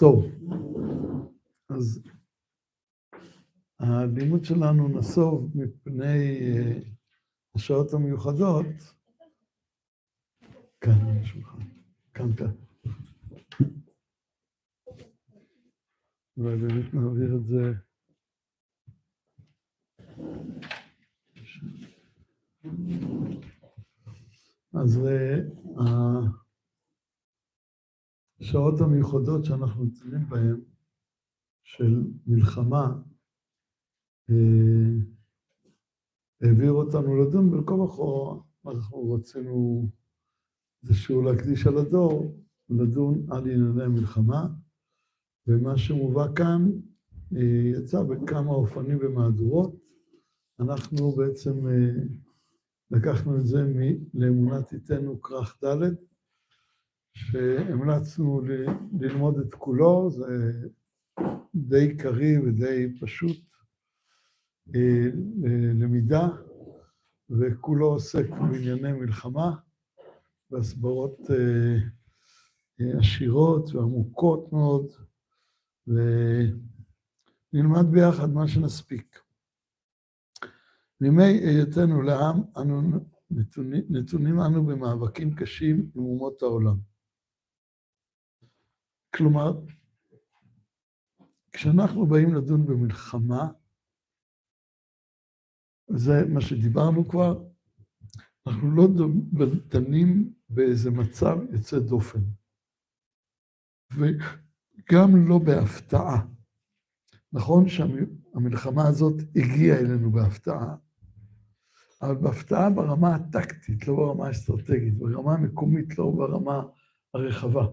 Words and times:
טוב, 0.00 0.24
אז 1.68 2.02
הלימוד 3.78 4.44
שלנו 4.44 4.88
נסוב 4.88 5.50
מפני 5.54 6.40
אה, 6.40 6.78
השעות 7.54 7.92
המיוחדות, 7.92 8.66
כאן 10.80 10.92
על 10.92 11.18
השולחן, 11.22 11.62
כאן 12.14 12.36
כאן. 12.36 12.52
אולי 16.36 16.56
באמת 16.56 16.94
נעביר 16.94 17.36
את 17.36 17.44
זה. 17.46 17.72
אז 24.74 25.06
אה, 25.06 25.40
השעות 28.40 28.80
המיוחדות 28.80 29.44
שאנחנו 29.44 29.84
נמצאים 29.84 30.28
בהן, 30.28 30.60
של 31.64 32.04
מלחמה, 32.26 33.02
אה, 34.30 34.96
העביר 36.40 36.72
אותנו 36.72 37.16
לדון 37.16 37.50
בין 37.50 37.66
כה 37.66 37.74
וכה, 37.74 38.40
אנחנו 38.66 39.12
רצינו 39.12 39.88
איזה 40.82 40.94
שיעור 40.94 41.24
להקדיש 41.24 41.66
על 41.66 41.78
הדור, 41.78 42.34
לדון 42.68 43.26
על 43.30 43.50
ענייני 43.50 43.88
מלחמה, 43.88 44.48
ומה 45.46 45.78
שמובא 45.78 46.26
כאן 46.34 46.70
אה, 47.36 47.70
יצא 47.76 48.02
בכמה 48.02 48.50
אופנים 48.50 48.98
ומהדורות. 49.00 49.74
אנחנו 50.60 51.12
בעצם 51.12 51.68
אה, 51.68 52.02
לקחנו 52.90 53.36
את 53.36 53.46
זה 53.46 53.58
לאמונת 54.14 54.72
איתנו 54.72 55.22
כרך 55.22 55.64
ד', 55.64 56.09
שהמלצנו 57.14 58.40
ללמוד 59.00 59.38
את 59.38 59.54
כולו, 59.54 60.10
זה 60.10 60.52
די 61.54 61.96
קריא 61.96 62.40
ודי 62.40 62.98
פשוט 63.00 63.38
אה, 64.74 65.06
למידה, 65.80 66.28
וכולו 67.30 67.86
עוסק 67.86 68.30
בענייני 68.30 68.92
מלחמה, 68.92 69.56
בהסברות 70.50 71.18
אה, 71.30 71.76
עשירות 72.98 73.74
ועמוקות 73.74 74.52
מאוד, 74.52 74.86
ונלמד 75.86 76.56
ביחד 77.90 78.30
מה 78.30 78.48
שנספיק. 78.48 79.20
מימי 81.00 81.22
היותנו 81.22 82.02
לעם, 82.02 82.42
אנו 82.56 82.82
נתונים, 83.30 83.84
נתונים 83.90 84.40
אנו 84.40 84.66
במאבקים 84.66 85.34
קשים 85.34 85.90
עם 85.96 86.02
אומות 86.02 86.42
העולם. 86.42 86.89
כלומר, 89.14 89.52
כשאנחנו 91.52 92.06
באים 92.06 92.34
לדון 92.34 92.66
במלחמה, 92.66 93.48
זה 95.88 96.12
מה 96.28 96.40
שדיברנו 96.40 97.08
כבר, 97.08 97.44
אנחנו 98.46 98.76
לא 98.76 98.88
דנים 99.68 100.34
באיזה 100.48 100.90
מצב 100.90 101.36
יוצא 101.52 101.78
דופן, 101.78 102.20
וגם 103.92 105.28
לא 105.28 105.38
בהפתעה. 105.38 106.26
נכון 107.32 107.68
שהמלחמה 107.68 108.88
הזאת 108.88 109.14
הגיעה 109.36 109.78
אלינו 109.78 110.10
בהפתעה, 110.10 110.76
אבל 112.02 112.14
בהפתעה 112.14 112.70
ברמה 112.70 113.14
הטקטית, 113.14 113.88
לא 113.88 113.96
ברמה 113.96 114.26
האסטרטגית, 114.26 114.98
ברמה 114.98 115.34
המקומית, 115.34 115.98
לא 115.98 116.10
ברמה 116.16 116.62
הרחבה. 117.14 117.66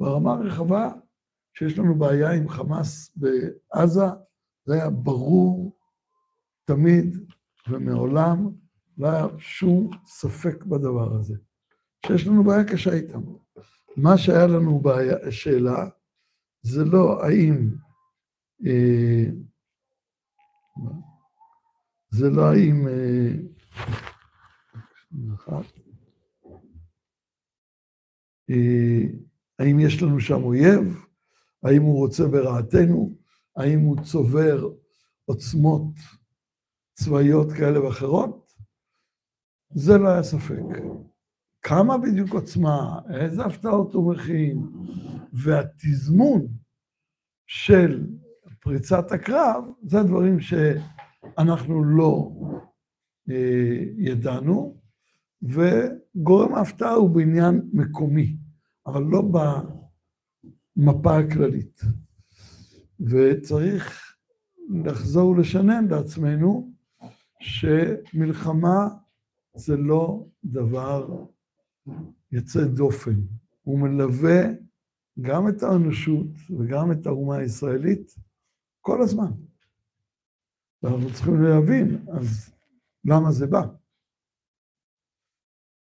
ברמה 0.00 0.32
הרחבה, 0.32 0.90
שיש 1.58 1.78
לנו 1.78 1.98
בעיה 1.98 2.32
עם 2.32 2.48
חמאס 2.48 3.16
בעזה, 3.16 4.04
זה 4.64 4.74
היה 4.74 4.90
ברור 4.90 5.76
תמיד 6.64 7.16
ומעולם, 7.68 8.50
לא 8.98 9.08
היה 9.08 9.26
שום 9.38 9.90
ספק 10.06 10.64
בדבר 10.64 11.14
הזה. 11.14 11.34
שיש 12.06 12.26
לנו 12.26 12.44
בעיה 12.44 12.64
קשה 12.64 12.92
איתם. 12.92 13.20
מה 13.96 14.18
שהיה 14.18 14.46
לנו 14.46 14.80
בעיה, 14.80 15.32
שאלה, 15.32 15.88
זה 16.62 16.84
לא 16.84 17.24
האם, 17.24 17.70
אה, 18.66 19.24
זה 22.10 22.30
לא 22.30 22.42
האם, 22.50 22.88
אה, 22.88 23.32
אה, 28.50 29.29
האם 29.60 29.80
יש 29.80 30.02
לנו 30.02 30.20
שם 30.20 30.42
אויב? 30.42 31.04
האם 31.62 31.82
הוא 31.82 31.98
רוצה 31.98 32.26
ברעתנו? 32.26 33.16
האם 33.56 33.80
הוא 33.80 33.96
צובר 34.02 34.68
עוצמות 35.24 35.94
צבאיות 36.94 37.52
כאלה 37.52 37.84
ואחרות? 37.84 38.52
זה 39.74 39.98
לא 39.98 40.08
היה 40.08 40.22
ספק. 40.22 40.62
כמה 41.62 41.98
בדיוק 41.98 42.30
עוצמה, 42.30 42.98
איזה 43.14 43.44
הפתעות 43.44 43.94
הוא 43.94 44.14
מכין, 44.14 44.66
והתזמון 45.32 46.46
של 47.46 48.06
פריצת 48.60 49.12
הקרב, 49.12 49.64
זה 49.82 50.02
דברים 50.02 50.40
שאנחנו 50.40 51.84
לא 51.84 52.32
אה, 53.30 53.78
ידענו, 53.96 54.80
וגורם 55.42 56.54
ההפתעה 56.54 56.92
הוא 56.92 57.10
בעניין 57.10 57.70
מקומי. 57.72 58.36
אבל 58.90 59.02
לא 59.02 59.22
במפה 60.76 61.18
הכללית. 61.18 61.80
וצריך 63.00 64.16
לחזור 64.84 65.28
ולשנן 65.28 65.86
לעצמנו 65.90 66.72
שמלחמה 67.40 68.88
זה 69.54 69.76
לא 69.76 70.26
דבר 70.44 71.24
יוצא 72.32 72.64
דופן. 72.64 73.20
הוא 73.62 73.78
מלווה 73.78 74.42
גם 75.20 75.48
את 75.48 75.62
האנושות 75.62 76.26
וגם 76.58 76.92
את 76.92 77.06
האומה 77.06 77.36
הישראלית 77.36 78.14
כל 78.80 79.02
הזמן. 79.02 79.30
ואנחנו 80.82 81.12
צריכים 81.12 81.42
להבין, 81.42 82.04
אז 82.18 82.52
למה 83.04 83.32
זה 83.32 83.46
בא? 83.46 83.62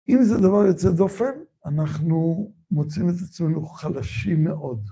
אם 0.10 0.24
זה 0.24 0.38
דבר 0.38 0.66
יוצא 0.68 0.92
דופן, 0.92 1.32
אנחנו 1.66 2.52
מוצאים 2.72 3.10
את 3.10 3.16
עצמנו 3.30 3.66
חלשים 3.66 4.44
מאוד. 4.44 4.90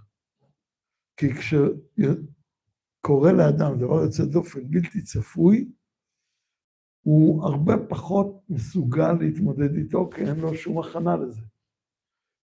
כי 1.18 1.28
כשקורה 1.34 2.02
לאדם 3.31 3.78
דבר 3.80 4.03
יוצא 4.03 4.25
דופן 4.25 4.72
בלתי 4.72 5.02
צפוי, 5.02 5.72
הוא 7.02 7.44
הרבה 7.44 7.74
פחות 7.90 8.44
מסוגל 8.50 9.14
להתמודד 9.19 9.75
איתו, 9.75 10.09
כי 10.16 10.22
אין 10.22 10.40
לו 10.40 10.56
שום 10.56 10.80
הכנה 10.80 11.16
לזה. 11.16 11.41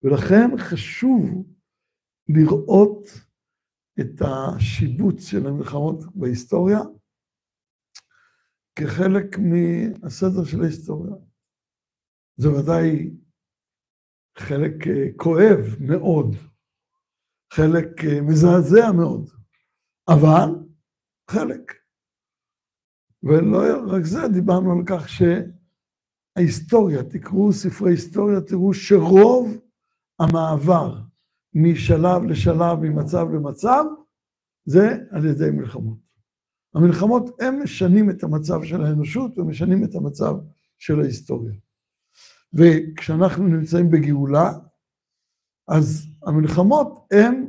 ולכן 0.02 0.58
חשוב 0.58 1.46
לראות 2.28 3.08
את 4.00 4.22
השיבוץ 4.22 5.24
של 5.24 5.46
המלחמות 5.46 6.04
בהיסטוריה 6.14 6.78
כחלק 8.76 9.38
מהסדר 9.38 10.44
של 10.44 10.62
ההיסטוריה. 10.62 11.14
זה 12.36 12.48
ודאי 12.50 13.10
חלק 14.38 14.86
אה, 14.86 15.06
כואב 15.16 15.76
מאוד, 15.80 16.36
חלק 17.52 18.04
אה, 18.04 18.20
מזעזע 18.20 18.92
מאוד, 18.92 19.30
אבל 20.08 20.48
חלק. 21.30 21.72
ולא 23.22 23.58
רק 23.86 24.04
זה, 24.04 24.28
דיברנו 24.28 24.72
על 24.72 24.82
כך 24.86 25.08
שההיסטוריה, 26.36 27.02
תקראו 27.02 27.52
ספרי 27.52 27.92
היסטוריה, 27.92 28.40
תראו 28.40 28.74
שרוב 28.74 29.58
המעבר 30.20 31.00
משלב 31.54 32.24
לשלב, 32.24 32.78
ממצב 32.80 33.26
למצב, 33.34 33.84
זה 34.64 34.88
על 35.10 35.26
ידי 35.26 35.50
מלחמות. 35.50 35.98
המלחמות, 36.74 37.40
הם 37.40 37.62
משנים 37.62 38.10
את 38.10 38.22
המצב 38.22 38.64
של 38.64 38.84
האנושות 38.84 39.38
ומשנים 39.38 39.84
את 39.84 39.94
המצב 39.94 40.34
של 40.78 41.00
ההיסטוריה. 41.00 41.54
וכשאנחנו 42.52 43.46
נמצאים 43.46 43.90
בגאולה, 43.90 44.50
אז 45.68 46.06
המלחמות 46.26 47.08
הן 47.10 47.48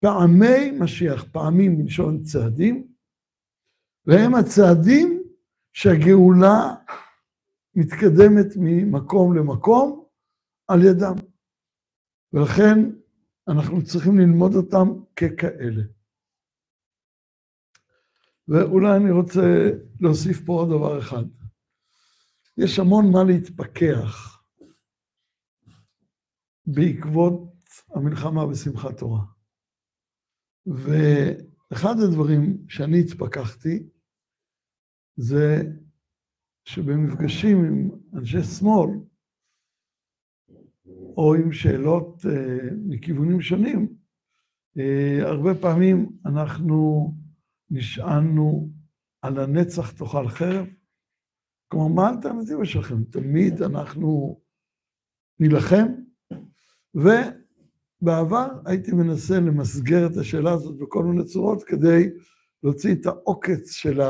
פעמי 0.00 0.70
משיח, 0.80 1.24
פעמים 1.32 1.78
מלשון 1.78 2.22
צעדים, 2.22 2.92
והם 4.06 4.34
הצעדים 4.34 5.22
שהגאולה 5.72 6.74
מתקדמת 7.74 8.46
ממקום 8.56 9.36
למקום 9.36 10.04
על 10.68 10.80
ידם. 10.82 11.14
ולכן 12.32 12.78
אנחנו 13.48 13.84
צריכים 13.84 14.18
ללמוד 14.18 14.54
אותם 14.54 14.88
ככאלה. 15.16 15.82
ואולי 18.48 18.96
אני 18.96 19.10
רוצה 19.10 19.70
להוסיף 20.00 20.40
פה 20.46 20.52
עוד 20.52 20.68
דבר 20.68 20.98
אחד. 20.98 21.24
יש 22.58 22.78
המון 22.78 23.12
מה 23.12 23.24
להתפכח 23.24 24.42
בעקבות 26.66 27.54
המלחמה 27.94 28.46
בשמחת 28.46 28.98
תורה. 28.98 29.24
ואחד 30.66 31.94
הדברים 32.04 32.64
שאני 32.68 33.00
התפכחתי, 33.00 33.88
זה 35.16 35.62
שבמפגשים 36.64 37.64
עם 37.64 37.90
אנשי 38.14 38.42
שמאל, 38.42 38.90
או 41.16 41.34
עם 41.34 41.52
שאלות 41.52 42.24
uh, 42.24 42.28
מכיוונים 42.86 43.40
שונים, 43.40 43.96
uh, 44.78 45.26
הרבה 45.26 45.50
פעמים 45.60 46.18
אנחנו 46.26 47.08
נשענו 47.70 48.70
על 49.22 49.38
הנצח 49.38 49.92
תאכל 49.92 50.28
חרב. 50.28 50.66
כלומר, 51.68 51.88
מה 51.88 52.08
האלטרנטיבה 52.08 52.64
שלכם? 52.64 53.04
תמיד 53.04 53.62
אנחנו 53.62 54.40
נילחם, 55.40 55.86
ובעבר 56.94 58.48
הייתי 58.66 58.92
מנסה 58.92 59.40
למסגר 59.40 60.06
את 60.06 60.16
השאלה 60.16 60.52
הזאת 60.52 60.78
בכל 60.78 61.04
מיני 61.04 61.24
צורות 61.24 61.62
כדי 61.62 62.10
להוציא 62.62 62.94
את 62.94 63.06
העוקץ 63.06 63.70
של 63.70 64.00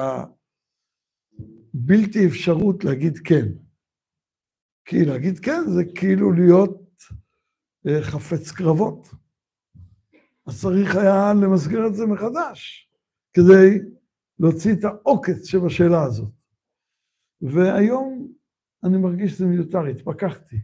הבלתי 1.74 2.26
אפשרות 2.26 2.84
להגיד 2.84 3.18
כן. 3.18 3.48
כי 4.84 5.04
להגיד 5.04 5.38
כן 5.38 5.60
זה 5.74 5.82
כאילו 5.94 6.32
להיות 6.32 7.02
אה, 7.86 8.02
חפץ 8.02 8.50
קרבות. 8.50 9.08
אז 10.46 10.60
צריך 10.60 10.96
היה 10.96 11.32
למסגר 11.42 11.86
את 11.86 11.94
זה 11.94 12.06
מחדש, 12.06 12.90
כדי 13.32 13.78
להוציא 14.38 14.72
את 14.72 14.84
העוקץ 14.84 15.44
שבשאלה 15.44 16.02
הזאת. 16.02 16.37
והיום 17.42 18.32
אני 18.84 18.98
מרגיש 18.98 19.32
שזה 19.32 19.46
מיותר, 19.46 19.84
התפכחתי. 19.84 20.56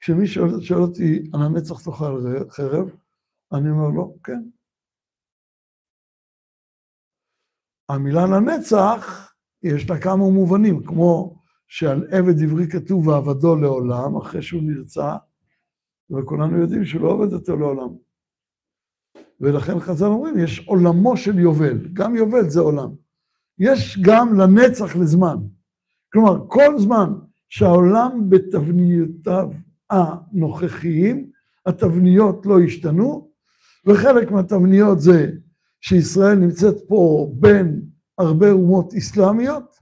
כשמי 0.00 0.26
שואל, 0.26 0.60
שואל 0.60 0.80
אותי 0.80 1.30
על 1.34 1.42
הנצח 1.42 1.84
תאכל 1.84 2.20
חרב, 2.50 2.90
אני 3.52 3.70
אומר 3.70 3.88
לו, 3.88 4.16
כן. 4.24 4.42
המילה 7.88 8.26
לנצח, 8.26 9.32
יש 9.62 9.90
לה 9.90 10.00
כמה 10.00 10.16
מובנים, 10.30 10.84
כמו 10.84 11.42
שעל 11.68 12.06
עבד 12.10 12.42
עברי 12.42 12.68
כתוב 12.70 13.06
ועבדו 13.06 13.56
לעולם, 13.56 14.16
אחרי 14.16 14.42
שהוא 14.42 14.62
נרצע, 14.62 15.16
וכולנו 16.10 16.58
יודעים 16.58 16.84
שהוא 16.84 17.02
לא 17.02 17.08
עובד 17.08 17.32
אותו 17.32 17.56
לעולם. 17.56 17.96
ולכן 19.40 19.80
חז"ל 19.80 20.04
אומרים, 20.04 20.38
יש 20.38 20.66
עולמו 20.68 21.16
של 21.16 21.38
יובל, 21.38 21.88
גם 21.92 22.16
יובל 22.16 22.48
זה 22.48 22.60
עולם. 22.60 22.94
יש 23.58 23.98
גם 24.02 24.40
לנצח 24.40 24.96
לזמן. 24.96 25.36
כלומר, 26.12 26.44
כל 26.48 26.78
זמן 26.78 27.12
שהעולם 27.48 28.30
בתבניותיו 28.30 29.48
הנוכחיים, 29.90 31.30
התבניות 31.66 32.46
לא 32.46 32.60
השתנו, 32.60 33.30
וחלק 33.86 34.30
מהתבניות 34.30 35.00
זה 35.00 35.30
שישראל 35.80 36.34
נמצאת 36.34 36.74
פה 36.88 37.30
בין 37.34 37.82
הרבה 38.18 38.50
אומות 38.50 38.94
אסלאמיות, 38.94 39.76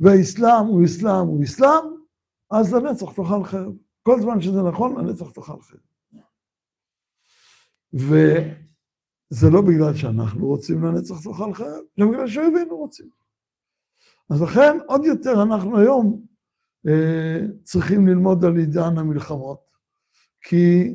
והאסלאם 0.00 0.66
הוא 0.66 0.84
אסלאם 0.84 1.26
הוא 1.26 1.44
אסלאם, 1.44 1.84
אז 2.50 2.74
לנצח 2.74 3.12
תאכל 3.12 3.44
חרב. 3.44 3.72
כל 4.02 4.20
זמן 4.20 4.40
שזה 4.40 4.62
נכון, 4.62 4.98
לנצח 4.98 5.30
תאכל 5.30 5.60
חרב. 5.60 5.80
וזה 7.92 9.50
לא 9.50 9.60
בגלל 9.60 9.94
שאנחנו 9.94 10.46
רוצים 10.46 10.84
לנצח 10.84 11.22
תאכל 11.24 11.54
חרב, 11.54 11.80
זה 11.98 12.04
בגלל 12.06 12.28
שאויבינו 12.28 12.76
רוצים. 12.76 13.17
אז 14.30 14.42
לכן 14.42 14.78
עוד 14.86 15.04
יותר 15.04 15.42
אנחנו 15.42 15.78
היום 15.78 16.26
אה, 16.88 17.40
צריכים 17.62 18.06
ללמוד 18.06 18.44
על 18.44 18.56
עידן 18.56 18.98
המלחמות, 18.98 19.60
כי 20.42 20.94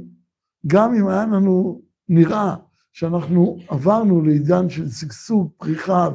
גם 0.68 0.94
אם 0.94 1.08
היה 1.08 1.26
לנו, 1.26 1.82
נראה 2.10 2.56
שאנחנו 2.94 3.58
עברנו 3.68 4.22
לעידן 4.22 4.70
של 4.70 4.90
שגשוג, 4.90 5.52
פריחה 5.58 6.10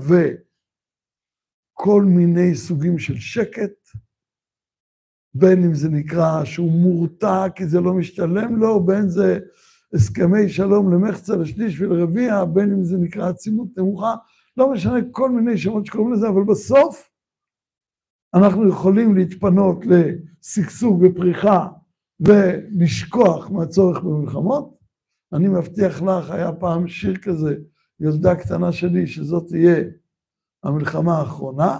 וכל 1.75 2.03
מיני 2.03 2.55
סוגים 2.55 2.99
של 2.99 3.17
שקט, 3.17 3.73
בין 5.35 5.65
אם 5.65 5.75
זה 5.75 5.89
נקרא 5.89 6.45
שהוא 6.45 6.73
מורתע 6.73 7.47
כי 7.55 7.67
זה 7.67 7.81
לא 7.81 7.95
משתלם 7.95 8.57
לו, 8.57 8.87
בין 8.87 9.09
זה 9.09 9.39
הסכמי 9.95 10.49
שלום 10.49 10.93
למחצה, 10.93 11.37
לשליש 11.37 11.81
ולרביע, 11.81 12.45
בין 12.45 12.73
אם 12.73 12.85
זה 12.85 12.97
נקרא 12.97 13.29
עצימות 13.29 13.69
נמוכה, 13.77 14.15
לא 14.57 14.73
משנה 14.73 14.99
כל 15.13 15.31
מיני 15.31 15.59
שמות 15.59 15.87
שקוראים 15.87 16.13
לזה, 16.13 16.29
אבל 16.29 16.45
בסוף 16.45 17.08
אנחנו 18.35 18.69
יכולים 18.69 19.17
להתפנות 19.17 19.85
לשגשוג 19.87 21.03
ופריחה 21.03 21.69
ולשכוח 22.21 23.51
מהצורך 23.51 24.01
במלחמות. 24.03 24.79
אני 25.33 25.49
מבטיח 25.49 26.03
לך, 26.03 26.31
היה 26.31 26.53
פעם 26.53 26.89
שיר 26.89 27.17
כזה, 27.17 27.57
ילדה 28.01 28.37
קטנה 28.37 28.73
שלי, 28.73 29.07
שזאת 29.07 29.49
תהיה 29.49 29.77
המלחמה 30.63 31.19
האחרונה. 31.19 31.79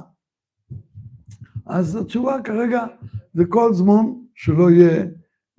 אז 1.67 1.97
התשובה 1.97 2.37
כרגע 2.45 2.87
זה 3.35 3.45
כל 3.49 3.75
זמן 3.75 4.05
שלא 4.35 4.71
יהיה 4.71 5.05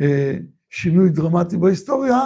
אה, 0.02 0.38
שינוי 0.70 1.10
דרמטי 1.10 1.58
בהיסטוריה, 1.58 2.20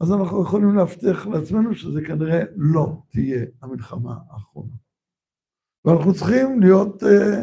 אז 0.00 0.12
אנחנו 0.12 0.42
יכולים 0.42 0.76
להבטיח 0.76 1.26
לעצמנו 1.26 1.74
שזה 1.74 2.00
כנראה 2.06 2.42
לא 2.56 3.02
תהיה 3.10 3.44
המלחמה 3.62 4.16
האחרונה. 4.30 4.74
ואנחנו 5.84 6.14
צריכים 6.14 6.60
להיות 6.60 7.02
אה, 7.02 7.42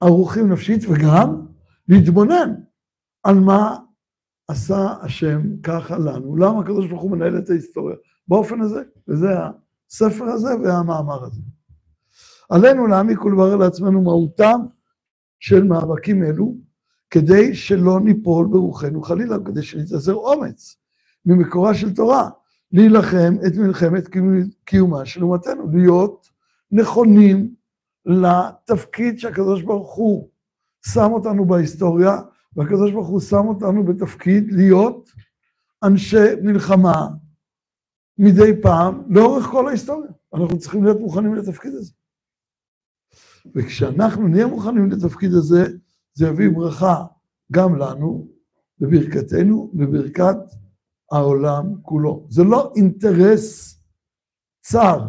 ערוכים 0.00 0.52
נפשית 0.52 0.82
וגם 0.88 1.46
להתבונן 1.88 2.54
על 3.22 3.40
מה 3.40 3.76
עשה 4.48 4.94
השם 5.02 5.42
ככה 5.62 5.98
לנו, 5.98 6.36
למה 6.36 6.60
הקדוש 6.60 6.86
ברוך 6.86 7.02
הוא 7.02 7.10
מנהל 7.10 7.38
את 7.38 7.50
ההיסטוריה 7.50 7.96
באופן 8.28 8.60
הזה, 8.60 8.82
וזה 9.08 9.28
הספר 9.90 10.24
הזה 10.24 10.56
והמאמר 10.64 11.24
הזה. 11.24 11.40
עלינו 12.50 12.86
להעמיק 12.86 13.24
ולברר 13.24 13.56
לעצמנו 13.56 14.02
מהותם 14.02 14.60
של 15.40 15.64
מאבקים 15.64 16.24
אלו, 16.24 16.56
כדי 17.10 17.54
שלא 17.54 18.00
ניפול 18.00 18.46
ברוחנו 18.46 19.02
חלילה, 19.02 19.36
כדי 19.44 19.62
שנתאזר 19.62 20.14
אומץ 20.14 20.76
ממקורה 21.26 21.74
של 21.74 21.94
תורה, 21.94 22.28
להילחם 22.72 23.34
את 23.46 23.56
מלחמת 23.56 24.08
קיומה 24.64 25.04
של 25.04 25.22
אומתנו, 25.22 25.70
להיות 25.72 26.28
נכונים 26.72 27.54
לתפקיד 28.08 29.18
שהקדוש 29.18 29.62
ברוך 29.62 29.94
הוא 29.94 30.28
שם 30.86 31.10
אותנו 31.12 31.46
בהיסטוריה, 31.46 32.16
והקדוש 32.56 32.92
ברוך 32.92 33.08
הוא 33.08 33.20
שם 33.20 33.46
אותנו 33.48 33.84
בתפקיד 33.84 34.52
להיות 34.52 35.10
אנשי 35.84 36.34
מלחמה 36.42 37.08
מדי 38.18 38.62
פעם, 38.62 39.02
לאורך 39.08 39.46
כל 39.46 39.68
ההיסטוריה. 39.68 40.10
אנחנו 40.34 40.58
צריכים 40.58 40.84
להיות 40.84 41.00
מוכנים 41.00 41.34
לתפקיד 41.34 41.74
הזה. 41.74 41.92
וכשאנחנו 43.54 44.28
נהיה 44.28 44.46
מוכנים 44.46 44.90
לתפקיד 44.90 45.32
הזה, 45.32 45.64
זה 46.14 46.26
יביא 46.26 46.48
ברכה 46.50 47.04
גם 47.52 47.76
לנו, 47.76 48.28
בברכתנו, 48.78 49.70
בברכת 49.74 50.36
העולם 51.12 51.74
כולו. 51.82 52.26
זה 52.28 52.44
לא 52.44 52.72
אינטרס 52.76 53.78
צר 54.62 55.08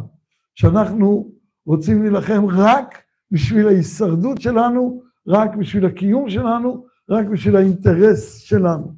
שאנחנו 0.56 1.29
רוצים 1.70 2.02
להילחם 2.04 2.46
רק 2.46 3.04
בשביל 3.32 3.68
ההישרדות 3.68 4.42
שלנו, 4.42 5.04
רק 5.28 5.56
בשביל 5.56 5.86
הקיום 5.86 6.30
שלנו, 6.30 6.86
רק 7.10 7.26
בשביל 7.26 7.56
האינטרס 7.56 8.38
שלנו. 8.38 8.94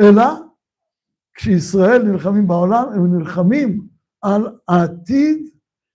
אלא 0.00 0.24
כשישראל 1.34 2.02
נלחמים 2.02 2.46
בעולם, 2.46 2.84
הם 2.94 3.18
נלחמים 3.18 3.86
על 4.22 4.42
העתיד 4.68 5.48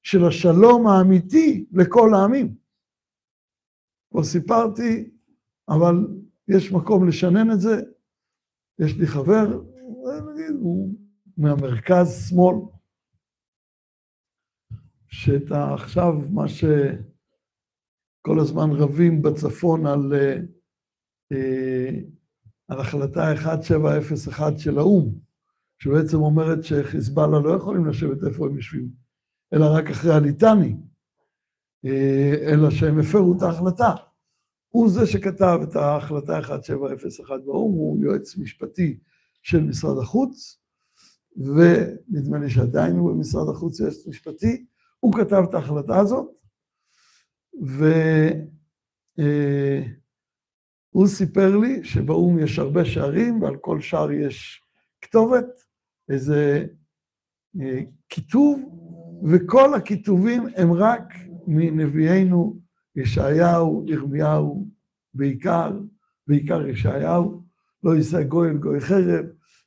של 0.04 0.26
השלום 0.26 0.88
האמיתי 0.88 1.66
לכל 1.72 2.14
העמים. 2.14 2.56
כבר 4.12 4.24
סיפרתי, 4.24 5.10
אבל 5.70 6.08
יש 6.48 6.72
מקום 6.72 7.08
לשנן 7.08 7.52
את 7.52 7.60
זה. 7.60 7.82
יש 8.80 8.98
לי 8.98 9.08
חבר, 9.08 9.62
נגיד, 10.32 10.56
הוא 10.60 10.94
מהמרכז 11.38 12.28
שמאל, 12.30 12.56
שאת 15.16 15.52
עכשיו 15.52 16.14
מה 16.32 16.48
שכל 16.48 16.70
הזמן 18.40 18.72
רבים 18.72 19.22
בצפון 19.22 19.86
על, 19.86 20.14
אה, 21.32 21.90
על 22.68 22.80
החלטה 22.80 23.32
1701 23.32 24.60
של 24.60 24.78
האו"ם, 24.78 25.16
שבעצם 25.80 26.18
אומרת 26.18 26.64
שחיזבאללה 26.64 27.40
לא 27.40 27.56
יכולים 27.56 27.86
לשבת 27.86 28.24
איפה 28.28 28.46
הם 28.46 28.56
יושבים, 28.56 28.90
אלא 29.54 29.66
רק 29.76 29.90
אחרי 29.90 30.14
הליטני, 30.14 30.76
אה, 31.86 32.36
אלא 32.48 32.70
שהם 32.70 33.00
הפרו 33.00 33.38
את 33.38 33.42
ההחלטה. 33.42 33.94
הוא 34.70 34.90
זה 34.90 35.08
שכתב 35.08 35.60
את 35.64 35.76
ההחלטה 35.76 36.38
1701 36.38 37.36
באו"ם, 37.46 37.74
הוא 37.74 38.04
יועץ 38.04 38.38
משפטי 38.38 39.00
של 39.44 39.64
משרד 39.64 39.98
החוץ, 39.98 40.60
ונדמה 41.38 42.38
לי 42.38 42.50
שעדיין 42.50 42.96
הוא 42.96 43.12
במשרד 43.12 43.50
החוץ 43.50 43.80
יועץ 43.80 44.08
משפטי, 44.08 44.66
הוא 45.06 45.14
כתב 45.14 45.44
את 45.50 45.54
ההחלטה 45.54 46.00
הזאת, 46.00 46.28
והוא 47.54 48.14
אה, 51.04 51.08
סיפר 51.08 51.58
לי 51.58 51.84
שבאו"ם 51.84 52.40
יש 52.40 52.60
הרבה 52.60 52.86
שערים, 52.86 53.42
ועל 53.42 53.56
כל 53.56 53.82
שער 53.82 54.12
יש 54.12 54.62
כתובת, 55.02 55.46
איזה 56.10 56.66
אה, 57.62 57.82
כיתוב, 58.10 58.62
וכל 59.24 59.74
הכיתובים 59.74 60.44
הם 60.56 60.74
רק 60.74 61.14
מנביאינו 61.48 62.60
ישעיהו, 62.96 63.86
ירמיהו, 63.88 64.68
בעיקר, 65.14 65.80
בעיקר 66.28 66.68
ישעיהו, 66.68 67.44
לא 67.84 67.96
יישא 67.96 68.24
גוי 68.24 68.50
אל 68.50 68.58
גוי 68.58 68.80
חרב, 68.80 69.26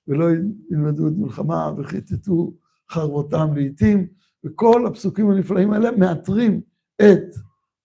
ולא 0.08 0.26
ילמדו 0.70 1.08
את 1.08 1.12
מלחמה 1.16 1.72
וכיתתו 1.78 2.52
חרבותם 2.90 3.48
לעתים, 3.56 4.17
וכל 4.44 4.86
הפסוקים 4.86 5.30
הנפלאים 5.30 5.72
האלה 5.72 5.90
מאתרים 5.90 6.60
את 7.00 7.34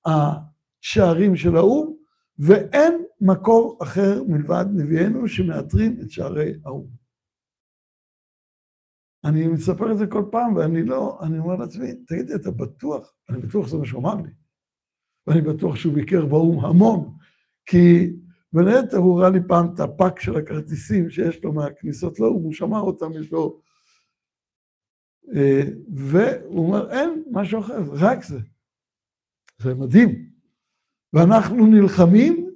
השערים 0.05 1.35
של 1.35 1.55
האו"ם, 1.55 1.93
ואין 2.39 3.03
מקור 3.21 3.79
אחר 3.83 4.23
מלבד 4.27 4.65
נביאנו 4.73 5.27
שמאתרים 5.27 5.97
את 6.01 6.11
שערי 6.11 6.53
האו"ם. 6.65 7.03
אני 9.25 9.47
מספר 9.47 9.91
את 9.91 9.97
זה 9.97 10.07
כל 10.07 10.23
פעם, 10.31 10.55
ואני 10.55 10.83
לא, 10.83 11.19
אני 11.21 11.39
אומר 11.39 11.55
לעצמי, 11.55 11.93
תגידי, 12.07 12.35
אתה 12.35 12.51
בטוח? 12.51 13.13
אני 13.29 13.37
בטוח 13.37 13.67
שזה 13.67 13.77
מה 13.77 13.85
שהוא 13.85 14.01
אמר 14.01 14.15
לי. 14.15 14.29
ואני 15.27 15.41
בטוח 15.41 15.75
שהוא 15.75 15.93
ביקר 15.93 16.25
באו"ם 16.25 16.65
המון, 16.65 17.17
כי 17.65 18.13
בין 18.53 18.67
היתר 18.67 18.97
הוא 18.97 19.19
ראה 19.19 19.29
לי 19.29 19.39
פעם 19.47 19.73
את 19.73 19.79
הפאק 19.79 20.19
של 20.19 20.37
הכרטיסים 20.37 21.09
שיש 21.09 21.43
לו 21.43 21.53
מהכניסות 21.53 22.19
לאו"ם, 22.19 22.43
הוא 22.43 22.53
שמר 22.53 22.81
אותם, 22.81 23.11
יש 23.13 23.31
לו... 23.31 23.61
והוא 25.93 26.67
אומר, 26.67 26.91
אין 26.91 27.23
משהו 27.31 27.59
אחר, 27.59 27.79
רק 27.91 28.23
זה. 28.23 28.39
זה 29.57 29.73
מדהים. 29.73 30.29
ואנחנו 31.13 31.65
נלחמים 31.65 32.49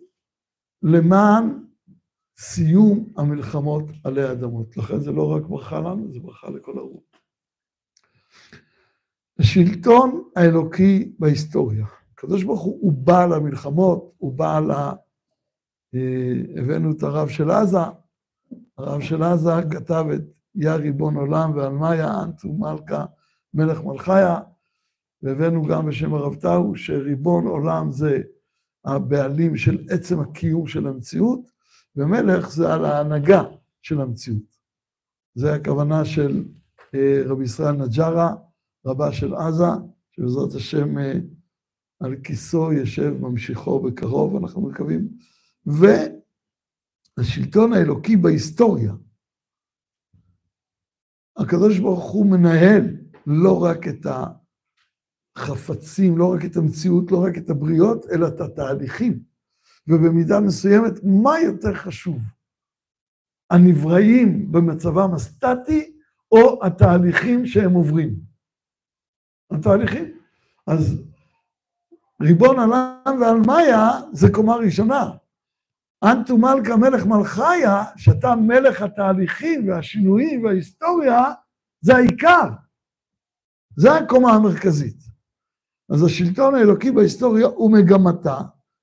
למען 0.84 1.64
סיום 2.38 3.14
המלחמות 3.18 3.84
עלי 4.04 4.32
אדמות. 4.32 4.78
לכן 4.78 5.00
זה 5.00 5.12
לא 5.12 5.36
רק 5.36 5.44
ברכה 5.44 5.80
לנו, 5.80 6.14
זה 6.14 6.20
ברכה 6.20 6.50
לכל 6.50 6.78
האו"ם. 6.78 7.00
השלטון 9.40 10.24
האלוקי 10.36 11.12
בהיסטוריה. 11.20 11.86
הקדוש 12.14 12.44
ברוך 12.44 12.62
הוא, 12.62 12.78
הוא 12.82 12.94
בעל 12.94 13.34
המלחמות, 13.34 14.14
הוא 14.18 14.34
בעל 14.34 14.72
ה... 14.72 14.94
אה, 15.96 16.62
הבאנו 16.62 16.92
את 16.92 17.04
הרב 17.04 17.30
של 17.30 17.52
עזה, 17.52 17.78
הרב 18.78 19.02
של 19.02 19.24
עזה 19.24 19.52
כתב 19.72 20.06
את 20.16 20.22
יא 20.58 20.72
ריבון 20.72 21.16
עולם 21.16 21.52
ועל 21.56 21.72
מאיה 21.72 22.24
אנטו 22.24 22.54
מלכה 22.54 23.06
מלך 23.54 23.84
מלכיה, 23.84 24.40
והבאנו 25.22 25.66
גם 25.66 25.86
בשם 25.86 26.14
הרב 26.14 26.36
טאו 26.36 26.76
שריבון 26.76 27.48
עולם 27.48 27.92
זה 27.92 28.22
הבעלים 28.86 29.58
של 29.58 29.86
עצם 29.90 30.20
הקיום 30.20 30.68
של 30.68 30.88
המציאות, 30.88 31.52
ומלך 31.96 32.50
זה 32.50 32.74
על 32.74 32.86
ההנהגה 32.86 33.44
של 33.82 34.02
המציאות. 34.02 34.58
זה 35.36 35.54
הכוונה 35.54 36.06
של 36.06 36.46
אה, 36.96 37.22
רבי 37.26 37.44
ישראל 37.44 37.76
נג'רה, 37.76 38.36
רבה 38.86 39.12
של 39.12 39.36
עזה, 39.36 39.64
שבעזרת 40.12 40.54
השם 40.54 40.98
אה, 40.98 41.14
על 42.00 42.16
כיסו 42.24 42.74
יושב 42.74 43.14
ממשיכו 43.20 43.80
בקרוב, 43.80 44.36
אנחנו 44.36 44.62
מקווים. 44.62 45.08
והשלטון 47.18 47.74
האלוקי 47.74 48.18
בהיסטוריה, 48.18 48.94
הקדוש 51.38 51.80
ברוך 51.80 52.12
הוא 52.12 52.26
מנהל 52.26 52.98
לא 53.28 53.64
רק 53.64 53.88
את 53.88 54.06
החפצים, 55.38 56.18
לא 56.18 56.34
רק 56.34 56.46
את 56.46 56.58
המציאות, 56.58 57.12
לא 57.12 57.24
רק 57.24 57.38
את 57.38 57.50
הבריות, 57.50 58.06
אלא 58.12 58.28
את 58.28 58.42
התהליכים. 58.42 59.20
ובמידה 59.88 60.40
מסוימת, 60.40 60.94
מה 61.04 61.40
יותר 61.40 61.74
חשוב? 61.74 62.20
הנבראים 63.50 64.52
במצבם 64.52 65.14
הסטטי, 65.14 65.94
או 66.32 66.66
התהליכים 66.66 67.46
שהם 67.46 67.74
עוברים? 67.74 68.16
התהליכים. 69.52 70.18
אז 70.68 71.04
ריבון 72.22 72.60
עולם 72.60 73.22
ועל 73.22 73.38
מאיה 73.48 73.90
זה 74.14 74.28
קומה 74.34 74.56
ראשונה. 74.56 75.10
אנטו 76.04 76.38
מלכה 76.38 76.76
מלך 76.76 77.06
מלכיה, 77.06 77.84
שאתה 77.96 78.36
מלך 78.36 78.82
התהליכים 78.82 79.70
והשינויים 79.70 80.44
וההיסטוריה, 80.44 81.24
זה 81.82 81.96
העיקר. 81.96 82.50
זה 83.78 83.94
הקומה 83.94 84.34
המרכזית. 84.34 84.98
אז 85.90 86.04
השלטון 86.04 86.56
האלוקי 86.56 86.92
בהיסטוריה 86.92 87.48
הוא 87.48 87.72
מגמתה, 87.72 88.38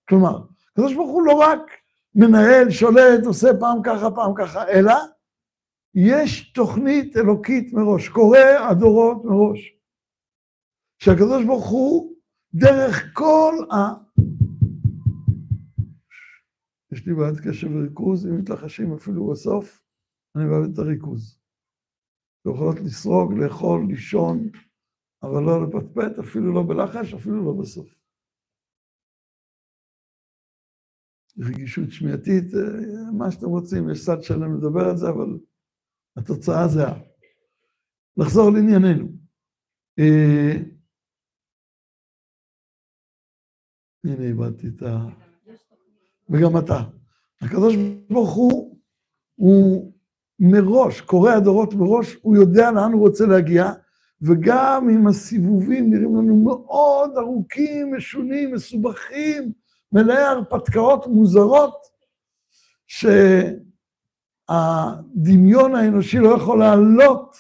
כלומר, 0.08 0.42
הקדוש 0.70 0.94
ברוך 0.94 1.10
הוא 1.10 1.22
לא 1.22 1.32
רק 1.32 1.60
מנהל, 2.14 2.70
שולט, 2.70 3.24
עושה 3.26 3.48
פעם 3.60 3.78
ככה, 3.84 4.10
פעם 4.10 4.32
ככה, 4.36 4.68
אלא 4.68 4.94
יש 5.94 6.52
תוכנית 6.52 7.16
אלוקית 7.16 7.72
מראש, 7.72 8.08
קורא 8.08 8.38
הדורות 8.38 9.24
מראש. 9.24 9.74
שהקדוש 10.98 11.44
ברוך 11.44 11.66
הוא 11.66 12.14
דרך 12.54 13.10
כל 13.12 13.54
ה... 13.72 14.03
יש 16.94 17.06
לי 17.06 17.14
בעיית 17.14 17.38
קשב 17.48 17.68
וריכוז, 17.70 18.26
אם 18.26 18.38
מתלחשים 18.38 18.94
אפילו 18.94 19.30
בסוף, 19.30 19.82
אני 20.36 20.44
מאבד 20.44 20.72
את 20.72 20.78
הריכוז. 20.78 21.40
יכולות 22.48 22.76
לסרוג, 22.84 23.32
לאכול, 23.32 23.80
לישון, 23.88 24.38
אבל 25.22 25.42
לא 25.46 25.54
לפטפט, 25.62 26.18
אפילו 26.24 26.54
לא 26.54 26.62
בלחש, 26.68 27.14
אפילו 27.14 27.44
לא 27.44 27.52
בסוף. 27.62 27.88
רגישות 31.38 31.88
שמיעתית, 31.90 32.44
מה 33.18 33.30
שאתם 33.30 33.46
רוצים, 33.46 33.90
יש 33.90 34.06
צד 34.06 34.22
שלם 34.22 34.56
לדבר 34.56 34.84
על 34.90 34.96
זה, 34.96 35.06
אבל 35.08 35.30
התוצאה 36.16 36.68
זהה. 36.74 36.96
לחזור 38.16 38.50
לענייננו. 38.54 39.06
אה, 39.98 40.54
הנה 44.04 44.24
איבדתי 44.28 44.66
את 44.68 44.82
ה... 44.82 45.24
וגם 46.30 46.58
אתה. 46.58 46.80
הקדוש 47.40 47.76
ברוך 48.10 48.32
הוא, 48.34 48.78
הוא 49.34 49.92
מראש, 50.38 51.00
קורא 51.00 51.30
הדורות 51.30 51.74
מראש, 51.74 52.16
הוא 52.22 52.36
יודע 52.36 52.70
לאן 52.70 52.92
הוא 52.92 53.00
רוצה 53.00 53.26
להגיע, 53.26 53.72
וגם 54.22 54.88
אם 54.90 55.06
הסיבובים 55.06 55.90
נראים 55.90 56.16
לנו 56.16 56.36
מאוד 56.36 57.10
ארוכים, 57.16 57.94
משונים, 57.96 58.54
מסובכים, 58.54 59.52
מלאי 59.92 60.22
הרפתקאות 60.22 61.06
מוזרות, 61.06 61.86
שהדמיון 64.46 65.74
האנושי 65.74 66.18
לא 66.18 66.36
יכול 66.36 66.58
לעלות 66.58 67.36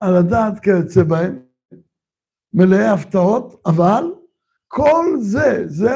על 0.00 0.16
הדעת 0.16 0.58
כיוצא 0.60 1.02
בהם, 1.02 1.38
מלאי 2.54 2.86
הפתעות, 2.86 3.62
אבל 3.66 4.04
כל 4.68 5.04
זה, 5.20 5.62
זה 5.66 5.90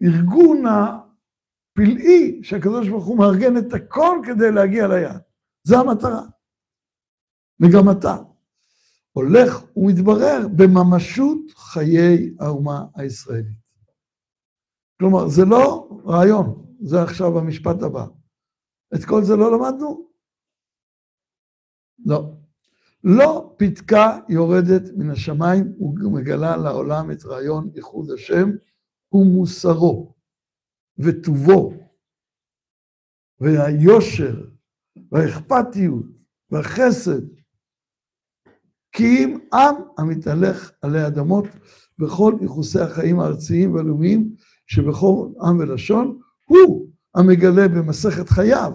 הארגון 0.00 0.64
הפלאי 0.66 2.40
שהקדוש 2.42 2.88
ברוך 2.88 3.06
הוא 3.06 3.18
מארגן 3.18 3.56
את 3.56 3.72
הכל 3.72 4.18
כדי 4.26 4.52
להגיע 4.52 4.88
ליעד. 4.88 5.20
זו 5.64 5.80
המטרה. 5.80 6.22
וגם 7.60 7.90
אתה. 7.90 8.16
הולך 9.12 9.64
ומתברר 9.76 10.48
בממשות 10.56 11.50
חיי 11.50 12.34
האומה 12.40 12.84
הישראלית. 12.94 13.60
כלומר, 15.00 15.28
זה 15.28 15.44
לא 15.44 15.88
רעיון, 16.04 16.76
זה 16.80 17.02
עכשיו 17.02 17.38
המשפט 17.38 17.82
הבא. 17.82 18.06
את 18.94 19.04
כל 19.04 19.24
זה 19.24 19.36
לא 19.36 19.52
למדנו? 19.52 20.10
לא. 22.06 22.34
לא 23.04 23.54
פתקה 23.58 24.18
יורדת 24.28 24.82
מן 24.96 25.10
השמיים 25.10 25.72
ומגלה 25.78 26.56
לעולם 26.56 27.10
את 27.10 27.24
רעיון 27.24 27.70
ייחוד 27.74 28.10
השם 28.10 28.50
ומוסרו 29.12 30.14
וטובו 30.98 31.72
והיושר 33.40 34.50
והאכפתיות 35.12 36.06
והחסד 36.50 37.22
כי 38.92 39.04
אם 39.04 39.38
עם 39.52 39.74
המתהלך 39.98 40.72
עלי 40.82 41.06
אדמות 41.06 41.44
בכל 41.98 42.34
יחוסי 42.44 42.80
החיים 42.80 43.20
הארציים 43.20 43.74
והלאומיים 43.74 44.34
שבכל 44.66 45.28
עם 45.42 45.58
ולשון 45.58 46.20
הוא 46.46 46.90
המגלה 47.14 47.68
במסכת 47.68 48.28
חייו 48.28 48.72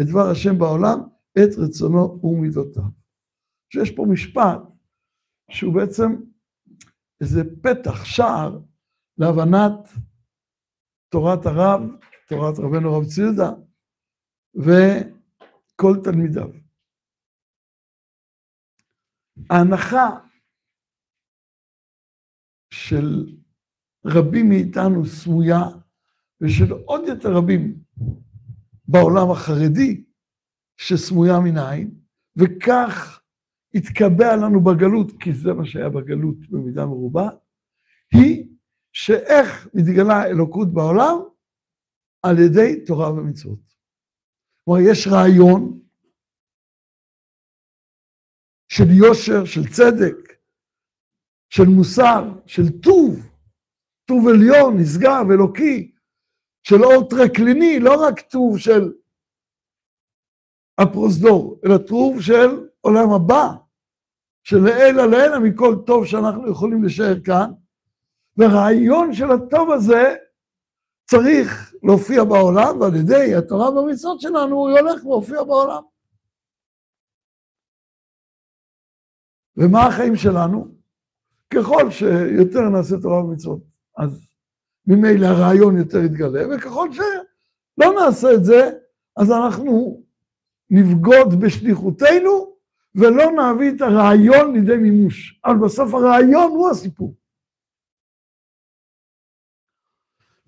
את 0.00 0.06
דבר 0.06 0.30
השם 0.30 0.58
בעולם, 0.58 0.98
את 1.32 1.58
רצונו 1.58 2.20
ומידותיו. 2.22 2.82
שיש 3.72 3.90
פה 3.90 4.06
משפט 4.08 4.60
שהוא 5.50 5.74
בעצם 5.74 6.16
איזה 7.20 7.42
פתח, 7.62 8.04
שער, 8.04 8.58
להבנת 9.18 9.88
תורת 11.08 11.46
הרב, 11.46 11.80
תורת 12.28 12.58
רבנו 12.58 12.92
רב 12.92 13.04
ציודה, 13.04 13.50
וכל 14.54 15.92
תלמידיו. 16.04 16.48
ההנחה 19.50 20.08
של 22.70 23.36
רבים 24.06 24.48
מאיתנו 24.48 25.06
סמויה, 25.06 25.62
ושל 26.40 26.72
עוד 26.72 27.08
יותר 27.08 27.28
רבים 27.32 27.82
בעולם 28.88 29.30
החרדי, 29.30 30.04
שסמויה 30.76 31.40
מן 31.44 31.56
העין, 31.56 32.00
וכך 32.36 33.22
התקבע 33.74 34.36
לנו 34.36 34.64
בגלות, 34.64 35.22
כי 35.22 35.32
זה 35.32 35.52
מה 35.52 35.66
שהיה 35.66 35.88
בגלות 35.88 36.36
במידה 36.50 36.86
מרובה, 36.86 37.28
היא 38.12 38.57
שאיך 39.00 39.68
מתגלה 39.74 40.26
אלוקות 40.26 40.68
בעולם? 40.74 41.16
על 42.22 42.36
ידי 42.38 42.84
תורה 42.86 43.12
ומצוות. 43.12 43.74
כלומר, 44.64 44.80
יש 44.90 45.06
רעיון 45.06 45.80
של 48.68 48.88
יושר, 48.90 49.44
של 49.44 49.60
צדק, 49.76 50.38
של 51.50 51.62
מוסר, 51.76 52.22
של 52.46 52.80
טוב, 52.82 53.10
טוב 54.08 54.24
עליון, 54.28 54.74
נשגב, 54.80 55.24
אלוקי, 55.32 55.92
של 56.62 56.84
אור 56.84 57.08
טרקליני, 57.10 57.80
לא 57.80 57.92
רק 58.06 58.20
טוב 58.20 58.58
של 58.58 58.82
הפרוזדור, 60.80 61.60
אלא 61.64 61.78
טוב 61.78 62.22
של 62.22 62.68
עולם 62.80 63.10
הבא, 63.16 63.46
שלעילא 64.44 65.04
לעילא 65.10 65.38
מכל 65.44 65.74
טוב 65.86 66.06
שאנחנו 66.06 66.50
יכולים 66.50 66.84
לשער 66.84 67.20
כאן, 67.24 67.50
והרעיון 68.38 69.14
של 69.14 69.30
הטוב 69.30 69.70
הזה 69.70 70.16
צריך 71.10 71.74
להופיע 71.82 72.24
בעולם, 72.24 72.80
ועל 72.80 72.96
ידי 72.96 73.34
התורה 73.34 73.70
והמצוות 73.70 74.20
שלנו 74.20 74.56
הוא 74.56 74.70
הולך 74.70 75.06
ומופיע 75.06 75.42
בעולם. 75.42 75.82
ומה 79.56 79.86
החיים 79.86 80.16
שלנו? 80.16 80.68
ככל 81.54 81.90
שיותר 81.90 82.60
נעשה 82.60 82.96
תורה 83.02 83.24
ומצוות, 83.24 83.62
אז 83.96 84.26
ממילא 84.86 85.26
הרעיון 85.26 85.76
יותר 85.76 85.98
יתגלה, 85.98 86.56
וככל 86.56 86.88
שלא 86.92 87.92
נעשה 88.00 88.34
את 88.34 88.44
זה, 88.44 88.70
אז 89.16 89.30
אנחנו 89.30 90.02
נבגוד 90.70 91.40
בשליחותנו, 91.40 92.56
ולא 92.94 93.24
נביא 93.32 93.70
את 93.76 93.80
הרעיון 93.80 94.52
לידי 94.52 94.76
מימוש. 94.76 95.40
אבל 95.44 95.56
בסוף 95.56 95.94
הרעיון 95.94 96.50
הוא 96.50 96.70
הסיפור. 96.70 97.14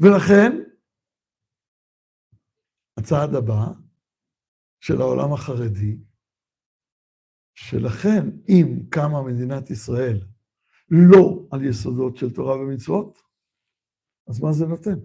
ולכן, 0.00 0.52
הצעד 2.98 3.34
הבא 3.38 3.62
של 4.80 5.00
העולם 5.00 5.32
החרדי, 5.34 5.94
שלכן 7.54 8.22
אם 8.48 8.66
קמה 8.90 9.22
מדינת 9.26 9.70
ישראל 9.70 10.18
לא 10.90 11.48
על 11.52 11.60
יסודות 11.64 12.16
של 12.16 12.34
תורה 12.34 12.56
ומצוות, 12.56 13.18
אז 14.28 14.40
מה 14.40 14.52
זה 14.52 14.64
נותן? 14.66 14.98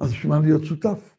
אז 0.00 0.12
בשביל 0.12 0.32
מה 0.32 0.38
להיות 0.44 0.64
שותף? 0.64 1.16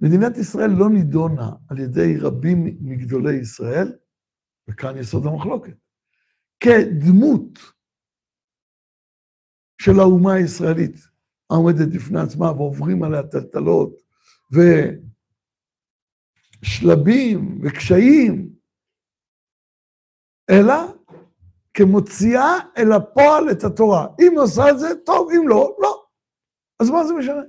מדינת 0.00 0.36
ישראל 0.40 0.70
לא 0.78 0.86
נידונה 0.98 1.48
על 1.70 1.78
ידי 1.78 2.10
רבים 2.20 2.58
מגדולי 2.80 3.40
ישראל, 3.40 3.88
וכאן 4.68 4.98
יסוד 5.00 5.22
המחלוקת, 5.26 5.78
כדמות 6.64 7.58
של 9.82 10.00
האומה 10.00 10.32
הישראלית 10.34 10.96
העומדת 11.50 11.88
בפני 11.94 12.20
עצמה 12.20 12.52
ועוברים 12.52 13.02
עליה 13.02 13.22
טלטלות 13.22 14.02
ושלבים 16.62 17.60
וקשיים, 17.62 18.52
אלא 20.50 20.74
כמוציאה 21.74 22.52
אל 22.78 22.92
הפועל 22.92 23.50
את 23.50 23.64
התורה. 23.64 24.06
אם 24.20 24.32
עושה 24.38 24.62
את 24.70 24.78
זה, 24.78 24.86
טוב, 25.06 25.28
אם 25.30 25.48
לא, 25.48 25.76
לא. 25.82 26.04
אז 26.80 26.90
מה 26.90 27.04
זה 27.04 27.14
משנה? 27.14 27.42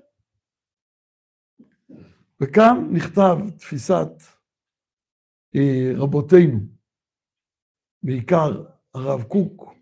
וכאן 2.42 2.90
נכתב 2.92 3.38
תפיסת 3.58 4.10
אה, 5.56 5.92
רבותינו, 5.96 6.60
בעיקר 8.04 8.73
הרב 8.96 9.24
קוק 9.24 9.74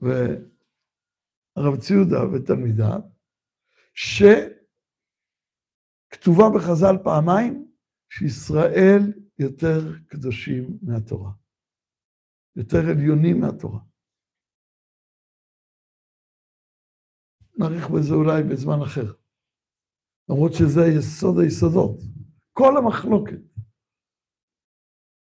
והרב 0.00 1.80
ציודה 1.80 2.18
ותלמידיו, 2.32 3.00
שכתובה 6.14 6.44
בחז"ל 6.54 6.96
פעמיים 7.04 7.72
שישראל 8.08 9.00
יותר 9.38 9.78
קדושים 10.06 10.78
מהתורה, 10.82 11.32
יותר 12.56 12.78
עליונים 12.90 13.40
מהתורה. 13.40 13.80
נאריך 17.58 17.90
בזה 17.90 18.14
אולי 18.14 18.42
בזמן 18.42 18.82
אחר. 18.86 19.12
למרות 20.28 20.52
שזה 20.52 20.80
יסוד 20.98 21.38
היסודות. 21.38 22.00
כל 22.52 22.72
המחלוקת 22.76 23.55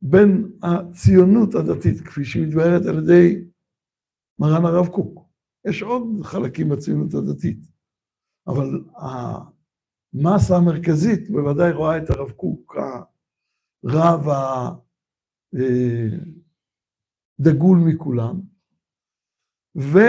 בין 0.02 0.52
הציונות 0.62 1.54
הדתית, 1.54 2.00
כפי 2.00 2.24
שהיא 2.24 2.46
מתבהרת 2.46 2.86
על 2.86 2.98
ידי 2.98 3.44
מרן 4.38 4.64
הרב 4.64 4.88
קוק, 4.88 5.28
יש 5.68 5.82
עוד 5.82 6.02
חלקים 6.22 6.68
בציונות 6.68 7.14
הדתית, 7.14 7.58
אבל 8.46 8.84
המסה 8.96 10.56
המרכזית 10.56 11.30
בוודאי 11.30 11.72
רואה 11.72 11.98
את 11.98 12.10
הרב 12.10 12.30
קוק, 12.30 12.76
הרב 13.84 14.26
הדגול 17.40 17.78
מכולם, 17.78 18.40
וכל 19.76 20.06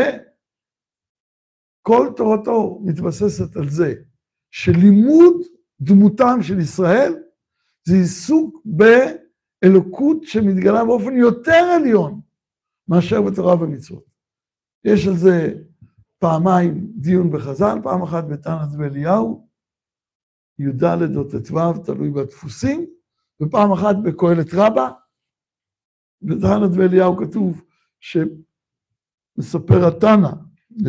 תורתו 2.16 2.82
מתבססת 2.86 3.56
על 3.56 3.70
זה 3.70 3.94
שלימוד 4.52 5.36
דמותם 5.82 6.38
של 6.42 6.60
ישראל 6.60 7.14
זה 7.84 7.96
עיסוק 7.96 8.62
באלוקות 9.64 10.24
שמתגלה 10.24 10.86
באופן 10.86 11.18
יותר 11.18 11.52
עליון 11.76 12.22
מאשר 12.88 13.22
בתורה 13.22 13.56
ומצוות. 13.56 14.04
יש 14.84 15.08
על 15.08 15.16
זה 15.16 15.54
פעמיים 16.20 16.92
דיון 16.96 17.32
בחז"ל, 17.32 17.78
פעם 17.84 18.02
אחת 18.04 18.24
בתנת 18.24 18.70
ואליהו, 18.78 19.48
י"ד 20.60 20.84
או 21.16 21.24
ט"ו, 21.24 21.84
תלוי 21.86 22.10
בדפוסים, 22.10 22.86
ופעם 23.42 23.72
אחת 23.72 23.96
בקהלת 24.04 24.54
רבה. 24.54 24.90
בתנת 26.22 26.72
ואליהו 26.74 27.18
כתוב 27.18 27.64
שמספר 28.00 29.88
התנא, 29.88 30.30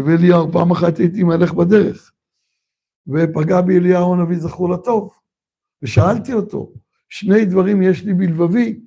ואליהו, 0.06 0.52
פעם 0.52 0.70
אחת 0.70 0.98
הייתי 0.98 1.22
מהלך 1.22 1.52
בדרך, 1.52 2.12
ופגע 3.06 3.60
בי 3.60 3.78
אליהו 3.78 4.14
הנביא 4.14 4.38
זכור 4.38 4.70
לטוב. 4.70 5.14
ושאלתי 5.82 6.32
אותו, 6.32 6.72
שני 7.14 7.44
דברים 7.44 7.83
יש 7.83 8.05
לי 8.05 8.14
בלבבי, 8.14 8.81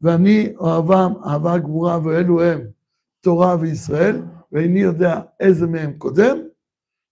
ואני 0.00 0.56
אוהבם 0.56 1.12
אהבה 1.26 1.58
גבורה, 1.58 1.98
ואלו 2.04 2.42
הם 2.42 2.60
תורה 3.20 3.56
וישראל, 3.60 4.22
ואיני 4.52 4.80
יודע 4.80 5.20
איזה 5.40 5.66
מהם 5.66 5.98
קודם. 5.98 6.36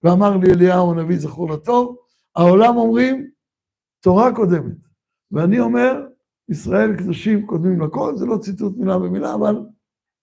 ואמר 0.03 0.37
לי 0.37 0.53
אליהו 0.53 0.93
הנביא 0.93 1.19
זכור 1.19 1.51
לטוב, 1.51 1.97
העולם 2.37 2.77
אומרים, 2.77 3.31
תורה 4.03 4.35
קודמת. 4.35 4.77
ואני 5.31 5.61
אומר, 5.61 6.07
ישראל 6.49 6.97
קדושים 6.97 7.47
קודמים 7.47 7.81
לכל, 7.81 8.17
זה 8.17 8.27
לא 8.27 8.37
ציטוט 8.37 8.77
מילה 8.77 8.99
במילה, 8.99 9.35
אבל 9.35 9.67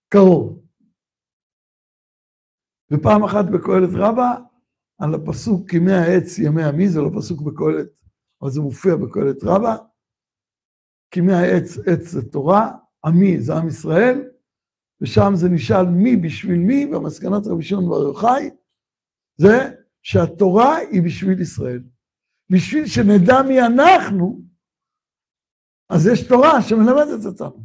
קרוב. 0.10 0.62
ופעם 2.92 3.24
אחת 3.24 3.46
בקהלת 3.46 3.90
רבה, 3.94 4.36
על 5.00 5.14
הפסוק 5.14 5.74
ימי 5.74 5.94
העץ 5.94 6.40
ימי 6.40 6.64
עמי, 6.64 6.90
זה 6.90 7.02
לא 7.02 7.10
פסוק 7.18 7.42
בקהלת, 7.42 7.88
אבל 8.42 8.50
זה 8.50 8.62
מופיע 8.62 8.96
בקהלת 8.96 9.44
רבה. 9.44 9.76
כימי 11.12 11.34
העץ 11.34 11.78
עץ 11.78 12.08
זה 12.08 12.32
תורה, 12.32 12.72
עמי 13.06 13.41
זה 13.41 13.54
עם 13.56 13.67
ישראל, 13.67 14.30
ושם 15.02 15.32
זה 15.36 15.50
נשאל 15.50 15.86
מי 15.86 16.15
בשביל 16.15 16.60
מי, 16.60 16.86
והמסקנת 16.86 17.48
רבי 17.48 17.63
שמעון 17.63 17.89
בר 17.89 18.08
יוחאי, 18.08 18.50
זה 19.38 19.72
שהתורה 20.04 20.76
היא 20.78 21.02
בשביל 21.02 21.41
ישראל. 21.41 21.84
בשביל 22.50 22.86
שנדע 22.86 23.41
מי 23.48 23.62
אנחנו, 23.62 24.41
אז 25.89 26.08
יש 26.08 26.28
תורה 26.28 26.62
שמלמדת 26.62 27.26
אותנו. 27.26 27.63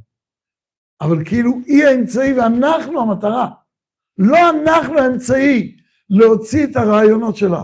אבל 1.00 1.24
כאילו 1.24 1.52
היא 1.66 1.84
האמצעי 1.84 2.32
ואנחנו 2.32 3.00
המטרה. 3.00 3.50
לא 4.18 4.38
אנחנו 4.50 4.98
האמצעי 4.98 5.76
להוציא 6.10 6.64
את 6.64 6.76
הרעיונות 6.76 7.36
שלה. 7.36 7.62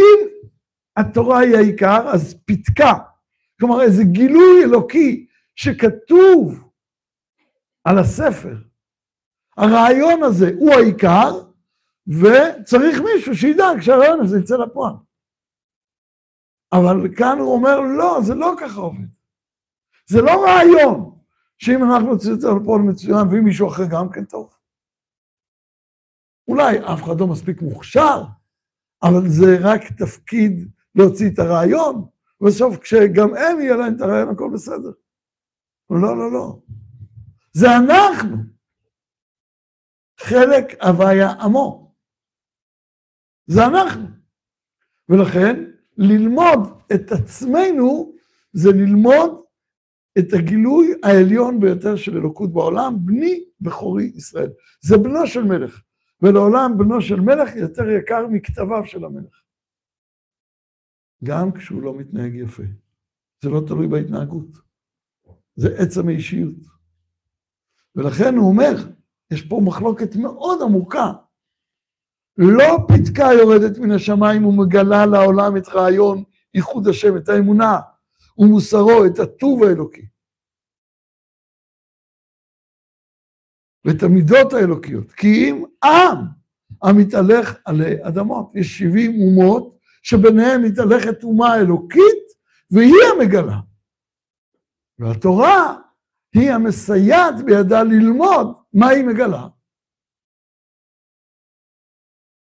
אם 0.00 0.28
התורה 0.96 1.38
היא 1.38 1.56
העיקר, 1.56 2.08
אז 2.14 2.42
פתקה, 2.46 2.92
כלומר 3.60 3.82
איזה 3.82 4.02
גילוי 4.04 4.64
אלוקי 4.64 5.26
שכתוב 5.56 6.70
על 7.84 7.98
הספר. 7.98 8.56
הרעיון 9.56 10.22
הזה 10.22 10.50
הוא 10.58 10.70
העיקר, 10.70 11.50
וצריך 12.06 13.00
מישהו 13.00 13.34
שידאג 13.34 13.80
שהרעיון 13.80 14.20
הזה 14.20 14.38
יצא 14.38 14.56
לפועל. 14.56 14.94
אבל 16.72 17.16
כאן 17.16 17.38
הוא 17.38 17.54
אומר, 17.54 17.80
לא, 17.80 18.18
זה 18.22 18.34
לא 18.34 18.54
ככה 18.60 18.80
עובד. 18.80 19.08
זה 20.06 20.22
לא 20.22 20.44
רעיון, 20.44 21.18
שאם 21.58 21.84
אנחנו 21.84 22.12
נוציא 22.12 22.32
את 22.32 22.40
זה 22.40 22.48
לפועל 22.60 22.82
מצוין, 22.82 23.28
ואם 23.28 23.44
מישהו 23.44 23.68
אחר 23.68 23.82
גם 23.90 24.10
כן 24.12 24.24
טוב. 24.24 24.56
אולי 26.48 26.78
אף 26.78 27.02
אחד 27.02 27.20
לא 27.20 27.26
מספיק 27.26 27.62
מוכשר, 27.62 28.22
אבל 29.02 29.28
זה 29.28 29.56
רק 29.60 29.80
תפקיד 29.98 30.70
להוציא 30.94 31.30
את 31.34 31.38
הרעיון, 31.38 32.08
ובסוף 32.40 32.76
כשגם 32.78 33.34
הם 33.34 33.60
יהיה 33.60 33.76
להם 33.76 33.96
את 33.96 34.00
הרעיון, 34.00 34.28
הכל 34.28 34.50
בסדר. 34.52 34.90
לא, 35.90 36.16
לא, 36.16 36.32
לא. 36.32 36.58
זה 37.52 37.66
אנחנו. 37.76 38.36
חלק 40.20 40.82
הוויה 40.82 41.30
עמו. 41.30 41.94
זה 43.46 43.66
אנחנו. 43.66 44.06
ולכן, 45.08 45.64
ללמוד 45.96 46.58
את 46.94 47.12
עצמנו 47.12 48.14
זה 48.52 48.70
ללמוד 48.72 49.40
את 50.18 50.32
הגילוי 50.32 50.94
העליון 51.02 51.60
ביותר 51.60 51.96
של 51.96 52.16
אלוקות 52.16 52.52
בעולם, 52.52 52.96
בני 53.06 53.44
בכורי 53.60 54.04
ישראל. 54.04 54.50
זה 54.80 54.98
בנו 54.98 55.26
של 55.26 55.44
מלך, 55.44 55.80
ולעולם 56.22 56.78
בנו 56.78 57.02
של 57.02 57.20
מלך 57.20 57.56
יותר 57.56 57.90
יקר 57.90 58.26
מכתביו 58.26 58.84
של 58.84 59.04
המלך. 59.04 59.40
גם 61.24 61.52
כשהוא 61.52 61.82
לא 61.82 61.94
מתנהג 61.94 62.34
יפה. 62.34 62.62
זה 63.44 63.50
לא 63.50 63.60
תלוי 63.66 63.88
בהתנהגות. 63.88 64.58
זה 65.56 65.68
עצם 65.78 66.08
האישיות. 66.08 66.54
ולכן 67.96 68.34
הוא 68.36 68.48
אומר, 68.48 68.74
יש 69.30 69.42
פה 69.42 69.60
מחלוקת 69.64 70.16
מאוד 70.16 70.62
עמוקה. 70.62 71.12
לא 72.36 72.78
פתקה 72.88 73.28
יורדת 73.40 73.78
מן 73.78 73.90
השמיים 73.90 74.46
ומגלה 74.46 75.06
לעולם 75.06 75.56
את 75.56 75.68
רעיון 75.68 76.24
ייחוד 76.54 76.88
השם, 76.88 77.16
את 77.16 77.28
האמונה 77.28 77.80
ומוסרו, 78.38 79.04
את 79.06 79.18
הטוב 79.18 79.62
האלוקי. 79.62 80.06
ואת 83.84 84.02
המידות 84.02 84.52
האלוקיות. 84.52 85.12
כי 85.12 85.50
אם 85.50 85.64
עם 85.84 86.16
המתהלך 86.82 87.58
עלי 87.64 88.08
אדמות, 88.08 88.52
יש 88.54 88.78
70 88.78 89.22
אומות 89.22 89.78
שביניהן 90.02 90.62
מתהלכת 90.64 91.22
אומה 91.22 91.56
אלוקית 91.56 92.24
והיא 92.70 92.94
המגלה. 93.14 93.60
והתורה 94.98 95.76
היא 96.34 96.50
המסייעת 96.50 97.34
בידה 97.44 97.82
ללמוד 97.82 98.46
מה 98.72 98.88
היא 98.88 99.04
מגלה. 99.04 99.48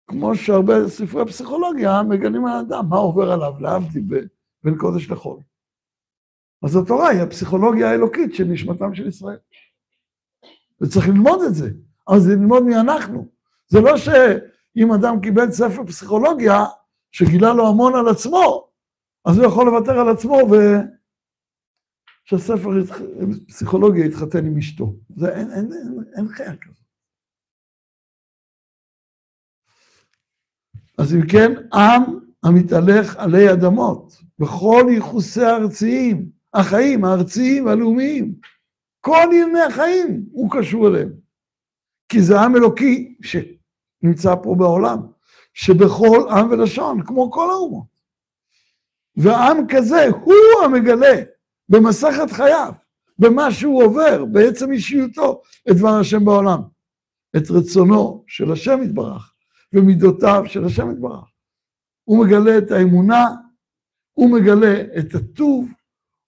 כמו 0.07 0.35
שהרבה 0.35 0.73
ספרי 0.87 1.25
פסיכולוגיה 1.25 2.03
מגלים 2.03 2.45
על 2.45 2.51
האדם, 2.51 2.89
מה 2.89 2.97
עובר 2.97 3.31
עליו, 3.31 3.53
להבדיל 3.59 4.03
בין 4.63 4.77
קודש 4.77 5.09
לחול. 5.09 5.39
אז 6.65 6.75
התורה 6.75 7.09
היא 7.09 7.21
הפסיכולוגיה 7.21 7.91
האלוקית 7.91 8.35
של 8.35 8.43
נשמתם 8.43 8.93
של 8.93 9.07
ישראל. 9.07 9.37
וצריך 10.81 11.07
ללמוד 11.07 11.39
את 11.47 11.55
זה, 11.55 11.69
אבל 12.07 12.19
זה 12.19 12.35
ללמוד 12.35 12.63
מי 12.63 12.75
אנחנו. 12.75 13.27
זה 13.67 13.79
לא 13.81 13.97
שאם 13.97 14.93
אדם 14.93 15.21
קיבל 15.21 15.51
ספר 15.51 15.83
פסיכולוגיה, 15.87 16.65
שגילה 17.11 17.53
לו 17.53 17.67
המון 17.67 17.95
על 17.95 18.07
עצמו, 18.07 18.69
אז 19.25 19.37
הוא 19.37 19.45
יכול 19.45 19.65
לוותר 19.65 19.99
על 19.99 20.09
עצמו 20.09 20.37
ושהספר 22.25 22.69
פסיכולוגיה 23.47 24.05
יתחתן 24.05 24.45
עם 24.45 24.57
אשתו. 24.57 24.95
זה 25.15 25.35
אין, 25.35 25.51
אין, 25.51 25.73
אין, 25.73 26.03
אין 26.17 26.27
חיה 26.27 26.57
כזאת. 26.57 26.79
אז 30.97 31.13
אם 31.13 31.27
כן, 31.31 31.51
עם 31.73 32.19
המתהלך 32.43 33.15
עלי 33.15 33.53
אדמות, 33.53 34.13
בכל 34.39 34.83
ייחוסי 34.89 35.43
הארציים, 35.43 36.31
החיים 36.53 37.05
הארציים 37.05 37.65
והלאומיים, 37.65 38.35
כל 39.01 39.23
ענייני 39.25 39.61
החיים 39.61 40.25
הוא 40.31 40.49
קשור 40.51 40.87
אליהם. 40.87 41.09
כי 42.09 42.21
זה 42.21 42.41
עם 42.41 42.55
אלוקי 42.55 43.15
שנמצא 43.21 44.35
פה 44.43 44.55
בעולם, 44.57 44.97
שבכל 45.59 46.29
עם 46.29 46.51
ולשון, 46.51 47.01
כמו 47.05 47.31
כל 47.31 47.49
האומות. 47.49 47.87
ועם 49.15 49.67
כזה 49.69 50.07
הוא 50.21 50.63
המגלה 50.65 51.21
במסכת 51.69 52.31
חייו, 52.31 52.73
במה 53.19 53.51
שהוא 53.51 53.83
עובר, 53.83 54.25
בעצם 54.25 54.71
אישיותו, 54.71 55.41
את 55.71 55.75
דבר 55.75 55.99
השם 55.99 56.25
בעולם. 56.25 56.59
את 57.37 57.51
רצונו 57.51 58.23
של 58.27 58.51
השם 58.51 58.79
יתברך, 58.83 59.33
ומידותיו 59.73 60.43
של 60.45 60.65
השם 60.65 60.91
יתברך. 60.91 61.25
הוא 62.03 62.25
מגלה 62.25 62.57
את 62.57 62.71
האמונה, 62.71 63.25
הוא 64.13 64.29
מגלה 64.31 64.81
את 64.99 65.15
הטוב, 65.15 65.69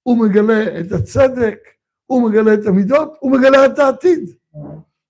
הוא 0.03 0.17
מגלה 0.17 0.79
את 0.79 0.91
הצדק, 0.91 1.59
הוא 2.05 2.29
מגלה 2.29 2.53
את 2.53 2.65
המידות, 2.65 3.13
הוא 3.19 3.31
מגלה 3.31 3.65
את 3.65 3.79
העתיד. 3.79 4.29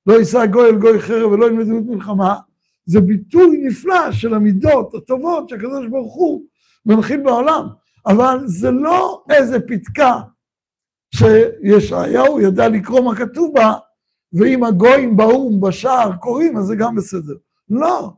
לא 0.06 0.14
יישא 0.14 0.46
גוי 0.46 0.70
אל 0.70 0.80
גוי 0.80 1.02
חרב 1.02 1.32
ולא 1.32 1.46
ילמדו 1.46 1.78
את 1.78 1.96
מלחמה, 1.96 2.40
זה 2.86 3.02
ביטוי 3.02 3.62
נפלא 3.68 4.12
של 4.12 4.34
המידות 4.34 4.94
הטובות 4.94 5.50
שהקדוש 5.50 5.88
ברוך 5.88 6.16
הוא 6.16 6.46
מנחיל 6.86 7.22
בעולם, 7.24 7.68
אבל 8.06 8.40
זה 8.46 8.72
לא 8.72 9.24
איזה 9.30 9.60
פתקה 9.68 10.22
שישעיהו 11.16 12.42
ידע 12.42 12.68
לקרוא 12.68 13.02
מה 13.02 13.16
כתוב 13.16 13.54
בה, 13.56 13.74
ואם 14.34 14.64
הגויים 14.64 15.18
באו"ם 15.18 15.62
בשער 15.62 16.16
קוראים, 16.16 16.58
אז 16.58 16.66
זה 16.66 16.76
גם 16.76 16.96
בסדר. 16.96 17.36
לא. 17.70 18.14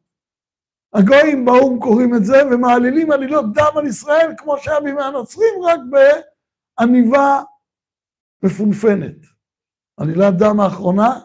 הגויים 0.93 1.45
באו"ם 1.45 1.79
קוראים 1.79 2.15
את 2.15 2.25
זה 2.25 2.37
ומעלילים 2.51 3.11
עלילות 3.11 3.45
דם 3.53 3.71
על 3.75 3.85
ישראל, 3.85 4.33
כמו 4.37 4.57
שהיה 4.57 4.79
בימי 4.81 5.01
הנוצרים, 5.01 5.53
רק 5.63 5.79
בעניבה 6.79 7.41
מפונפנת. 8.43 9.15
עלילת 9.97 10.37
דם 10.37 10.59
האחרונה, 10.59 11.19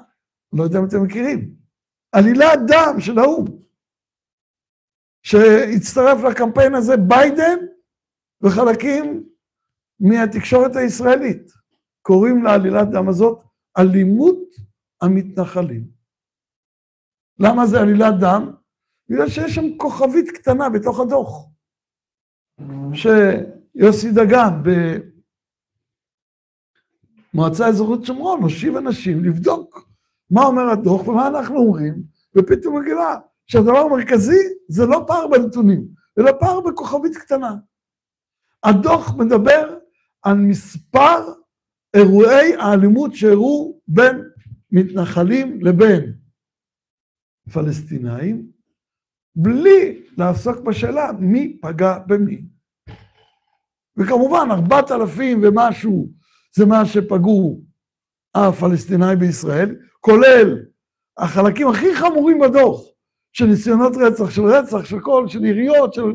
לא 0.53 0.63
יודע 0.63 0.79
אם 0.79 0.85
אתם 0.85 1.03
מכירים, 1.03 1.58
עלילת 2.13 2.59
דם 2.67 3.01
של 3.01 3.19
האו"ם, 3.19 3.45
שהצטרף 5.23 6.19
לקמפיין 6.31 6.75
הזה 6.75 6.97
ביידן 6.97 7.59
וחלקים 8.43 9.29
מהתקשורת 10.01 10.77
הישראלית. 10.77 11.53
קוראים 12.03 12.45
לעלילת 12.45 12.89
דם 12.93 13.09
הזאת 13.09 13.43
אלימות 13.79 14.39
המתנחלים. 15.03 15.85
למה 17.39 17.67
זה 17.67 17.81
עלילת 17.81 18.15
דם? 18.21 18.53
בגלל 19.09 19.29
שיש 19.29 19.55
שם 19.55 19.77
כוכבית 19.77 20.31
קטנה 20.31 20.71
בתוך 20.71 21.01
הדוח, 21.01 21.49
שיוסי 22.95 24.13
דגן 24.13 24.63
במועצה 27.35 27.69
אזורית 27.69 28.05
שומרון 28.05 28.43
הושיב 28.43 28.77
אנשים 28.77 29.25
לבדוק 29.25 29.88
מה 30.31 30.43
אומר 30.43 30.71
הדוח 30.71 31.09
ומה 31.09 31.29
אנחנו 31.29 31.57
אומרים, 31.57 32.03
ופתאום 32.37 32.75
הוא 32.75 32.83
גילה 32.83 33.17
שהדבר 33.47 33.79
המרכזי 33.79 34.41
זה 34.69 34.87
לא 34.87 35.05
פער 35.07 35.27
בנתונים, 35.27 35.89
אלא 36.19 36.33
פער 36.41 36.61
בכוכבית 36.61 37.17
קטנה. 37.17 37.57
הדוח 38.65 39.15
מדבר 39.15 39.79
על 40.23 40.37
מספר 40.37 41.33
אירועי 41.95 42.55
האלימות 42.55 43.15
שאירעו 43.15 43.81
בין 43.89 44.25
מתנחלים 44.73 45.61
לבין 45.63 46.13
פלסטינאים, 47.53 48.47
בלי 49.37 50.03
לעסוק 50.19 50.61
בשאלה 50.61 51.11
מי 51.19 51.59
פגע 51.63 51.99
במי. 52.07 52.43
וכמובן, 53.97 54.49
ארבעת 54.51 54.91
אלפים 54.91 55.41
ומשהו 55.43 56.09
זה 56.57 56.67
מה 56.67 56.87
שפגעו 56.87 57.61
הפלסטינאים 58.35 59.19
בישראל, 59.19 59.77
כולל 60.01 60.65
החלקים 61.17 61.69
הכי 61.69 61.95
חמורים 61.95 62.39
בדוח, 62.39 62.81
של 63.33 63.45
ניסיונות 63.45 63.93
רצח, 63.97 64.31
של 64.31 64.43
רצח, 64.43 64.85
של 64.85 65.01
כל, 65.01 65.29
של 65.29 65.45
יריות, 65.45 65.95
של 65.95 66.13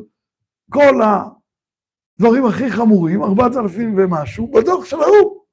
כל 0.71 1.01
הדברים 1.01 2.45
הכי 2.45 2.71
חמורים, 2.71 3.23
ארבעת 3.23 3.57
אלפים 3.57 3.95
ומשהו, 3.97 4.51
בדוח 4.51 4.85
של 4.85 4.99
האו"ם. 4.99 5.43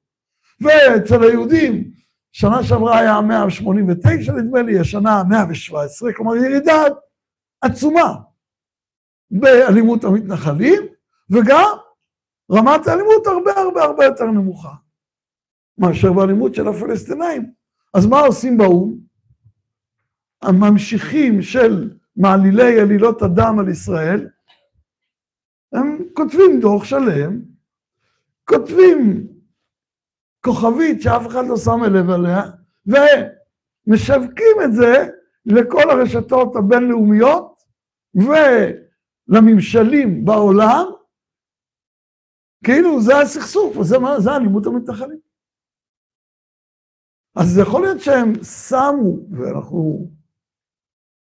ואצל 0.61 1.23
היהודים, 1.23 1.91
שנה 2.31 2.63
שעברה 2.63 2.99
היה 2.99 3.21
189 3.21 4.33
נדמה 4.33 4.61
לי, 4.61 4.79
השנה 4.79 5.23
117, 5.29 6.13
כלומר 6.13 6.35
ירידה 6.35 6.83
עצומה 7.61 8.15
באלימות 9.31 10.03
המתנחלים, 10.03 10.81
וגם 11.29 11.69
רמת 12.51 12.87
האלימות 12.87 13.27
הרבה 13.27 13.51
הרבה 13.51 13.83
הרבה 13.83 14.05
יותר 14.05 14.25
נמוכה 14.25 14.73
מאשר 15.77 16.13
באלימות 16.13 16.55
של 16.55 16.67
הפלסטינאים. 16.67 17.60
אז 17.93 18.05
מה 18.05 18.19
עושים 18.19 18.57
באו"ם? 18.57 18.97
הממשיכים 20.41 21.41
של 21.41 21.97
מעלילי 22.15 22.79
עלילות 22.79 23.21
הדם 23.21 23.59
על 23.59 23.69
ישראל, 23.69 24.29
הם 25.73 26.05
כותבים 26.13 26.59
דוח 26.61 26.83
שלם, 26.83 27.41
כותבים 28.45 29.27
כוכבית 30.45 31.01
שאף 31.01 31.27
אחד 31.27 31.47
לא 31.47 31.57
שם 31.57 31.83
לב 31.83 32.09
עליה, 32.09 32.41
ומשווקים 32.85 34.57
את 34.65 34.73
זה 34.73 35.07
לכל 35.45 35.89
הרשתות 35.89 36.55
הבינלאומיות 36.55 37.63
ולממשלים 39.29 40.25
בעולם, 40.25 40.85
כאילו 42.63 43.01
זה 43.01 43.17
הסכסוך, 43.17 43.77
וזה 43.77 43.97
אלימות 44.35 44.67
המתנחלים. 44.67 45.30
אז 47.35 47.47
זה 47.55 47.61
יכול 47.61 47.81
להיות 47.81 48.01
שהם 48.01 48.43
שמו, 48.43 49.17
ואנחנו 49.31 50.11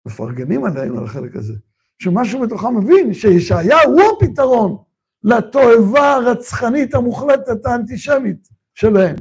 מפרגנים 0.06 0.64
עליהם 0.64 0.98
על 0.98 1.04
החלק 1.04 1.36
הזה, 1.36 1.54
שמשהו 2.02 2.40
בתוכם 2.40 2.76
מבין 2.76 3.14
שישעיה 3.14 3.76
הוא 3.86 4.00
הפתרון 4.12 4.84
לתועבה 5.22 6.12
הרצחנית 6.12 6.94
המוחלטת 6.94 7.66
האנטישמית 7.66 8.48
שלהם. 8.74 9.16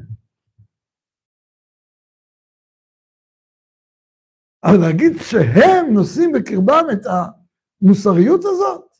אבל 4.64 4.78
להגיד 4.82 5.12
שהם 5.22 5.94
נושאים 5.94 6.32
בקרבם 6.32 6.86
את 6.94 7.02
המוסריות 7.06 8.42
הזאת? 8.44 8.92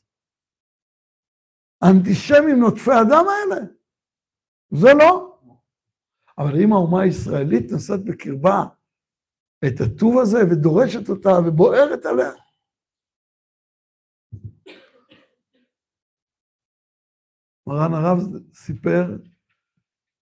האנטישמים 1.82 2.60
נוטפי 2.60 2.92
הדם 2.92 3.24
האלה? 3.28 3.64
זה 4.70 4.88
לא. 4.98 5.27
אבל 6.38 6.52
אם 6.64 6.72
האומה 6.72 7.02
הישראלית 7.02 7.70
נושאת 7.72 8.04
בקרבה 8.04 8.58
את 9.66 9.80
הטוב 9.80 10.18
הזה 10.22 10.38
ודורשת 10.50 11.08
אותה 11.08 11.30
ובוערת 11.46 12.06
עליה, 12.06 12.32
מרן 17.66 17.94
הרב 17.94 18.18
סיפר 18.54 19.04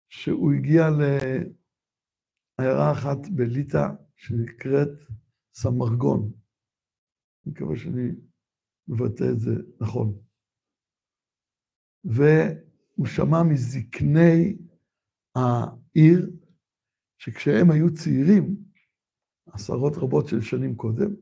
שהוא 0.09 0.53
הגיע 0.53 0.83
לעיירה 2.59 2.93
אחת 2.93 3.29
בליטא 3.37 3.87
שנקראת 4.17 4.89
סמרגון. 5.55 6.33
אני 7.47 7.53
מקווה 7.53 7.77
שאני 7.77 8.09
מבטא 8.89 9.25
את 9.33 9.41
זה 9.41 9.55
נכון. 9.81 10.19
והוא 12.05 13.07
שמע 13.07 13.43
מזקני 13.53 14.66
העיר, 15.37 16.31
שכשהם 17.19 17.71
היו 17.71 17.95
צעירים, 17.95 18.57
עשרות 19.47 19.93
רבות 19.97 20.29
של 20.29 20.41
שנים 20.41 20.77
קודם, 20.77 21.15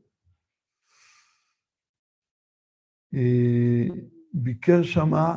אה, 3.13 3.95
ביקר 4.33 4.83
שמה 4.83 5.35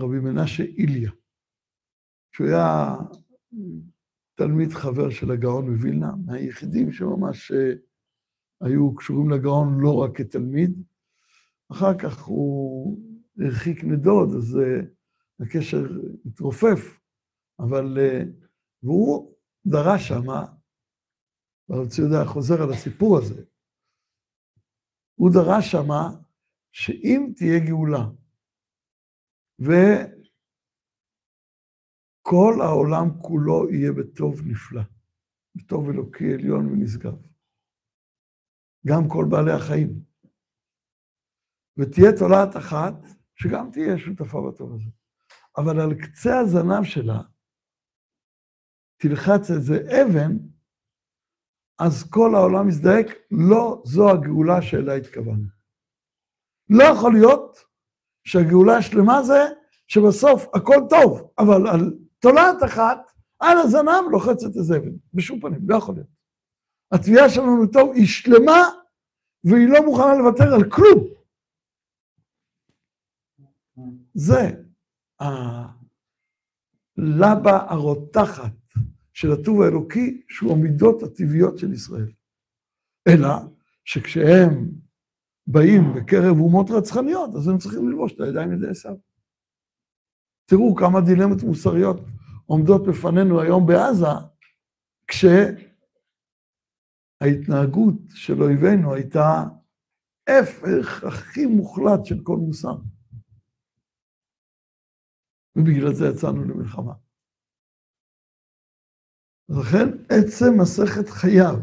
רבי 0.00 0.20
מנשה 0.20 0.62
איליה, 0.62 1.10
שהוא 2.32 2.46
היה 2.46 2.96
תלמיד 4.34 4.72
חבר 4.72 5.10
של 5.10 5.30
הגאון 5.30 5.70
מווילנה, 5.70 6.12
מהיחידים 6.26 6.92
שממש 6.92 7.52
אה, 7.52 7.72
היו 8.60 8.94
קשורים 8.94 9.30
לגאון 9.30 9.80
לא 9.80 9.94
רק 9.94 10.16
כתלמיד. 10.16 10.82
אחר 11.72 11.98
כך 11.98 12.22
הוא 12.22 12.98
הרחיק 13.38 13.84
נדוד, 13.84 14.34
אז 14.36 14.56
אה, 14.56 14.80
הקשר 15.40 15.82
התרופף, 16.26 17.00
אבל... 17.58 17.98
אה, 17.98 18.22
והוא 18.82 19.36
דרש 19.66 20.08
שמה, 20.08 20.46
והרב 21.68 21.88
ציודה 21.88 22.24
חוזר 22.24 22.62
על 22.62 22.72
הסיפור 22.72 23.18
הזה, 23.18 23.44
הוא 25.14 25.30
דרש 25.32 25.72
שמה 25.72 26.08
שאם 26.72 27.32
תהיה 27.36 27.58
גאולה, 27.66 28.04
וכל 29.58 29.84
העולם 32.60 33.22
כולו 33.22 33.70
יהיה 33.70 33.92
בטוב 33.92 34.40
נפלא, 34.46 34.82
בטוב 35.54 35.88
אלוקי 35.88 36.34
עליון 36.34 36.66
ונשגב. 36.66 37.26
גם 38.86 39.02
כל 39.08 39.24
בעלי 39.30 39.52
החיים. 39.52 40.04
ותהיה 41.76 42.10
תולעת 42.18 42.56
אחת, 42.56 42.94
שגם 43.34 43.70
תהיה 43.72 43.98
שותפה 43.98 44.50
בטוב 44.50 44.74
הזה. 44.74 44.90
אבל 45.56 45.80
על 45.80 45.94
קצה 45.94 46.38
הזנב 46.38 46.84
שלה, 46.84 47.20
תלחץ 48.96 49.50
איזה 49.50 50.02
אבן, 50.02 50.36
אז 51.78 52.10
כל 52.10 52.34
העולם 52.34 52.68
יזדעק, 52.68 53.06
לא 53.30 53.82
זו 53.84 54.10
הגאולה 54.10 54.62
שאליה 54.62 54.94
התכוונו. 54.94 55.46
לא 56.70 56.84
יכול 56.84 57.12
להיות 57.12 57.64
שהגאולה 58.24 58.76
השלמה 58.76 59.22
זה 59.22 59.40
שבסוף 59.86 60.46
הכל 60.54 60.80
טוב, 60.90 61.32
אבל 61.38 61.68
על 61.68 61.98
תולעת 62.18 62.62
אחת, 62.64 63.12
על 63.40 63.58
הזנב 63.58 64.10
לוחצת 64.10 64.56
איזה 64.56 64.76
אבן. 64.76 64.92
בשום 65.14 65.40
פנים, 65.40 65.60
לא 65.68 65.76
יכול 65.76 65.94
להיות. 65.94 66.08
התביעה 66.92 67.30
שלנו 67.30 67.64
לטוב 67.64 67.92
היא 67.94 68.06
שלמה, 68.06 68.62
והיא 69.44 69.68
לא 69.68 69.84
מוכנה 69.84 70.14
לוותר 70.14 70.54
על 70.54 70.70
כלום. 70.70 71.04
זה 74.14 74.61
הלבה 75.20 75.74
הרותחת 77.68 78.52
של 79.12 79.32
הטוב 79.32 79.62
האלוקי, 79.62 80.22
שהוא 80.28 80.52
המידות 80.52 81.02
הטבעיות 81.02 81.58
של 81.58 81.72
ישראל. 81.72 82.12
אלא 83.08 83.28
שכשהם 83.84 84.70
באים 85.46 85.94
בקרב 85.94 86.40
אומות 86.40 86.70
רצחניות, 86.70 87.34
אז 87.34 87.48
הם 87.48 87.58
צריכים 87.58 87.88
ללבוש 87.88 88.12
את 88.12 88.20
הידיים 88.20 88.52
ידי 88.52 88.68
עשיו. 88.68 88.96
תראו 90.46 90.74
כמה 90.74 91.00
דילמות 91.00 91.42
מוסריות 91.42 92.00
עומדות 92.46 92.86
בפנינו 92.86 93.40
היום 93.40 93.66
בעזה, 93.66 94.06
כשההתנהגות 97.20 97.94
של 98.14 98.42
אויבינו 98.42 98.94
הייתה 98.94 99.44
הפך 100.28 101.04
הכי 101.04 101.46
מוחלט 101.46 102.04
של 102.04 102.20
כל 102.22 102.36
מוסר. 102.36 102.74
ובגלל 105.56 105.94
זה 105.94 106.04
יצאנו 106.06 106.44
למלחמה. 106.44 106.92
לכן 109.48 109.88
עצם 110.08 110.60
מסכת 110.60 111.08
חייו 111.08 111.56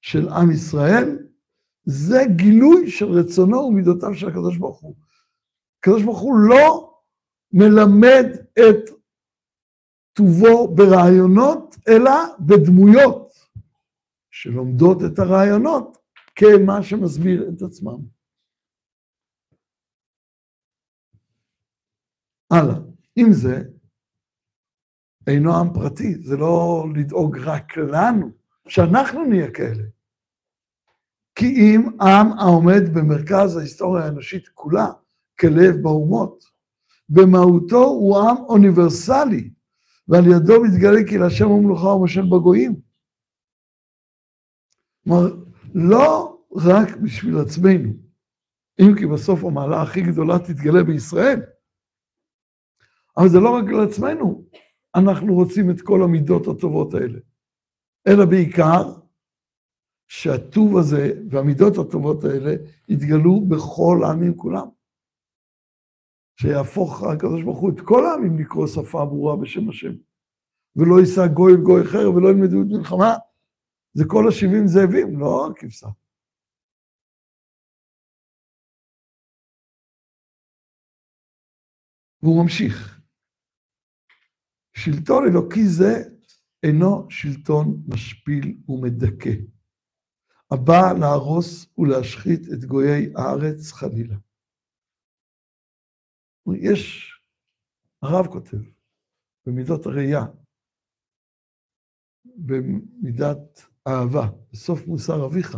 של 0.00 0.28
עם 0.28 0.50
ישראל 0.50 1.18
זה 1.84 2.18
גילוי 2.36 2.90
של 2.90 3.06
רצונו 3.06 3.56
ומידותיו 3.56 4.14
של 4.14 4.28
הקדוש 4.28 4.58
ברוך 4.58 4.80
הוא. 4.80 4.96
הקדוש 5.78 6.02
ברוך 6.02 6.20
הוא 6.20 6.34
לא 6.48 6.98
מלמד 7.52 8.26
את 8.52 8.90
טובו 10.12 10.74
ברעיונות, 10.74 11.76
אלא 11.88 12.12
בדמויות 12.40 13.32
שלומדות 14.30 14.98
את 15.06 15.18
הרעיונות 15.18 15.98
כמה 16.36 16.82
שמסביר 16.82 17.48
את 17.48 17.62
עצמם. 17.62 17.98
הלאה. 22.50 22.91
עם 23.16 23.32
זה, 23.32 23.62
אינו 25.26 25.54
עם 25.56 25.74
פרטי, 25.74 26.14
זה 26.14 26.36
לא 26.36 26.84
לדאוג 26.94 27.38
רק 27.38 27.76
לנו, 27.76 28.30
שאנחנו 28.68 29.24
נהיה 29.24 29.50
כאלה. 29.50 29.84
כי 31.34 31.46
אם 31.46 31.88
עם 32.00 32.38
העומד 32.38 32.82
במרכז 32.94 33.56
ההיסטוריה 33.56 34.04
האנושית 34.04 34.48
כולה, 34.48 34.86
כלב 35.40 35.76
באומות, 35.82 36.44
במהותו 37.08 37.84
הוא 37.84 38.18
עם 38.18 38.36
אוניברסלי, 38.36 39.50
ועל 40.08 40.26
ידו 40.26 40.62
מתגלה 40.62 41.00
כי 41.08 41.18
להשם 41.18 41.50
ומלוכה 41.50 41.86
ומושל 41.86 42.22
בגויים. 42.22 42.80
כלומר, 45.04 45.36
לא 45.74 46.38
רק 46.52 46.96
בשביל 46.96 47.38
עצמנו, 47.38 47.92
אם 48.80 48.94
כי 48.98 49.06
בסוף 49.06 49.44
המעלה 49.44 49.82
הכי 49.82 50.02
גדולה 50.02 50.38
תתגלה 50.38 50.82
בישראל, 50.84 51.40
אבל 53.16 53.28
זה 53.28 53.38
לא 53.40 53.50
רק 53.50 53.64
לעצמנו, 53.64 54.44
אנחנו 54.94 55.34
רוצים 55.34 55.70
את 55.70 55.80
כל 55.80 56.02
המידות 56.02 56.42
הטובות 56.46 56.94
האלה, 56.94 57.18
אלא 58.08 58.24
בעיקר 58.24 58.82
שהטוב 60.08 60.76
הזה 60.76 61.12
והמידות 61.30 61.72
הטובות 61.78 62.24
האלה 62.24 62.52
יתגלו 62.88 63.40
בכל 63.48 63.96
העמים 64.04 64.36
כולם. 64.36 64.68
שיהפוך 66.40 67.02
הקדוש 67.02 67.42
ברוך 67.42 67.58
הוא 67.58 67.70
את 67.70 67.80
כל 67.84 68.06
העמים 68.06 68.38
לקרוא 68.38 68.66
שפה 68.66 69.04
ברורה 69.04 69.36
בשם 69.36 69.68
השם. 69.68 69.92
ולא 70.76 71.00
יישא 71.00 71.26
גוי 71.34 71.52
אל 71.52 71.60
גוי 71.62 71.82
אחר 71.82 72.10
ולא 72.10 72.28
ילמדו 72.28 72.62
את 72.62 72.78
מלחמה. 72.78 73.12
זה 73.94 74.04
כל 74.08 74.28
השבעים 74.28 74.66
זאבים, 74.66 75.20
לא 75.20 75.50
הכבשה. 75.50 75.86
והוא 82.22 82.42
ממשיך. 82.42 83.01
שלטון 84.84 85.24
אלוקי 85.30 85.68
זה 85.78 85.92
אינו 86.62 87.10
שלטון 87.10 87.82
משפיל 87.88 88.62
ומדכא. 88.68 89.30
הבא 90.50 90.92
להרוס 91.00 91.78
ולהשחית 91.78 92.40
את 92.40 92.64
גויי 92.64 93.12
הארץ 93.16 93.72
חלילה. 93.72 94.16
יש, 96.56 97.12
הרב 98.02 98.26
כותב, 98.26 98.62
במידות 99.46 99.86
הראייה, 99.86 100.24
במידת 102.24 103.66
אהבה, 103.88 104.26
בסוף 104.52 104.86
מוסר 104.86 105.26
אביך, 105.26 105.56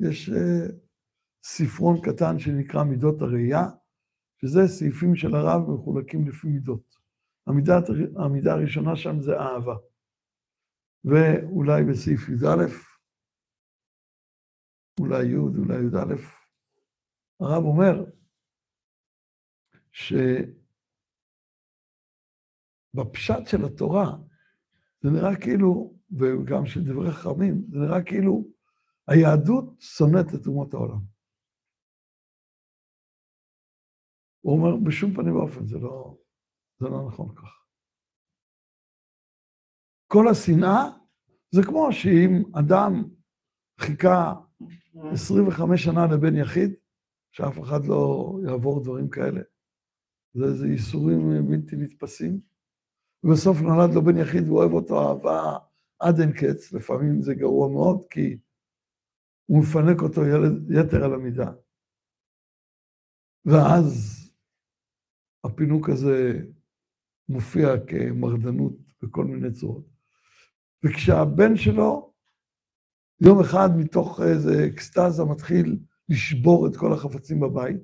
יש 0.00 0.28
uh, 0.28 0.72
ספרון 1.44 1.96
קטן 2.02 2.38
שנקרא 2.38 2.84
מידות 2.84 3.22
הראייה, 3.22 3.64
שזה 4.40 4.60
סעיפים 4.66 5.16
של 5.16 5.34
הרב 5.34 5.70
מחולקים 5.70 6.28
לפי 6.28 6.46
מידות. 6.46 7.01
המידה, 7.46 7.74
המידה 8.24 8.52
הראשונה 8.52 8.96
שם 8.96 9.20
זה 9.20 9.32
אהבה. 9.32 9.76
ואולי 11.04 11.84
בסעיף 11.90 12.28
י"א, 12.28 12.66
אולי 15.00 15.24
י', 15.26 15.36
אולי 15.36 15.74
י"א, 15.74 16.14
הרב 17.40 17.64
אומר 17.64 18.04
שבפשט 22.92 23.46
של 23.46 23.64
התורה, 23.66 24.06
זה 25.02 25.10
נראה 25.10 25.40
כאילו, 25.40 25.94
וגם 26.18 26.66
של 26.66 26.80
דברי 26.84 27.12
חכמים, 27.12 27.54
זה 27.70 27.78
נראה 27.78 28.04
כאילו 28.04 28.44
היהדות 29.08 29.80
שונאת 29.80 30.26
את 30.34 30.46
אומות 30.46 30.74
העולם. 30.74 31.00
הוא 34.40 34.58
אומר, 34.58 34.76
בשום 34.86 35.14
פנים 35.14 35.36
ואופן, 35.36 35.66
זה 35.66 35.78
לא, 35.78 36.21
זה 36.82 36.88
לא 36.88 37.06
נכון 37.06 37.34
כך. 37.34 37.66
כל 40.06 40.28
השנאה 40.28 40.82
זה 41.54 41.62
כמו 41.62 41.92
שאם 41.92 42.42
אדם 42.58 43.04
חיכה 43.80 44.34
25 45.12 45.84
שנה 45.84 46.06
לבן 46.06 46.36
יחיד, 46.36 46.70
שאף 47.32 47.58
אחד 47.62 47.84
לא 47.84 48.32
יעבור 48.46 48.82
דברים 48.82 49.10
כאלה. 49.10 49.40
זה 50.34 50.44
איזה 50.44 50.66
ייסורים 50.66 51.20
בלתי 51.48 51.76
נתפסים. 51.76 52.40
ובסוף 53.24 53.56
נולד 53.60 53.94
לו 53.94 54.02
בן 54.02 54.16
יחיד 54.18 54.42
והוא 54.46 54.58
אוהב 54.58 54.72
אותו 54.72 55.08
אהבה 55.08 55.58
עד 55.98 56.20
אין 56.20 56.32
קץ, 56.32 56.72
לפעמים 56.72 57.22
זה 57.22 57.34
גרוע 57.34 57.68
מאוד, 57.68 58.06
כי 58.10 58.38
הוא 59.46 59.60
מפנק 59.62 60.02
אותו 60.02 60.20
ילד, 60.20 60.70
יתר 60.70 61.04
על 61.04 61.14
המידה. 61.14 61.52
ואז 63.44 64.18
הפינוק 65.44 65.88
הזה 65.88 66.40
מופיע 67.32 67.68
כמרדנות 67.86 68.72
בכל 69.02 69.24
מיני 69.24 69.52
צורות. 69.52 69.84
וכשהבן 70.84 71.56
שלו, 71.56 72.12
יום 73.20 73.40
אחד 73.40 73.68
מתוך 73.76 74.20
איזה 74.20 74.66
אקסטזה 74.66 75.24
מתחיל 75.24 75.78
לשבור 76.08 76.66
את 76.66 76.76
כל 76.76 76.92
החפצים 76.92 77.40
בבית, 77.40 77.76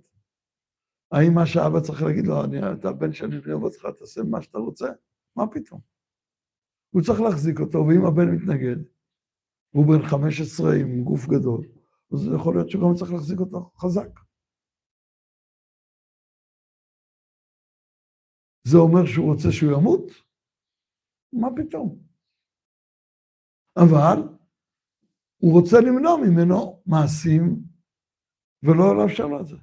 האם 1.13 1.35
מה 1.35 1.47
שאבא 1.47 1.81
צריך 1.81 2.03
להגיד 2.03 2.27
לו, 2.27 2.45
אני, 2.45 2.73
אתה 2.73 2.89
הבן 2.89 3.13
שלי, 3.13 3.37
אני 3.37 3.53
אוהב 3.53 3.63
אותך, 3.63 3.87
תעשה 3.99 4.23
מה 4.23 4.43
שאתה 4.43 4.59
רוצה? 4.59 4.89
מה 5.37 5.47
פתאום? 5.47 5.81
הוא 6.91 7.03
צריך 7.03 7.21
להחזיק 7.21 7.61
אותו, 7.61 7.79
ואם 7.79 8.07
הבן 8.07 8.31
מתנגד, 8.31 8.77
והוא 9.75 9.87
בן 9.87 10.07
15 10.07 10.75
עם 10.75 11.05
גוף 11.05 11.27
גדול, 11.27 11.67
אז 12.13 12.29
יכול 12.35 12.55
להיות 12.55 12.71
שגם 12.71 12.95
צריך 12.95 13.13
להחזיק 13.13 13.41
אותו 13.41 13.71
חזק. 13.79 14.09
זה 18.71 18.79
אומר 18.79 19.07
שהוא 19.07 19.33
רוצה 19.33 19.49
שהוא 19.53 19.73
ימות? 19.73 20.03
מה 21.33 21.49
פתאום? 21.57 21.99
אבל 23.77 24.19
הוא 25.37 25.53
רוצה 25.61 25.77
למנוע 25.81 26.17
ממנו 26.17 26.83
מעשים 26.87 27.63
ולא 28.63 28.97
לאפשר 28.97 29.27
לו 29.27 29.41
את 29.41 29.47
זה. 29.47 29.57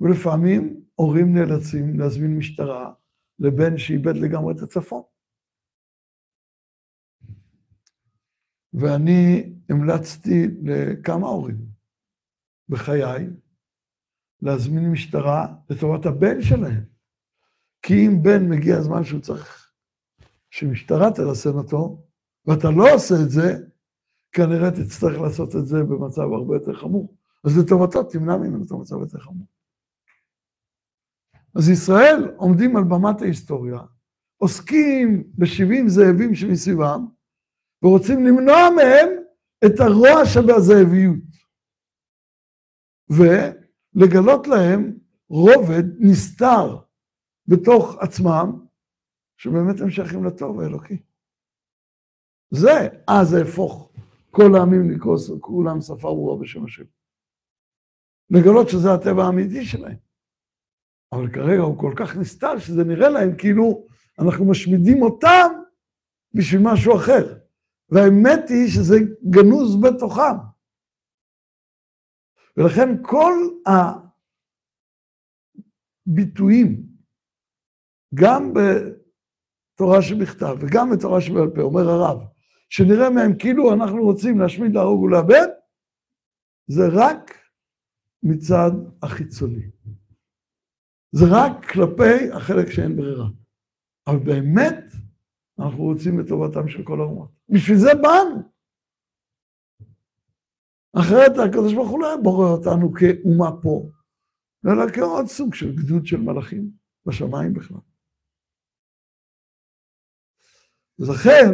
ולפעמים 0.00 0.84
הורים 0.94 1.34
נאלצים 1.34 1.98
להזמין 2.00 2.38
משטרה 2.38 2.92
לבן 3.38 3.78
שאיבד 3.78 4.16
לגמרי 4.16 4.54
את 4.54 4.62
הצפון. 4.62 5.02
ואני 8.72 9.52
המלצתי 9.68 10.46
לכמה 10.62 11.26
הורים 11.26 11.66
בחיי 12.68 13.26
להזמין 14.42 14.92
משטרה 14.92 15.54
לטובת 15.70 16.06
הבן 16.06 16.42
שלהם. 16.42 16.95
כי 17.86 18.06
אם 18.06 18.22
בן 18.22 18.48
מגיע 18.48 18.76
הזמן 18.76 19.04
שהוא 19.04 19.20
צריך 19.20 19.70
שמשטרה 20.50 21.10
תרסן 21.12 21.54
אותו, 21.54 22.02
ואתה 22.46 22.70
לא 22.70 22.94
עושה 22.94 23.14
את 23.24 23.30
זה, 23.30 23.56
כנראה 24.32 24.70
תצטרך 24.70 25.20
לעשות 25.20 25.56
את 25.56 25.66
זה 25.66 25.82
במצב 25.82 26.22
הרבה 26.22 26.56
יותר 26.56 26.74
חמור. 26.74 27.16
אז 27.44 27.58
לטובתו 27.58 28.02
תמנע 28.02 28.36
ממנו 28.36 28.64
את 28.64 28.70
המצב 28.70 28.96
יותר 29.00 29.18
חמור. 29.18 29.46
אז 31.54 31.68
ישראל 31.68 32.34
עומדים 32.36 32.76
על 32.76 32.84
במת 32.84 33.22
ההיסטוריה, 33.22 33.80
עוסקים 34.36 35.24
ב-70 35.34 35.88
זאבים 35.88 36.34
שמסביבם, 36.34 37.06
ורוצים 37.82 38.26
למנוע 38.26 38.70
מהם 38.76 39.08
את 39.66 39.80
הרוע 39.80 40.24
שבזאביות. 40.24 41.18
ולגלות 43.10 44.46
להם 44.46 44.98
רובד 45.28 45.84
נסתר 45.98 46.85
בתוך 47.48 47.96
עצמם, 48.00 48.66
שבאמת 49.36 49.80
הם 49.80 49.90
שייכים 49.90 50.24
לטוב 50.24 50.60
האלוקי. 50.60 51.02
זה, 52.50 52.88
אז 53.08 53.34
אהפוך 53.34 53.92
כל 54.30 54.50
העמים 54.54 54.90
לקרוא 54.90 55.18
כולם 55.40 55.80
שפה 55.80 55.96
ברורה 55.96 56.42
בשם 56.42 56.64
השם. 56.64 56.84
לגלות 58.30 58.68
שזה 58.68 58.88
הטבע 58.94 59.24
האמיתי 59.24 59.64
שלהם. 59.64 59.96
אבל 61.12 61.32
כרגע 61.32 61.62
הוא 61.62 61.78
כל 61.78 61.92
כך 61.98 62.16
נסתל, 62.16 62.58
שזה 62.58 62.84
נראה 62.84 63.08
להם 63.08 63.36
כאילו 63.38 63.86
אנחנו 64.18 64.50
משמידים 64.50 65.02
אותם 65.02 65.48
בשביל 66.34 66.60
משהו 66.64 66.96
אחר. 66.96 67.38
והאמת 67.88 68.48
היא 68.48 68.68
שזה 68.68 68.96
גנוז 69.30 69.80
בתוכם. 69.82 70.36
ולכן 72.56 73.02
כל 73.02 73.32
הביטויים, 76.06 76.95
גם 78.16 78.52
בתורה 78.54 80.02
שבכתב 80.02 80.56
וגם 80.60 80.90
בתורה 80.90 81.20
שבעל 81.20 81.50
פה, 81.54 81.60
אומר 81.60 81.90
הרב, 81.90 82.20
שנראה 82.70 83.10
מהם 83.10 83.38
כאילו 83.38 83.72
אנחנו 83.72 84.02
רוצים 84.02 84.38
להשמיד, 84.38 84.74
להרוג 84.74 85.02
ולאבד, 85.02 85.46
זה 86.66 86.82
רק 86.92 87.38
מצד 88.22 88.70
החיצוני. 89.02 89.70
זה 91.12 91.24
רק 91.30 91.64
כלפי 91.70 92.32
החלק 92.32 92.70
שאין 92.70 92.96
ברירה. 92.96 93.26
אבל 94.06 94.18
באמת, 94.18 94.84
אנחנו 95.58 95.84
רוצים 95.84 96.20
את 96.20 96.28
טובתם 96.28 96.68
של 96.68 96.82
כל 96.84 97.00
האומות. 97.00 97.30
בשביל 97.48 97.76
זה 97.76 97.94
באנו. 97.94 98.42
אחרת 100.92 101.38
הקדוש 101.38 101.74
ברוך 101.74 101.88
הוא 101.88 102.00
לא 102.00 102.06
היה 102.06 102.16
בורא 102.16 102.48
אותנו 102.48 102.92
כאומה 102.92 103.50
פה, 103.62 103.90
אלא 104.66 104.92
כעוד 104.92 105.26
סוג 105.26 105.54
של 105.54 105.76
גדוד 105.76 106.06
של 106.06 106.20
מלאכים 106.20 106.70
בשמיים 107.06 107.54
בכלל. 107.54 107.78
ולכן, 110.98 111.50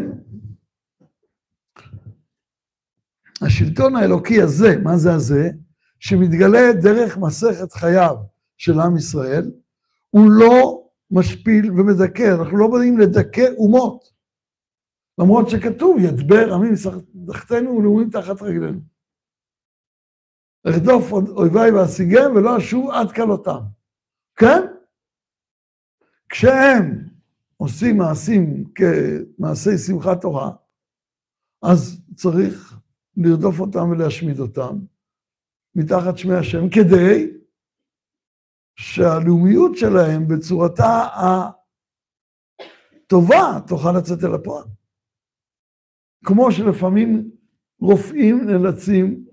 השלטון 3.43 3.97
האלוקי 3.97 4.43
הזה, 4.43 4.77
מה 4.83 4.97
זה 4.97 5.15
הזה? 5.15 5.51
שמתגלה 6.01 6.73
דרך 6.83 7.17
מסכת 7.17 7.73
חייו 7.73 8.17
של 8.57 8.81
עם 8.81 8.97
ישראל, 8.97 9.51
הוא 10.11 10.31
לא 10.31 10.89
משפיל 11.11 11.71
ומדכא, 11.71 12.35
אנחנו 12.39 12.59
לא 12.59 12.69
באים 12.69 12.99
לדכא 12.99 13.47
אומות. 13.57 14.13
למרות 15.19 15.49
שכתוב, 15.51 15.97
ידבר 16.01 16.55
עמים 16.55 16.75
תחתנו 17.27 17.71
ולאומים 17.71 18.11
תחת 18.11 18.43
רגלינו. 18.43 18.81
ארדוף 20.67 21.13
אויביי 21.13 21.71
ואשיגם 21.71 22.37
ולא 22.37 22.59
אשוב 22.59 22.91
עד 22.91 23.13
כלותם. 23.13 23.61
כן? 24.37 24.63
כשהם 26.29 27.12
עושים 27.63 27.97
מעשים 27.97 28.65
כמעשי 28.75 29.79
שמחת 29.79 30.21
תורה, 30.21 30.51
אז 31.63 32.03
צריך 32.15 32.81
לרדוף 33.17 33.61
אותם 33.61 33.91
ולהשמיד 33.91 34.39
אותם 34.39 34.79
מתחת 35.75 36.19
שמי 36.19 36.35
השם, 36.35 36.69
כדי 36.71 37.31
שהלאומיות 38.77 39.77
שלהם 39.77 40.29
בצורתה 40.29 41.07
הטובה 43.05 43.61
תוכל 43.67 43.93
לצאת 43.99 44.25
אל 44.25 44.35
הפועל. 44.35 44.65
כמו 46.25 46.53
שלפעמים 46.53 47.31
רופאים 47.81 48.47
נאלצים 48.47 49.25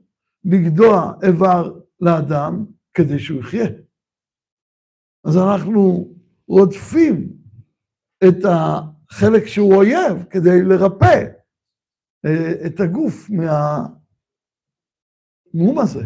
לגדוע 0.43 1.13
איבר 1.23 1.80
לאדם 1.99 2.65
כדי 2.93 3.19
שהוא 3.19 3.39
יחיה. 3.39 3.69
אז 5.23 5.38
אנחנו 5.38 6.13
רודפים 6.47 7.38
את 8.28 8.45
החלק 8.45 9.45
שהוא 9.45 9.76
אויב 9.76 10.24
כדי 10.30 10.61
לרפא 10.70 11.26
אה, 12.26 12.51
את 12.67 12.80
הגוף 12.80 13.30
מהמום 15.53 15.80
הזה. 15.80 16.03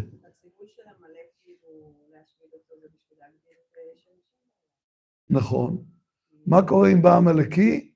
נכון. 5.30 5.86
מה 6.45 6.68
קורה 6.68 6.91
אם 6.91 7.01
בא 7.01 7.18
עמלקי 7.18 7.93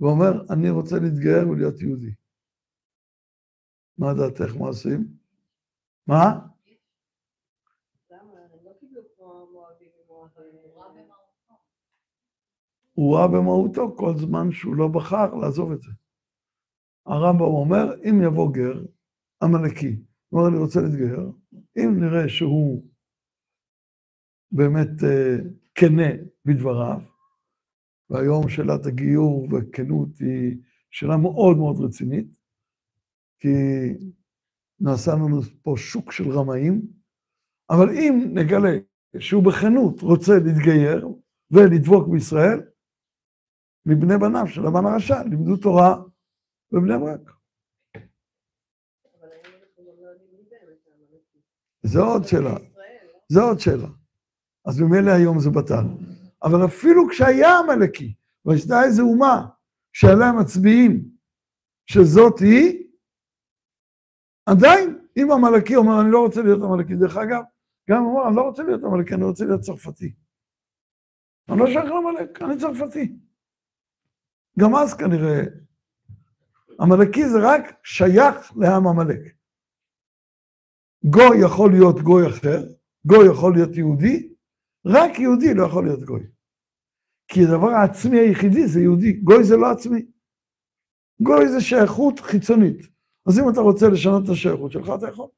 ואומר, 0.00 0.32
אני 0.50 0.70
רוצה 0.70 0.96
להתגייר 0.98 1.48
ולהיות 1.48 1.80
יהודי? 1.80 2.14
מה 3.98 4.14
דעתך, 4.14 4.56
מה 4.56 4.66
עושים? 4.66 5.08
מה? 6.06 6.48
הוא 12.98 13.16
רע 13.16 13.26
במהותו 13.26 13.96
כל 13.96 14.16
זמן 14.16 14.52
שהוא 14.52 14.76
לא 14.76 14.88
בחר 14.88 15.34
לעזוב 15.34 15.72
את 15.72 15.82
זה. 15.82 15.90
הרמב"ם 17.06 17.40
אומר, 17.40 17.94
אם 18.04 18.22
יבוא 18.22 18.52
גר, 18.52 18.84
עמלקי, 19.42 19.96
הוא 20.28 20.40
אומר, 20.40 20.48
אני 20.48 20.58
רוצה 20.58 20.80
להתגייר, 20.80 21.32
אם 21.76 22.00
נראה 22.00 22.28
שהוא 22.28 22.82
באמת 24.52 24.88
uh, 24.88 25.44
כנה 25.74 26.08
בדבריו, 26.44 27.00
והיום 28.10 28.48
שאלת 28.48 28.86
הגיור 28.86 29.48
וכנות 29.52 30.18
היא 30.18 30.56
שאלה 30.90 31.16
מאוד 31.16 31.56
מאוד 31.56 31.80
רצינית, 31.80 32.36
כי 33.40 33.48
נעשה 34.80 35.12
לנו 35.14 35.40
פה 35.62 35.74
שוק 35.76 36.12
של 36.12 36.30
רמאים, 36.30 36.82
אבל 37.70 37.90
אם 37.90 38.30
נגלה 38.34 38.78
שהוא 39.18 39.44
בכנות 39.44 40.00
רוצה 40.00 40.32
להתגייר 40.44 41.08
ולדבוק 41.50 42.08
בישראל, 42.08 42.60
מבני 43.88 44.18
בניו 44.18 44.46
של 44.46 44.66
המן 44.66 44.86
הרשע 44.86 45.22
לימדו 45.22 45.56
תורה 45.56 46.02
בבני 46.72 46.98
ברק. 46.98 47.30
זה 51.82 52.00
עוד 52.00 52.24
שאלה, 52.24 52.54
זה 53.28 53.40
עוד 53.40 53.60
שאלה. 53.60 53.88
אז 54.64 54.80
ממילא 54.80 55.10
היום 55.10 55.40
זה 55.40 55.50
בטל. 55.50 55.84
אבל 56.42 56.64
אפילו 56.64 57.08
כשהיה 57.10 57.58
עמלקי, 57.58 58.14
והייתה 58.44 58.84
איזו 58.84 59.02
אומה 59.02 59.46
שעליה 59.92 60.32
מצביעים 60.32 61.10
שזאת 61.86 62.38
היא, 62.38 62.88
עדיין, 64.46 64.98
אם 65.16 65.28
עמלקי 65.32 65.76
אומר, 65.76 66.00
אני 66.00 66.10
לא 66.10 66.24
רוצה 66.24 66.42
להיות 66.42 66.62
עמלקי, 66.62 66.94
דרך 66.94 67.16
אגב, 67.16 67.42
גם 67.90 68.02
הוא 68.02 68.10
אומר, 68.10 68.28
אני 68.28 68.36
לא 68.36 68.42
רוצה 68.42 68.62
להיות 68.62 68.84
עמלקי, 68.84 69.14
אני 69.14 69.24
רוצה 69.24 69.44
להיות 69.44 69.60
צרפתי. 69.60 70.14
אני 71.48 71.58
לא 71.58 71.66
שייך 71.66 71.84
לעמלק, 71.84 72.42
אני 72.42 72.58
צרפתי. 72.58 73.27
גם 74.58 74.74
אז 74.74 74.94
כנראה, 74.94 75.40
עמלקי 76.80 77.28
זה 77.28 77.38
רק 77.42 77.64
שייך 77.84 78.52
לעם 78.56 78.86
עמלק. 78.86 79.20
גוי 81.04 81.44
יכול 81.44 81.70
להיות 81.70 82.00
גוי 82.00 82.22
אחר, 82.28 82.60
גוי 83.06 83.28
יכול 83.32 83.52
להיות 83.54 83.76
יהודי, 83.76 84.34
רק 84.86 85.18
יהודי 85.18 85.54
לא 85.54 85.66
יכול 85.66 85.84
להיות 85.84 86.02
גוי. 86.02 86.26
כי 87.28 87.40
הדבר 87.44 87.68
העצמי 87.68 88.18
היחידי 88.18 88.68
זה 88.68 88.80
יהודי, 88.80 89.12
גוי 89.12 89.44
זה 89.44 89.56
לא 89.56 89.66
עצמי. 89.70 90.06
גוי 91.22 91.48
זה 91.48 91.60
שייכות 91.60 92.20
חיצונית. 92.20 92.78
אז 93.28 93.38
אם 93.38 93.44
אתה 93.52 93.60
רוצה 93.60 93.86
לשנות 93.92 94.24
את 94.24 94.28
השייכות 94.28 94.72
שלך, 94.72 94.88
אתה 94.98 95.08
יכול. 95.08 95.28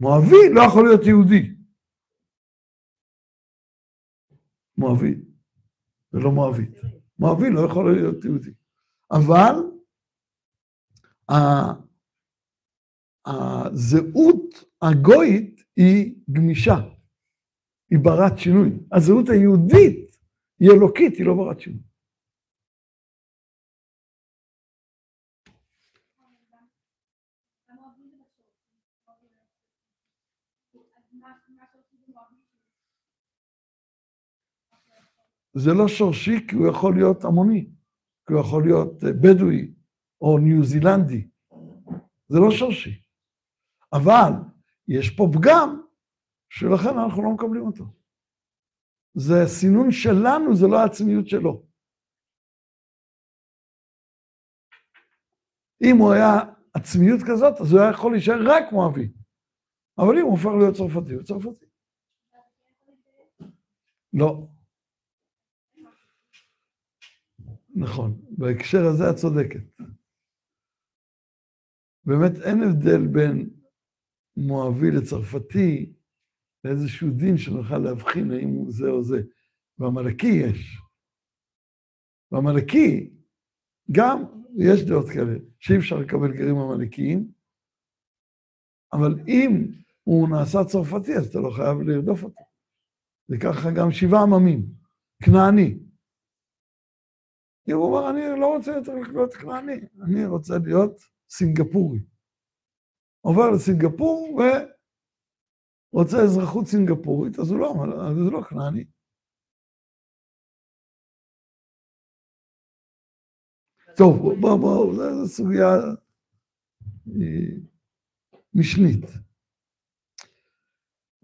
מואבי 0.00 0.54
לא 0.54 0.60
יכול 0.68 0.84
להיות 0.84 1.06
יהודי. 1.06 1.54
מואבי, 4.76 5.29
ולא 6.12 6.30
מואבית. 6.32 6.80
מואבי 7.18 7.50
לא 7.50 7.60
יכול 7.60 7.94
להיות 7.94 8.24
יהודי. 8.24 8.50
אבל 9.10 9.54
הזהות 13.26 14.64
הגויית 14.82 15.64
היא 15.76 16.14
גמישה, 16.30 16.76
היא 17.90 17.98
ברת 17.98 18.38
שינוי. 18.38 18.70
הזהות 18.92 19.28
היהודית 19.28 20.16
היא 20.60 20.70
אלוקית, 20.70 21.14
היא 21.16 21.26
לא 21.26 21.34
ברת 21.34 21.60
שינוי. 21.60 21.82
זה 35.54 35.70
לא 35.74 35.88
שורשי 35.88 36.46
כי 36.48 36.56
הוא 36.56 36.68
יכול 36.68 36.94
להיות 36.94 37.24
המוני, 37.24 37.70
כי 38.26 38.32
הוא 38.32 38.40
יכול 38.40 38.62
להיות 38.62 39.04
אה, 39.04 39.12
בדואי 39.12 39.74
או 40.20 40.38
ניו 40.38 40.64
זילנדי. 40.64 41.28
זה 42.28 42.38
לא 42.38 42.50
שורשי. 42.50 43.02
אבל 43.92 44.32
יש 44.88 45.10
פה 45.16 45.28
פגם 45.32 45.82
שלכן 46.50 46.98
אנחנו 47.04 47.22
לא 47.22 47.30
מקבלים 47.30 47.66
אותו. 47.66 47.84
זה 49.14 49.42
הסינון 49.44 49.90
שלנו, 49.90 50.56
זה 50.56 50.66
לא 50.66 50.78
העצמיות 50.78 51.28
שלו. 51.28 51.66
אם 55.84 55.96
הוא 55.96 56.12
היה 56.12 56.32
עצמיות 56.74 57.20
כזאת, 57.30 57.60
אז 57.60 57.72
הוא 57.72 57.80
היה 57.80 57.90
יכול 57.90 58.12
להישאר 58.12 58.40
רק 58.46 58.72
מואבי. 58.72 59.12
אבל 59.98 60.18
אם 60.18 60.22
הוא 60.22 60.30
הופך 60.30 60.50
להיות 60.58 60.74
צרפתי, 60.76 61.14
הוא 61.14 61.22
צרפתי. 61.22 61.66
לא. 64.12 64.46
נכון, 67.80 68.20
בהקשר 68.30 68.86
הזה 68.86 69.10
את 69.10 69.16
צודקת. 69.16 69.82
באמת 72.04 72.32
אין 72.42 72.62
הבדל 72.62 73.06
בין 73.06 73.50
מואבי 74.36 74.90
לצרפתי 74.90 75.92
לאיזשהו 76.64 77.10
דין 77.10 77.36
שנוכל 77.36 77.78
להבחין 77.78 78.30
האם 78.30 78.48
הוא 78.48 78.72
זה 78.72 78.88
או 78.88 79.02
זה. 79.02 79.22
בעמלקי 79.78 80.26
יש. 80.26 80.78
בעמלקי 82.32 83.10
גם 83.92 84.22
יש 84.56 84.82
דעות 84.82 85.06
כאלה, 85.08 85.38
שאי 85.58 85.78
אפשר 85.78 85.96
לקבל 85.96 86.32
גרים 86.32 86.58
עמלקיים, 86.58 87.32
אבל 88.92 89.14
אם 89.28 89.66
הוא 90.04 90.28
נעשה 90.28 90.58
צרפתי, 90.64 91.16
אז 91.16 91.26
אתה 91.26 91.38
לא 91.38 91.50
חייב 91.50 91.80
לרדוף 91.80 92.22
אותו. 92.22 92.42
זה 93.28 93.36
ככה 93.38 93.70
גם 93.70 93.90
שבעה 93.92 94.22
עממים, 94.22 94.66
כנעני. 95.22 95.89
הוא 97.72 97.84
אומר, 97.84 98.10
אני 98.10 98.40
לא 98.40 98.56
רוצה 98.56 98.72
יותר 98.72 98.94
להיות 98.94 99.34
כנעני, 99.34 99.80
אני 100.04 100.26
רוצה 100.26 100.54
להיות 100.64 101.00
סינגפורי. 101.28 101.98
עובר 103.20 103.50
לסינגפור 103.50 104.40
ורוצה 105.92 106.16
אזרחות 106.24 106.66
סינגפורית, 106.66 107.38
אז 107.38 107.50
הוא 107.50 107.58
לא, 107.58 107.74
זה 108.14 108.30
לא 108.30 108.42
כנעני. 108.42 108.84
טוב, 113.96 114.40
בואו, 114.40 114.58
בואו, 114.58 114.94
זו 114.94 115.28
סוגיה 115.28 115.68
אה, 117.08 117.56
משנית. 118.54 119.04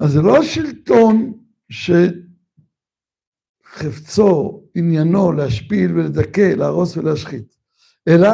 אז 0.00 0.10
זה 0.10 0.20
לא 0.22 0.42
שלטון 0.42 1.32
שחפצו, 3.76 4.62
עניינו, 4.74 5.32
להשפיל 5.32 5.92
ולדכא, 5.92 6.54
להרוס 6.56 6.96
ולהשחית, 6.96 7.56
אלא 8.08 8.30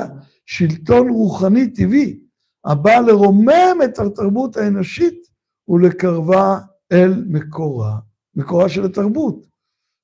שלטון 0.46 1.08
רוחני 1.08 1.70
טבעי, 1.70 2.20
הבא 2.64 2.98
לרומם 2.98 3.76
את 3.84 3.98
התרבות 3.98 4.56
האנושית 4.56 5.26
ולקרבה 5.68 6.58
אל 6.92 7.24
מקורה, 7.28 7.98
מקורה 8.34 8.68
של 8.68 8.84
התרבות, 8.84 9.46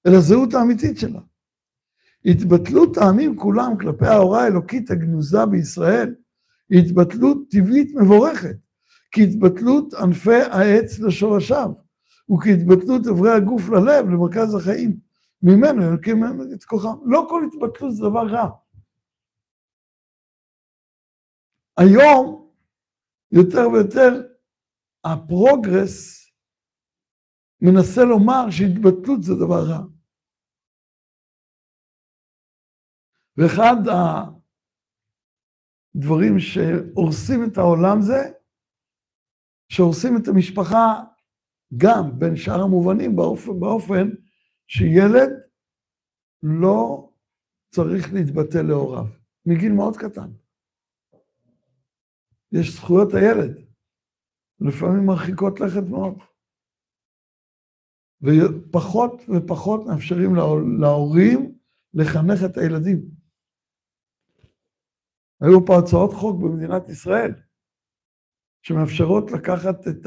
אל 0.07 0.15
הזהות 0.15 0.55
האמיתית 0.55 0.99
שלה. 0.99 1.21
התבטלות 2.25 2.97
העמים 2.97 3.37
כולם 3.37 3.79
כלפי 3.81 4.07
ההוראה 4.07 4.43
האלוקית 4.43 4.91
הגנוזה 4.91 5.47
בישראל 5.47 6.15
היא 6.71 6.81
התבטלות 6.81 7.39
טבעית 7.51 7.95
מבורכת, 7.95 8.57
כהתבטלות 9.13 9.95
ענפי 9.95 10.43
העץ 10.51 10.99
לשורשיו, 10.99 11.71
וכהתבטלות 12.31 13.07
אברי 13.07 13.33
הגוף 13.33 13.69
ללב, 13.69 14.11
למרכז 14.11 14.55
החיים. 14.55 15.08
ממנו 15.43 15.83
ינקים 15.83 16.17
את 16.55 16.65
כוחם. 16.65 16.99
לא 17.05 17.27
כל 17.29 17.43
התבטלות 17.47 17.95
זה 17.95 18.03
דבר 18.11 18.27
רע. 18.33 18.51
היום 21.79 22.51
יותר 23.33 23.69
ויותר 23.73 24.11
הפרוגרס 25.05 26.29
מנסה 27.61 28.01
לומר 28.05 28.51
שהתבטלות 28.51 29.23
זה 29.23 29.35
דבר 29.35 29.63
רע. 29.71 29.85
ואחד 33.37 33.77
הדברים 35.95 36.39
שהורסים 36.39 37.45
את 37.45 37.59
העולם 37.59 38.01
זה 38.01 38.33
שהורסים 39.69 40.17
את 40.23 40.29
המשפחה 40.29 41.05
גם 41.77 42.19
בין 42.19 42.37
שאר 42.37 42.63
המובנים 42.63 43.17
באופן, 43.17 43.61
באופן 43.61 44.28
שילד 44.69 45.31
לא 46.43 47.11
צריך 47.75 48.13
להתבטא 48.13 48.59
להוריו, 48.59 49.05
מגיל 49.47 49.73
מאוד 49.73 49.97
קטן. 49.97 50.31
יש 52.53 52.77
זכויות 52.77 53.09
הילד, 53.15 53.69
לפעמים 54.61 55.07
מרחיקות 55.07 55.61
לכת 55.61 55.89
מאוד. 55.91 56.15
ופחות 58.23 59.13
ופחות 59.37 59.81
מאפשרים 59.87 60.31
להורים 60.81 61.59
לחנך 61.95 62.39
את 62.51 62.57
הילדים. 62.57 63.11
היו 65.41 65.67
פה 65.67 65.73
הצעות 65.79 66.11
חוק 66.13 66.43
במדינת 66.43 66.89
ישראל 66.89 67.35
שמאפשרות 68.63 69.31
לקחת 69.31 69.89
את 69.89 70.07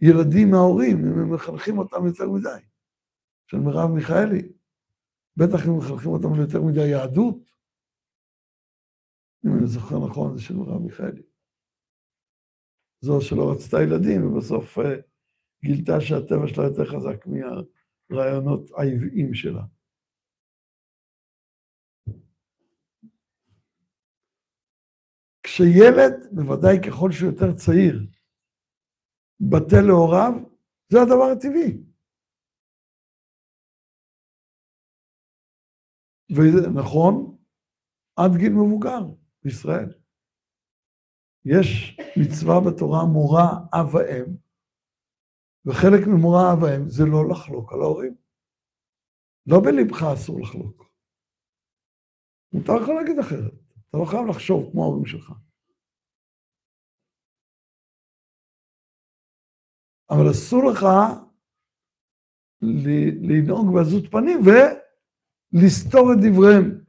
הילדים 0.00 0.50
מההורים, 0.50 0.98
אם 0.98 1.18
הם 1.18 1.34
מחנכים 1.34 1.78
אותם 1.78 2.06
יותר 2.06 2.30
מדי, 2.30 2.69
של 3.50 3.56
מרב 3.56 3.90
מיכאלי. 3.90 4.52
בטח 5.36 5.66
אם 5.66 5.78
מחנכים 5.78 6.10
אותם 6.10 6.34
ליותר 6.34 6.62
מדי 6.62 6.88
יהדות, 6.88 7.50
אם 9.46 9.50
אני 9.58 9.66
זוכר 9.66 9.96
נכון, 10.08 10.36
זה 10.36 10.42
של 10.42 10.56
מרב 10.56 10.82
מיכאלי. 10.82 11.22
זו 13.00 13.20
שלא 13.20 13.52
רצתה 13.52 13.76
ילדים, 13.82 14.26
ובסוף 14.26 14.78
אה, 14.78 15.00
גילתה 15.64 16.00
שהטבע 16.00 16.48
שלה 16.48 16.64
יותר 16.64 16.84
חזק 16.84 17.26
מהרעיונות 17.26 18.70
העוועים 18.70 19.34
שלה. 19.34 19.62
כשילד, 25.42 26.14
בוודאי 26.32 26.76
ככל 26.86 27.12
שהוא 27.12 27.30
יותר 27.30 27.54
צעיר, 27.54 28.06
בטל 29.40 29.86
להוריו, 29.86 30.32
זה 30.92 31.02
הדבר 31.02 31.24
הטבעי. 31.36 31.89
וזה 36.36 36.70
נכון 36.80 37.36
עד 38.16 38.30
גיל 38.38 38.52
מבוגר 38.52 39.00
בישראל. 39.44 39.92
יש 41.44 41.96
מצווה 42.16 42.60
בתורה 42.66 43.04
מורה 43.12 43.48
אב 43.72 43.94
ואם, 43.94 44.36
וחלק 45.66 46.06
ממורה 46.06 46.52
אב 46.52 46.62
ואם 46.62 46.88
זה 46.88 47.02
לא 47.12 47.28
לחלוק 47.30 47.72
על 47.72 47.80
ההורים. 47.80 48.14
לא 49.46 49.56
בלבך 49.64 50.02
אסור 50.14 50.40
לחלוק. 50.40 50.90
מותר 52.52 52.74
לך 52.74 52.88
להגיד 52.88 53.18
אחרת, 53.18 53.54
אתה 53.88 53.98
לא 53.98 54.04
חייב 54.10 54.26
לחשוב 54.30 54.70
כמו 54.72 54.82
ההורים 54.82 55.06
שלך. 55.06 55.32
אבל 60.10 60.30
אסור 60.30 60.62
לך 60.70 60.80
לנהוג 63.22 63.66
בעזות 63.74 64.04
פנים 64.12 64.38
ולסתור 65.52 66.12
את 66.12 66.18
דבריהם. 66.24 66.84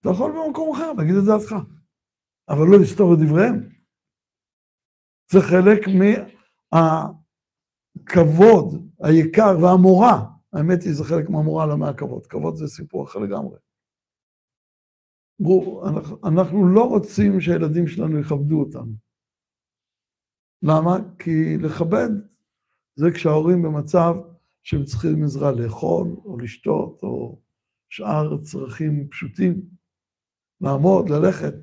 אתה 0.00 0.08
יכול 0.14 0.32
במקום 0.32 0.74
אחר 0.74 0.92
להגיד 0.92 1.14
את 1.14 1.24
דעתך, 1.26 1.54
אבל 2.48 2.66
לא 2.70 2.76
לסתור 2.82 3.14
את 3.14 3.18
דבריהם. 3.18 3.68
זה 5.32 5.38
חלק 5.50 5.80
מהכבוד 7.96 8.66
היקר 9.02 9.52
והמורה. 9.62 10.16
האמת 10.52 10.82
היא, 10.82 10.94
זה 10.94 11.04
חלק 11.04 11.30
מהמורה, 11.30 11.66
לא 11.66 11.76
מהכבוד. 11.78 12.26
כבוד 12.26 12.56
זה 12.56 12.66
סיפור 12.66 13.04
אחר 13.04 13.18
לגמרי. 13.18 13.58
אנחנו, 15.88 16.16
אנחנו 16.28 16.74
לא 16.74 16.84
רוצים 16.88 17.40
שהילדים 17.40 17.86
שלנו 17.86 18.20
יכבדו 18.20 18.60
אותנו. 18.60 18.92
למה? 20.62 20.96
כי 21.18 21.58
לכבד 21.58 22.08
זה 22.96 23.06
כשההורים 23.14 23.62
במצב 23.62 24.14
שהם 24.66 24.84
צריכים 24.84 25.24
עזרה 25.24 25.52
לאכול, 25.52 26.08
או 26.24 26.38
לשתות, 26.38 27.02
או 27.02 27.40
שאר 27.88 28.42
צרכים 28.42 29.08
פשוטים, 29.08 29.62
לעמוד, 30.60 31.08
ללכת. 31.10 31.54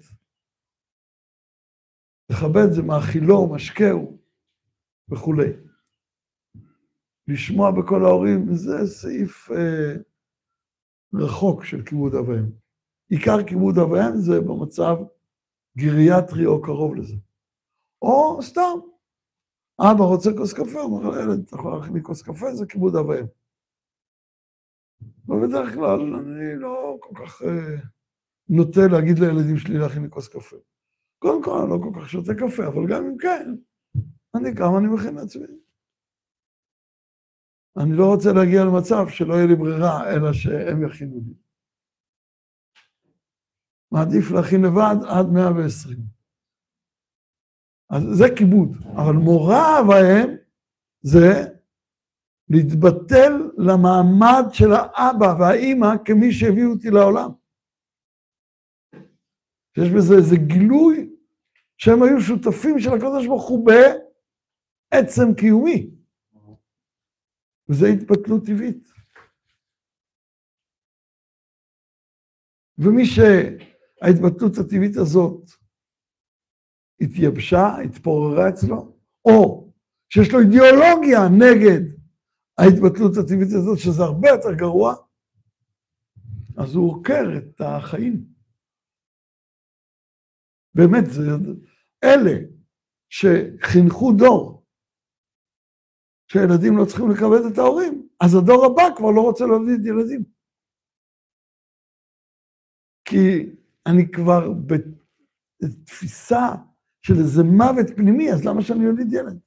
לכבד 2.31 2.71
זה 2.71 2.81
מאכילו, 2.81 3.53
משקהו 3.53 4.17
וכולי. 5.09 5.49
לשמוע 7.27 7.71
בכל 7.71 8.05
ההורים 8.05 8.55
זה 8.55 8.87
סעיף 8.87 9.51
אה, 9.51 9.93
רחוק 11.13 11.63
של 11.65 11.85
כיבוד 11.85 12.15
אב 12.15 12.29
ואם. 12.29 12.51
עיקר 13.09 13.47
כיבוד 13.47 13.77
אב 13.77 13.91
ואם 13.91 14.17
זה 14.17 14.41
במצב 14.41 14.95
גריאטרי 15.77 16.45
או 16.45 16.61
קרוב 16.61 16.95
לזה. 16.95 17.15
או 18.01 18.41
סתם, 18.41 18.92
אבא 19.79 20.03
רוצה 20.03 20.29
כוס 20.37 20.53
קפה, 20.53 20.81
הוא 20.81 20.97
אומר 20.97 21.09
לילד, 21.09 21.43
אתה 21.45 21.55
יכול 21.55 21.75
להכין 21.75 21.93
לי 21.93 22.03
כוס 22.03 22.21
קפה? 22.21 22.53
זה 22.53 22.65
כיבוד 22.65 22.95
אב 22.95 23.05
ואם. 23.05 23.25
ובדרך 25.27 25.73
כלל 25.73 25.99
אני 26.01 26.55
לא 26.59 26.97
כל 26.99 27.15
כך 27.25 27.41
אה, 27.41 27.81
נוטה 28.49 28.81
להגיד 28.91 29.19
לילדים 29.19 29.57
שלי 29.57 29.77
להכין 29.77 30.03
לי 30.03 30.09
כוס 30.09 30.27
קפה. 30.27 30.55
קודם 31.19 31.43
כל, 31.43 31.57
אני 31.61 31.69
לא 31.69 31.77
כל 31.83 31.99
כך 31.99 32.09
שותה 32.09 32.33
קפה, 32.33 32.67
אבל 32.67 32.87
גם 32.89 33.05
אם 33.05 33.17
כן, 33.17 33.55
אני 34.35 34.55
קם, 34.55 34.77
אני 34.77 34.87
מכין 34.87 35.15
לעצמי. 35.15 35.45
אני 37.77 37.93
לא 37.97 38.05
רוצה 38.05 38.29
להגיע 38.33 38.65
למצב 38.65 39.09
שלא 39.09 39.33
יהיה 39.33 39.47
לי 39.47 39.55
ברירה, 39.55 40.13
אלא 40.13 40.33
שהם 40.33 40.87
יכינו 40.87 41.15
לי. 41.15 41.33
מעדיף 43.91 44.31
להכין 44.31 44.61
לבד 44.61 44.95
עד 45.09 45.25
120. 45.33 46.22
אז 47.93 48.03
זה 48.17 48.25
כיבוד, 48.37 48.77
אבל 48.95 49.13
מורה 49.13 49.81
ואם 49.89 50.29
זה 51.01 51.31
להתבטל 52.49 53.33
למעמד 53.57 54.43
של 54.51 54.71
האבא 54.71 55.35
והאימא 55.39 55.87
כמי 56.05 56.31
שהביאו 56.31 56.71
אותי 56.71 56.89
לעולם. 56.89 57.29
שיש 59.75 59.89
בזה 59.97 60.13
איזה 60.15 60.35
גילוי 60.35 61.15
שהם 61.77 62.03
היו 62.03 62.21
שותפים 62.21 62.79
של 62.79 62.89
הקדוש 62.89 63.27
ברוך 63.27 63.49
הוא 63.49 63.67
בעצם 63.67 65.33
קיומי. 65.37 65.89
וזו 67.69 67.85
התפתלות 67.85 68.45
טבעית. 68.45 68.87
ומי 72.77 73.03
שההתבטלות 73.05 74.57
הטבעית 74.57 74.97
הזאת 74.97 75.62
התייבשה, 77.01 77.77
התפוררה 77.85 78.49
אצלו, 78.49 78.97
או 79.25 79.71
שיש 80.09 80.31
לו 80.33 80.39
אידיאולוגיה 80.39 81.19
נגד 81.29 81.81
ההתבטלות 82.57 83.17
הטבעית 83.17 83.53
הזאת, 83.57 83.79
שזה 83.79 84.03
הרבה 84.03 84.29
יותר 84.29 84.53
גרוע, 84.53 84.95
אז 86.57 86.75
הוא 86.75 86.91
עוקר 86.91 87.23
את 87.37 87.61
החיים. 87.61 88.25
באמת, 90.75 91.05
זה, 91.05 91.21
אלה 92.03 92.39
שחינכו 93.09 94.11
דור, 94.17 94.65
שילדים 96.31 96.77
לא 96.77 96.85
צריכים 96.85 97.11
לכבד 97.11 97.51
את 97.53 97.57
ההורים, 97.57 98.07
אז 98.19 98.35
הדור 98.35 98.65
הבא 98.65 98.95
כבר 98.97 99.11
לא 99.11 99.21
רוצה 99.21 99.45
להוליד 99.45 99.85
ילדים. 99.85 100.23
כי 103.05 103.55
אני 103.85 104.11
כבר 104.11 104.49
בתפיסה 105.61 106.47
של 107.05 107.13
איזה 107.13 107.43
מוות 107.43 107.87
פנימי, 107.95 108.31
אז 108.31 108.45
למה 108.45 108.61
שאני 108.61 108.87
אוליד 108.87 109.13
ילד? 109.13 109.39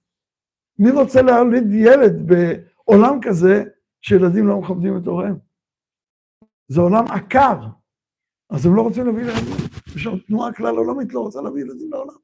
מי 0.78 0.90
רוצה 0.90 1.22
להוליד 1.22 1.64
ילד 1.72 2.12
בעולם 2.26 3.18
כזה 3.22 3.64
שילדים 4.00 4.48
לא 4.48 4.61
מכבדים 4.61 4.96
את 5.02 5.07
הוריהם? 5.07 5.36
זה 6.68 6.80
עולם 6.80 7.04
עקר, 7.04 7.61
אז 8.50 8.66
הם 8.66 8.76
לא 8.76 8.82
רוצים 8.82 9.07
להביא 9.07 9.22
ילדים. 9.22 9.54
יש 9.96 10.02
שם 10.02 10.18
תנועה 10.26 10.52
כלל 10.52 10.76
עולמית, 10.76 11.12
לא 11.12 11.20
רוצה 11.20 11.40
להביא 11.40 11.62
ילדים 11.62 11.90
לעולם. 11.90 12.16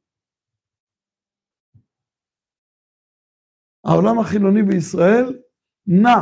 העולם 3.85 4.19
החילוני 4.19 4.63
בישראל 4.63 5.43
נע 5.87 6.19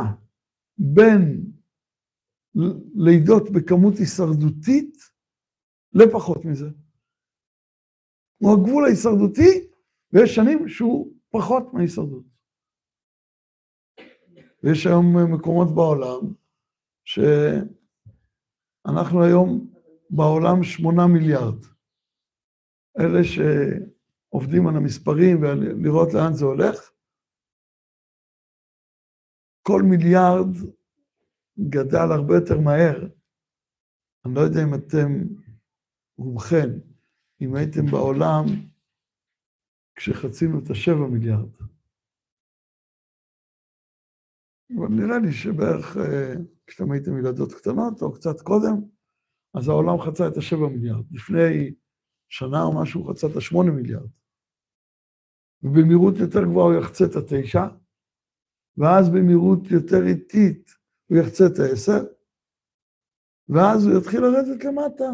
בין 0.77 1.51
לידות 2.95 3.49
בכמות 3.51 3.93
הישרדותית 3.97 4.97
לפחות 5.93 6.45
מזה. 6.45 6.69
הוא 8.41 8.53
הגבול 8.53 8.85
ההישרדותי, 8.85 9.67
ויש 10.13 10.35
שנים 10.35 10.67
שהוא 10.67 11.13
פחות 11.29 11.73
מההישרדות. 11.73 12.25
ויש 14.63 14.85
היום 14.85 15.33
מקומות 15.33 15.75
בעולם 15.75 16.33
שאנחנו 17.05 19.23
היום 19.23 19.73
בעולם 20.09 20.63
שמונה 20.63 21.07
מיליארד. 21.07 21.65
אלה 22.99 23.19
שעובדים 23.23 24.67
על 24.67 24.75
המספרים 24.75 25.41
ולראות 25.41 26.13
לאן 26.13 26.33
זה 26.33 26.45
הולך, 26.45 26.91
כל 29.61 29.81
מיליארד 29.89 30.55
גדל 31.69 32.11
הרבה 32.11 32.35
יותר 32.35 32.59
מהר. 32.59 33.07
אני 34.25 34.35
לא 34.35 34.41
יודע 34.41 34.63
אם 34.63 34.75
אתם, 34.75 35.23
רובכם, 36.17 36.69
אם 37.41 37.55
הייתם 37.55 37.85
בעולם 37.91 38.45
כשחצינו 39.95 40.59
את 40.59 40.69
השבע 40.69 41.07
מיליארד. 41.11 41.49
אבל 44.77 44.87
נראה 44.87 45.19
לי 45.19 45.31
שבערך 45.31 45.97
אה, 45.97 46.33
כשאתם 46.67 46.91
הייתם 46.91 47.17
ילדות 47.17 47.53
קטנות, 47.53 48.01
או 48.01 48.13
קצת 48.13 48.41
קודם, 48.41 48.75
אז 49.53 49.67
העולם 49.67 49.97
חצה 50.05 50.27
את 50.27 50.37
השבע 50.37 50.67
מיליארד. 50.67 51.05
לפני 51.11 51.73
שנה 52.29 52.63
או 52.63 52.81
משהו 52.81 53.03
חצה 53.03 53.27
את 53.27 53.35
השמונה 53.37 53.71
מיליארד. 53.71 54.09
ובמהירות 55.63 56.13
יותר 56.19 56.43
גבוהה 56.43 56.65
הוא 56.65 56.83
יחצה 56.83 57.05
את 57.05 57.15
התשע, 57.15 57.65
ואז 58.77 59.09
במהירות 59.09 59.71
יותר 59.71 60.07
איטית 60.07 60.71
הוא 61.07 61.17
יחצה 61.17 61.43
את 61.47 61.59
העשר, 61.59 62.03
ואז 63.49 63.85
הוא 63.85 63.97
יתחיל 63.99 64.21
לרדת 64.21 64.63
למטה, 64.65 65.09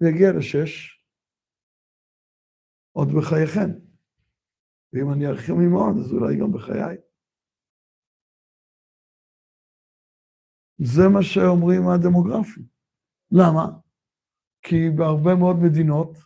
ויגיע 0.00 0.32
לשש, 0.38 1.01
עוד 2.92 3.08
בחייכם. 3.08 3.70
ואם 4.92 5.12
אני 5.12 5.26
ארחיב 5.26 5.54
ממאוד, 5.54 5.96
אז 5.96 6.12
אולי 6.12 6.38
גם 6.40 6.52
בחיי. 6.52 6.96
זה 10.78 11.02
מה 11.14 11.22
שאומרים 11.22 11.82
הדמוגרפים. 11.88 12.64
למה? 13.30 13.66
כי 14.62 14.90
בהרבה 14.96 15.34
מאוד 15.34 15.56
מדינות, 15.56 16.18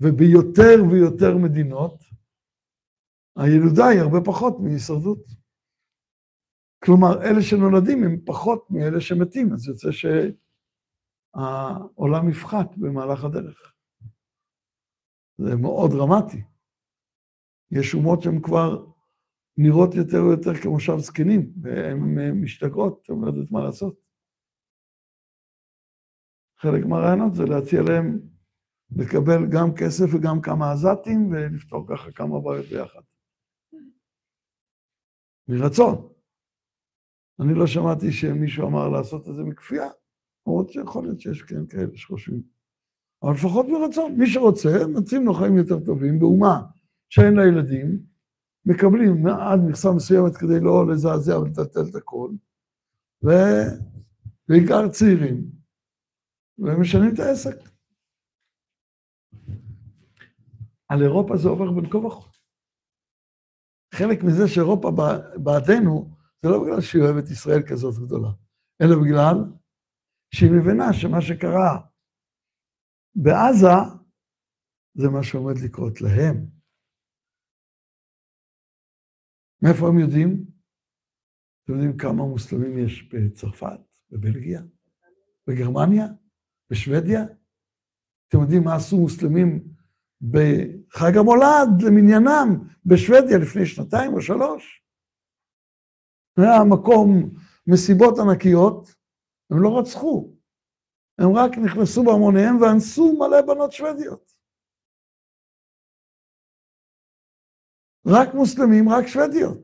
וביותר 0.00 0.76
ויותר 0.90 1.36
מדינות, 1.36 2.02
הילודה 3.36 3.86
היא 3.86 4.00
הרבה 4.00 4.18
פחות 4.24 4.56
מהישרדות. 4.60 5.24
כלומר, 6.84 7.22
אלה 7.22 7.42
שנולדים 7.42 8.04
הם 8.04 8.16
פחות 8.26 8.66
מאלה 8.70 9.00
שמתים, 9.00 9.52
אז 9.52 9.68
יוצא 9.68 9.88
שהעולם 11.34 12.28
יפחת 12.30 12.76
במהלך 12.76 13.24
הדרך. 13.24 13.75
זה 15.38 15.56
מאוד 15.56 15.90
דרמטי. 15.90 16.42
יש 17.70 17.94
אומות 17.94 18.22
שהן 18.22 18.42
כבר 18.42 18.86
נראות 19.56 19.94
יותר 19.94 20.18
ויותר 20.24 20.54
כמושב 20.62 20.98
זקנים, 20.98 21.52
והן 21.62 22.40
משתגעות, 22.42 23.10
הן 23.10 23.20
לא 23.20 23.26
יודעות 23.26 23.50
מה 23.50 23.60
לעשות. 23.64 24.00
חלק 26.58 26.84
מהרעיונות 26.86 27.34
זה 27.34 27.42
להציע 27.44 27.80
להם 27.88 28.20
לקבל 28.96 29.40
גם 29.52 29.68
כסף 29.78 30.06
וגם 30.14 30.40
כמה 30.42 30.72
עזתים, 30.72 31.30
ולפתור 31.32 31.86
ככה 31.88 32.12
כמה 32.12 32.40
בעיות 32.40 32.66
ביחד. 32.66 33.00
מרצון. 35.48 36.12
אני 37.40 37.54
לא 37.54 37.66
שמעתי 37.66 38.12
שמישהו 38.12 38.68
אמר 38.68 38.88
לעשות 38.88 39.28
את 39.28 39.34
זה 39.34 39.42
מכפייה, 39.42 39.88
למרות 40.46 40.70
שיכול 40.70 41.04
להיות 41.04 41.20
שיש 41.20 41.42
כן 41.42 41.66
כאלה 41.66 41.96
שחושבים. 41.96 42.55
אבל 43.26 43.34
לפחות 43.34 43.66
מרצון. 43.68 44.14
מי 44.18 44.26
שרוצה, 44.26 44.68
מציעים 44.94 45.26
לו 45.26 45.34
חיים 45.34 45.56
יותר 45.56 45.80
טובים, 45.84 46.18
באומה 46.18 46.66
שאין 47.08 47.34
לה 47.34 47.46
ילדים, 47.46 48.02
מקבלים 48.64 49.26
עד 49.26 49.60
מכסה 49.68 49.92
מסוימת 49.92 50.36
כדי 50.36 50.60
לא 50.60 50.86
לזעזע 50.86 51.38
ולטלטל 51.38 51.80
את 51.90 51.94
הכל, 51.94 52.30
ובעיקר 53.22 54.88
צעירים, 54.88 55.50
והם 56.58 56.80
משנים 56.80 57.14
את 57.14 57.18
העסק. 57.18 57.56
על 60.88 61.02
אירופה 61.02 61.36
זה 61.36 61.48
עובר 61.48 61.70
בין 61.70 61.90
כה 61.90 61.98
וכה. 61.98 62.28
חלק 63.94 64.22
מזה 64.22 64.48
שאירופה 64.48 64.90
בעדנו, 65.36 66.10
זה 66.42 66.48
לא 66.48 66.64
בגלל 66.64 66.80
שהיא 66.80 67.02
אוהבת 67.02 67.30
ישראל 67.30 67.62
כזאת 67.62 67.94
גדולה, 68.06 68.30
אלא 68.82 68.96
בגלל 69.04 69.44
שהיא 70.34 70.50
מבינה 70.50 70.92
שמה 70.92 71.20
שקרה 71.20 71.80
בעזה, 73.16 73.96
זה 74.94 75.08
מה 75.08 75.22
שעומד 75.22 75.54
לקרות 75.64 76.00
להם. 76.00 76.46
מאיפה 79.62 79.88
הם 79.88 79.98
יודעים? 79.98 80.44
אתם 81.64 81.72
יודעים 81.72 81.96
כמה 81.96 82.26
מוסלמים 82.26 82.78
יש 82.78 83.08
בצרפת, 83.12 83.80
בבלגיה, 84.10 84.62
בגרמניה, 85.46 86.06
בשוודיה? 86.70 87.24
אתם 88.28 88.38
יודעים 88.40 88.64
מה 88.64 88.74
עשו 88.76 88.96
מוסלמים 89.00 89.64
בחג 90.20 91.16
המולד 91.16 91.82
למניינם 91.86 92.68
בשוודיה 92.84 93.38
לפני 93.38 93.66
שנתיים 93.66 94.14
או 94.14 94.20
שלוש? 94.22 94.82
היה 96.36 96.64
מקום 96.64 97.30
מסיבות 97.66 98.18
ענקיות, 98.18 98.94
הם 99.50 99.62
לא 99.62 99.78
רצחו, 99.78 100.35
הם 101.18 101.28
רק 101.36 101.50
נכנסו 101.64 102.04
בהמוניהם 102.04 102.60
ואנסו 102.60 103.16
מלא 103.18 103.40
בנות 103.42 103.72
שוודיות. 103.72 104.32
רק 108.06 108.34
מוסלמים, 108.34 108.88
רק 108.88 109.06
שוודיות. 109.06 109.58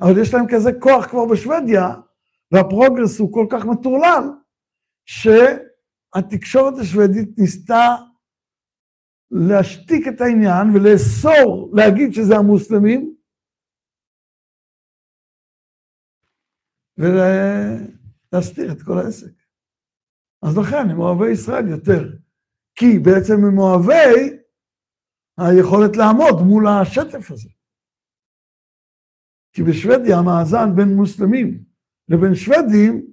אבל 0.00 0.22
יש 0.22 0.34
להם 0.34 0.46
כזה 0.52 0.70
כוח 0.80 1.06
כבר 1.10 1.24
בשוודיה, 1.32 1.86
והפרוגרס 2.52 3.18
הוא 3.18 3.32
כל 3.32 3.46
כך 3.52 3.64
מטורלל, 3.64 4.24
שהתקשורת 5.04 6.74
השוודית 6.80 7.38
ניסתה 7.38 7.86
להשתיק 9.30 10.08
את 10.08 10.20
העניין 10.20 10.66
ולאסור 10.74 11.70
להגיד 11.76 12.14
שזה 12.14 12.34
המוסלמים, 12.36 13.14
ולהסתיר 16.98 18.72
את 18.72 18.82
כל 18.82 18.98
העסק. 18.98 19.37
אז 20.42 20.58
לכן 20.58 20.90
הם 20.90 20.98
אוהבי 20.98 21.30
ישראל 21.30 21.68
יותר, 21.68 22.02
כי 22.74 22.98
בעצם 22.98 23.44
הם 23.44 23.58
אוהבי 23.58 24.36
היכולת 25.38 25.96
לעמוד 25.96 26.42
מול 26.46 26.66
השטף 26.66 27.30
הזה. 27.30 27.48
כי 29.52 29.62
בשוודיה 29.62 30.18
המאזן 30.18 30.76
בין 30.76 30.88
מוסלמים 30.96 31.64
לבין 32.08 32.34
שוודים 32.34 33.06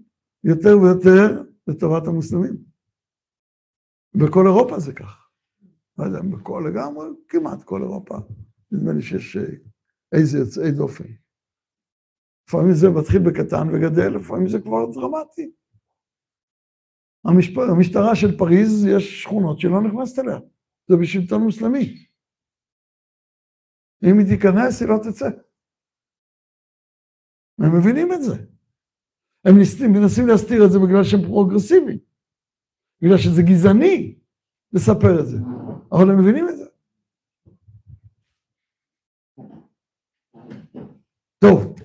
יותר 0.43 0.77
ויותר 0.81 1.43
לטובת 1.67 2.07
המוסלמים. 2.07 2.57
בכל 4.13 4.47
אירופה 4.47 4.79
זה 4.79 4.93
כך. 4.93 5.29
לא 5.97 6.03
יודע, 6.03 6.21
בכל 6.21 6.63
לגמרי, 6.69 7.07
כמעט 7.27 7.63
כל 7.63 7.81
אירופה. 7.81 8.15
נדמה 8.71 8.93
לי 8.93 9.01
שיש 9.01 9.37
אה, 9.37 9.43
איזה 10.11 10.37
יוצאי 10.37 10.71
דופן. 10.71 11.03
לפעמים 12.47 12.73
זה 12.73 12.89
מתחיל 12.89 13.21
בקטן 13.21 13.67
וגדל, 13.69 14.09
לפעמים 14.15 14.47
זה 14.47 14.59
כבר 14.59 14.91
דרמטי. 14.93 15.51
המשפ... 17.25 17.57
המשטרה 17.57 18.15
של 18.15 18.37
פריז, 18.37 18.85
יש 18.85 19.23
שכונות 19.23 19.59
שלא 19.59 19.81
נכנסת 19.81 20.19
אליה. 20.19 20.39
זה 20.87 20.95
בשלטון 21.01 21.41
מוסלמי. 21.41 22.05
אם 24.03 24.19
היא 24.19 24.27
תיכנס, 24.27 24.81
היא 24.81 24.89
לא 24.89 24.97
תצא. 25.03 25.29
הם 27.59 27.77
מבינים 27.77 28.13
את 28.13 28.21
זה. 28.23 28.35
הם 29.45 29.55
מנסים 29.93 30.27
להסתיר 30.27 30.65
את 30.65 30.71
זה 30.71 30.79
בגלל 30.79 31.03
שהם 31.03 31.21
פרוגרסיביים. 31.21 31.97
בגלל 33.01 33.17
שזה 33.17 33.41
גזעני 33.41 34.19
לספר 34.73 35.19
את 35.19 35.27
זה. 35.27 35.37
אבל 35.91 36.09
הם 36.11 36.19
מבינים 36.19 36.49
את 36.49 36.57
זה. 36.57 36.65
טוב, 41.39 41.75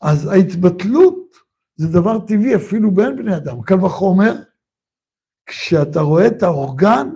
אז 0.00 0.26
ההתבטלות 0.26 1.36
זה 1.76 1.88
דבר 1.88 2.26
טבעי 2.26 2.56
אפילו 2.56 2.90
בין 2.90 3.16
בני 3.16 3.36
אדם. 3.36 3.62
קל 3.62 3.84
וחומר, 3.84 4.32
כשאתה 5.50 6.00
רואה 6.00 6.26
את 6.26 6.42
האורגן, 6.42 7.08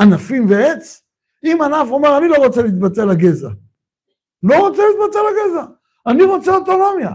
ענפים 0.00 0.46
ועץ, 0.50 1.04
אם 1.44 1.58
ענף 1.62 1.90
אומר, 1.90 2.18
אני 2.18 2.28
לא 2.28 2.36
רוצה 2.36 2.62
להתבטא 2.62 3.00
לגזע. 3.00 3.48
לא 4.42 4.56
רוצה 4.68 4.82
להתבטא 4.88 5.18
לגזע, 5.28 5.64
אני 6.06 6.24
רוצה 6.24 6.56
אוטונומיה. 6.56 7.10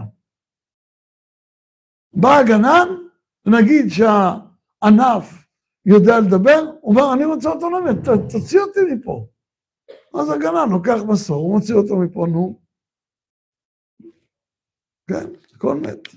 בא 2.12 2.36
הגנן, 2.36 2.88
נגיד 3.46 3.84
שהענף 3.88 5.46
יודע 5.86 6.20
לדבר, 6.20 6.60
הוא 6.80 6.94
אומר, 6.94 7.14
אני 7.14 7.24
רוצה 7.24 7.48
אוטונומיה, 7.48 7.92
ת, 7.92 8.08
תוציא 8.32 8.60
אותי 8.60 8.80
מפה. 8.94 9.26
אז 10.20 10.30
הגנן 10.30 10.68
לוקח 10.70 10.98
מסור, 11.08 11.36
הוא 11.36 11.54
מוציא 11.54 11.74
אותו 11.74 11.96
מפה, 11.96 12.26
נו. 12.32 12.60
כן, 15.08 15.54
הכל 15.54 15.76
מת. 15.76 16.08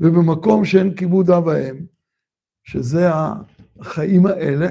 ובמקום 0.00 0.64
שאין 0.64 0.96
כיבוד 0.96 1.30
אב 1.30 1.46
ואם, 1.46 1.95
שזה 2.66 3.00
החיים 3.80 4.26
האלה, 4.26 4.66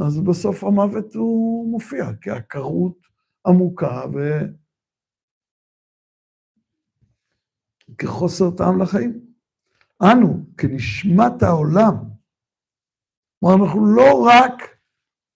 אז 0.00 0.20
בסוף 0.20 0.64
המוות 0.64 1.14
הוא 1.14 1.70
מופיע 1.70 2.04
כעקרות 2.20 2.98
עמוקה 3.46 4.02
וכחוסר 7.92 8.50
טעם 8.56 8.82
לחיים. 8.82 9.26
אנו, 10.02 10.44
כנשמת 10.58 11.42
העולם, 11.42 11.94
כלומר, 13.40 13.64
אנחנו 13.64 13.86
לא 13.96 14.26
רק 14.26 14.62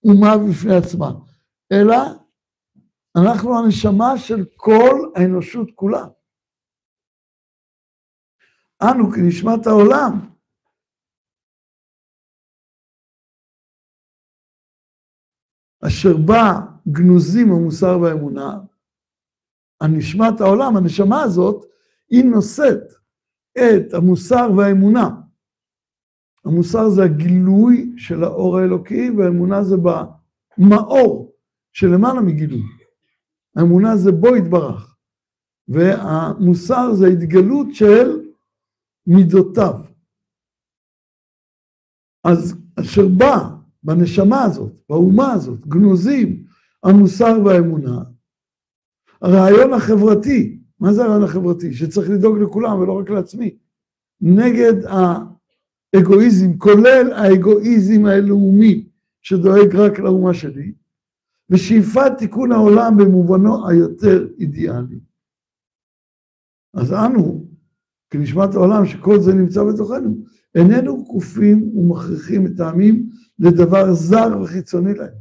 אומה 0.05 0.31
בפני 0.51 0.77
עצמה, 0.77 1.11
אלא 1.73 1.97
אנחנו 3.17 3.59
הנשמה 3.59 4.19
של 4.19 4.45
כל 4.57 5.11
האנושות 5.17 5.69
כולה. 5.75 6.05
אנו 8.83 9.11
כנשמת 9.13 9.67
העולם. 9.67 10.36
אשר 15.87 16.17
בה 16.17 16.61
גנוזים 16.89 17.53
המוסר 17.53 17.99
והאמונה, 18.03 18.59
הנשמת 19.81 20.41
העולם, 20.41 20.77
הנשמה 20.77 21.23
הזאת, 21.23 21.67
היא 22.11 22.25
נושאת 22.25 22.93
את 23.59 23.95
המוסר 23.95 24.49
והאמונה. 24.57 25.11
המוסר 26.45 26.89
זה 26.89 27.03
הגילוי 27.03 27.93
של 27.97 28.25
האור 28.25 28.59
האלוקי, 28.59 29.11
והאמונה 29.11 29.65
זה 29.65 29.77
במאור 29.77 31.33
שלמעלה 31.73 32.21
מגילוי. 32.21 32.63
האמונה 33.57 33.97
זה 33.97 34.13
בו 34.13 34.37
יתברך, 34.37 34.97
והמוסר 35.69 36.95
זה 36.95 37.07
התגלות 37.07 37.67
של 37.75 38.21
מידותיו. 39.07 39.75
אז 42.25 42.57
אשר 42.81 43.09
בא 43.19 43.56
בנשמה 43.87 44.43
הזאת, 44.43 44.73
באומה 44.89 45.33
הזאת, 45.33 45.67
גנוזים 45.67 46.45
המוסר 46.83 47.39
והאמונה, 47.45 48.03
הרעיון 49.23 49.73
החברתי, 49.73 50.59
מה 50.81 50.93
זה 50.93 51.05
הרעיון 51.05 51.23
החברתי? 51.23 51.75
שצריך 51.75 52.11
לדאוג 52.11 52.39
לכולם 52.39 52.79
ולא 52.79 52.93
רק 52.99 53.11
לעצמי. 53.11 53.57
נגד 54.21 54.75
האגואיזם, 55.95 56.59
כולל 56.59 57.13
האגואיזם 57.13 58.07
הלאומי 58.07 58.89
שדואג 59.23 59.77
רק 59.77 59.99
לאומה 59.99 60.35
שלי, 60.35 60.73
ושאיפת 61.51 62.13
תיקון 62.19 62.53
העולם 62.53 62.97
במובנו 62.97 63.69
היותר 63.69 64.29
אידיאלי. 64.39 65.01
אז 66.75 66.93
אנו, 66.93 67.45
כנשמת 68.11 68.55
העולם 68.55 68.87
שכל 68.87 69.21
זה 69.21 69.35
נמצא 69.35 69.61
בתוכנו, 69.65 70.17
איננו 70.55 71.07
כופים 71.07 71.79
ומכריחים 71.79 72.47
את 72.47 72.61
העמים 72.61 73.11
לדבר 73.39 73.93
זר 73.93 74.41
וחיצוני 74.43 74.95
להם. 74.95 75.15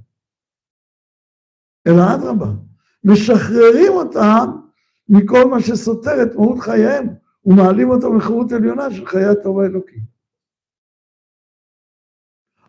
אלא 1.87 2.15
אדרבה, 2.15 2.51
משחררים 3.03 3.91
אותם 3.91 4.45
מכל 5.09 5.49
מה 5.49 5.61
שסותר 5.61 6.23
את 6.23 6.35
מהות 6.35 6.59
חייהם, 6.59 7.07
ומעלים 7.45 7.89
אותם 7.89 8.17
לחירות 8.17 8.51
עליונה 8.51 8.91
של 8.91 9.05
חיי 9.05 9.25
הטוב 9.25 9.59
האלוקי. 9.59 9.99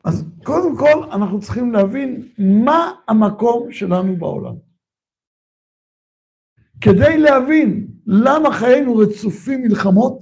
אז 0.04 0.24
קודם 0.44 0.76
כל 0.78 1.08
אנחנו 1.12 1.40
צריכים 1.40 1.72
להבין 1.72 2.28
מה 2.38 2.92
המקום 3.08 3.72
שלנו 3.72 4.16
בעולם. 4.16 4.54
כדי 6.80 7.18
להבין 7.18 7.95
למה 8.06 8.52
חיינו 8.52 8.96
רצופים 8.96 9.62
מלחמות, 9.62 10.18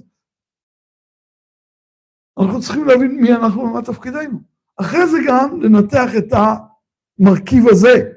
אנחנו 2.39 2.61
צריכים 2.61 2.85
להבין 2.85 3.21
מי 3.21 3.33
אנחנו 3.33 3.61
ומה 3.61 3.83
תפקידנו. 3.83 4.39
אחרי 4.81 5.07
זה 5.07 5.19
גם 5.29 5.61
לנתח 5.63 6.09
את 6.19 6.33
המרכיב 6.33 7.65
הזה, 7.71 8.13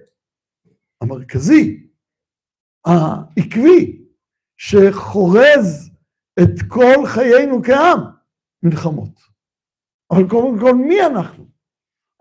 המרכזי, 1.01 1.89
העקבי, 2.86 4.05
שחורז 4.57 5.91
את 6.39 6.61
כל 6.68 7.05
חיינו 7.05 7.63
כעם, 7.63 7.99
מלחמות. 8.63 9.20
אבל 10.11 10.30
קודם 10.30 10.59
כל, 10.59 10.76
מי 10.76 11.05
אנחנו? 11.05 11.47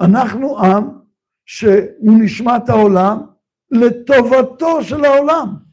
אנחנו 0.01 0.59
עם 0.59 0.84
שהוא 1.47 2.22
נשמת 2.24 2.68
העולם 2.68 3.18
לטובתו 3.70 4.82
של 4.82 5.05
העולם, 5.05 5.66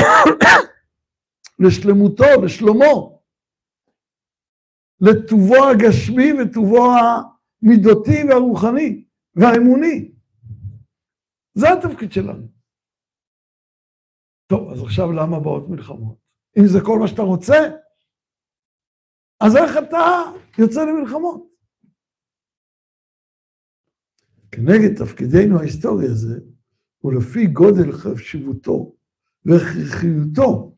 לשלמותו, 1.58 2.24
לשלומו, 2.44 3.22
לטובו 5.00 5.56
הגשמי 5.56 6.32
וטובו 6.32 6.86
המידותי 6.96 8.24
והרוחני 8.28 9.04
והאמוני. 9.34 10.12
זה 11.54 11.66
התפקיד 11.72 12.12
שלנו. 12.12 12.48
טוב, 14.46 14.72
אז 14.72 14.82
עכשיו 14.82 15.12
למה 15.12 15.40
באות 15.40 15.68
מלחמות? 15.68 16.18
אם 16.58 16.66
זה 16.66 16.78
כל 16.86 16.98
מה 16.98 17.08
שאתה 17.08 17.22
רוצה, 17.22 17.56
אז 19.40 19.56
איך 19.56 19.76
אתה 19.88 20.22
יוצא 20.58 20.80
למלחמות? 20.84 21.46
כנגד 24.50 24.96
תפקידנו 24.98 25.58
ההיסטורי 25.58 26.06
הזה, 26.06 26.40
ולפי 27.04 27.46
גודל 27.46 27.92
חשיבותו 27.92 28.95
והכרחיותו, 29.46 30.76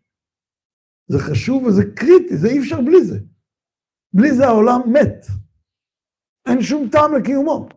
זה 1.11 1.19
חשוב 1.19 1.63
וזה 1.65 1.83
קריטי, 1.97 2.37
זה 2.37 2.49
אי 2.49 2.59
אפשר 2.59 2.81
בלי 2.81 3.05
זה. 3.05 3.19
בלי 4.13 4.29
זה 4.37 4.45
העולם 4.45 4.81
מת. 4.93 5.27
אין 6.49 6.63
שום 6.63 6.89
טעם 6.93 7.11
לקיומו. 7.19 7.69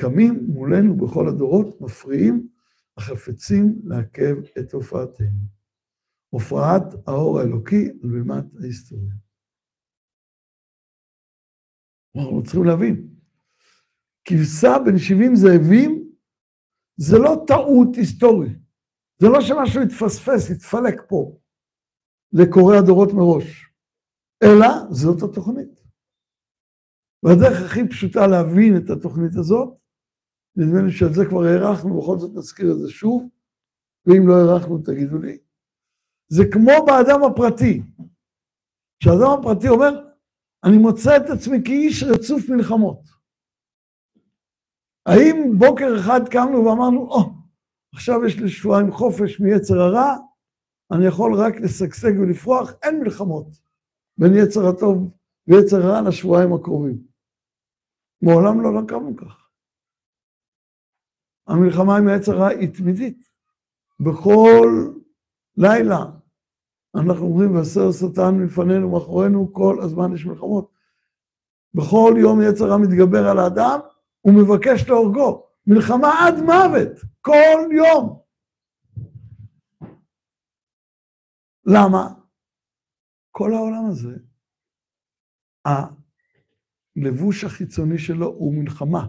קמים 0.00 0.34
מולנו 0.48 0.96
בכל 0.96 1.28
הדורות, 1.28 1.80
מפריעים, 1.80 2.48
החפצים 2.96 3.80
לעכב 3.84 4.36
את 4.58 4.72
הופעתנו. 4.72 5.56
הופעת 6.28 6.82
האור 7.06 7.38
האלוקי 7.38 7.88
על 8.02 8.10
בימת 8.10 8.44
ההיסטוריה. 8.60 9.14
אנחנו 12.16 12.42
צריכים 12.42 12.64
להבין, 12.64 13.08
כבשה 14.24 14.72
בין 14.84 14.98
70 14.98 15.36
זאבים 15.36 16.05
זה 16.96 17.18
לא 17.18 17.44
טעות 17.46 17.96
היסטורית. 17.96 18.58
זה 19.18 19.28
לא 19.28 19.40
שמשהו 19.40 19.82
יתפספס, 19.82 20.50
יתפלק 20.50 21.02
פה 21.08 21.38
לקורא 22.32 22.76
הדורות 22.76 23.08
מראש, 23.12 23.70
אלא 24.42 24.68
זאת 24.90 25.22
התוכנית. 25.22 25.82
והדרך 27.22 27.62
הכי 27.64 27.88
פשוטה 27.88 28.26
להבין 28.26 28.76
את 28.76 28.90
התוכנית 28.90 29.36
הזאת, 29.36 29.74
נדמה 30.56 30.82
לי 30.82 30.92
שעל 30.92 31.14
זה 31.14 31.24
כבר 31.28 31.42
הארכנו, 31.44 32.00
בכל 32.00 32.18
זאת 32.18 32.30
נזכיר 32.34 32.72
את 32.72 32.78
זה 32.78 32.90
שוב, 32.90 33.28
ואם 34.06 34.28
לא 34.28 34.34
הארכנו 34.34 34.78
תגידו 34.78 35.18
לי. 35.18 35.38
זה 36.28 36.42
כמו 36.52 36.72
באדם 36.86 37.24
הפרטי. 37.24 37.82
כשהאדם 39.00 39.30
הפרטי 39.40 39.68
אומר, 39.68 40.06
אני 40.64 40.78
מוצא 40.78 41.16
את 41.16 41.30
עצמי 41.30 41.58
כאיש 41.64 42.02
רצוף 42.02 42.48
מלחמות. 42.48 43.15
האם 45.06 45.58
בוקר 45.58 45.96
אחד 46.00 46.28
קמנו 46.28 46.64
ואמרנו, 46.64 47.00
או, 47.00 47.20
oh, 47.20 47.30
עכשיו 47.94 48.24
יש 48.26 48.36
לי 48.36 48.48
שבועיים 48.48 48.92
חופש 48.92 49.40
מיצר 49.40 49.80
הרע, 49.80 50.16
אני 50.92 51.06
יכול 51.06 51.34
רק 51.34 51.54
לשגשג 51.56 52.12
ולפרוח, 52.20 52.72
אין 52.82 53.00
מלחמות 53.00 53.46
בין 54.18 54.32
יצר 54.34 54.68
הטוב 54.68 55.10
ויצר 55.48 55.76
הרע 55.76 56.00
לשבועיים 56.08 56.52
הקרובים. 56.52 56.98
מעולם 58.22 58.60
לא 58.60 58.80
קמנו 58.88 59.16
כך. 59.16 59.48
המלחמה 61.46 61.96
עם 61.96 62.08
היצר 62.08 62.32
הרע 62.32 62.48
היא 62.48 62.74
תמידית. 62.74 63.28
בכל 64.00 64.68
לילה 65.56 66.04
אנחנו 66.94 67.26
אומרים, 67.26 67.54
והסר 67.54 67.92
שטן 67.92 68.34
מפנינו, 68.34 68.90
מאחורינו, 68.90 69.52
כל 69.52 69.78
הזמן 69.82 70.14
יש 70.14 70.26
מלחמות. 70.26 70.70
בכל 71.74 72.14
יום 72.18 72.40
יצר 72.42 72.64
הרע 72.64 72.76
מתגבר 72.76 73.28
על 73.28 73.38
האדם, 73.38 73.80
הוא 74.26 74.34
מבקש 74.34 74.88
להורגו. 74.88 75.46
מלחמה 75.66 76.08
עד 76.26 76.34
מוות, 76.34 76.92
כל 77.20 77.68
יום. 77.76 78.22
למה? 81.66 82.08
כל 83.30 83.52
העולם 83.52 83.86
הזה, 83.90 84.16
הלבוש 86.96 87.44
החיצוני 87.44 87.98
שלו 87.98 88.26
הוא 88.26 88.54
מלחמה, 88.54 89.08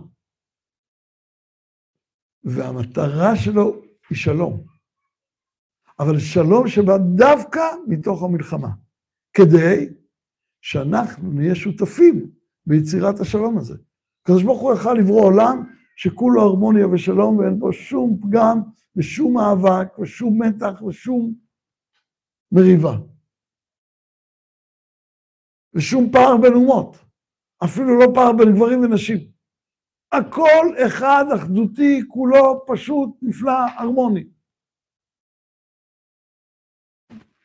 והמטרה 2.43 3.35
שלו 3.35 3.81
היא 4.09 4.17
שלום. 4.17 4.65
אבל 5.99 6.19
שלום 6.19 6.67
שבא 6.67 6.97
דווקא 7.17 7.61
מתוך 7.87 8.23
המלחמה, 8.23 8.69
כדי 9.33 9.93
שאנחנו 10.61 11.31
נהיה 11.31 11.55
שותפים 11.55 12.31
ביצירת 12.65 13.19
השלום 13.19 13.57
הזה. 13.57 13.86
הקדוש 14.27 14.43
ברוך 14.43 14.61
הוא 14.61 14.73
יכל 14.73 14.93
לברוא 14.93 15.21
עולם 15.21 15.63
שכולו 15.95 16.41
הרמוניה 16.41 16.87
ושלום 16.87 17.37
ואין 17.37 17.59
בו 17.59 17.73
שום 17.73 18.19
פגם 18.21 18.61
ושום 18.95 19.33
מאבק 19.33 19.99
ושום 19.99 20.41
מתח 20.41 20.81
ושום 20.81 21.33
מריבה. 22.51 22.97
ושום 25.73 26.11
פער 26.11 26.37
בין 26.41 26.53
אומות, 26.53 26.97
אפילו 27.63 27.99
לא 27.99 28.05
פער 28.15 28.31
בין 28.37 28.55
גברים 28.55 28.79
ונשים. 28.79 29.17
הכל 30.11 30.85
אחד 30.87 31.25
אחדותי, 31.35 32.01
כולו 32.07 32.65
פשוט, 32.67 33.09
נפלא, 33.21 33.51
הרמוני. 33.77 34.27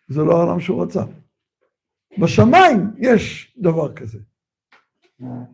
זה 0.08 0.20
לא 0.22 0.32
העולם 0.32 0.60
שהוא 0.60 0.84
רצה. 0.84 1.02
בשמיים 2.18 2.78
יש 2.98 3.54
דבר 3.58 3.94
כזה. 3.94 4.31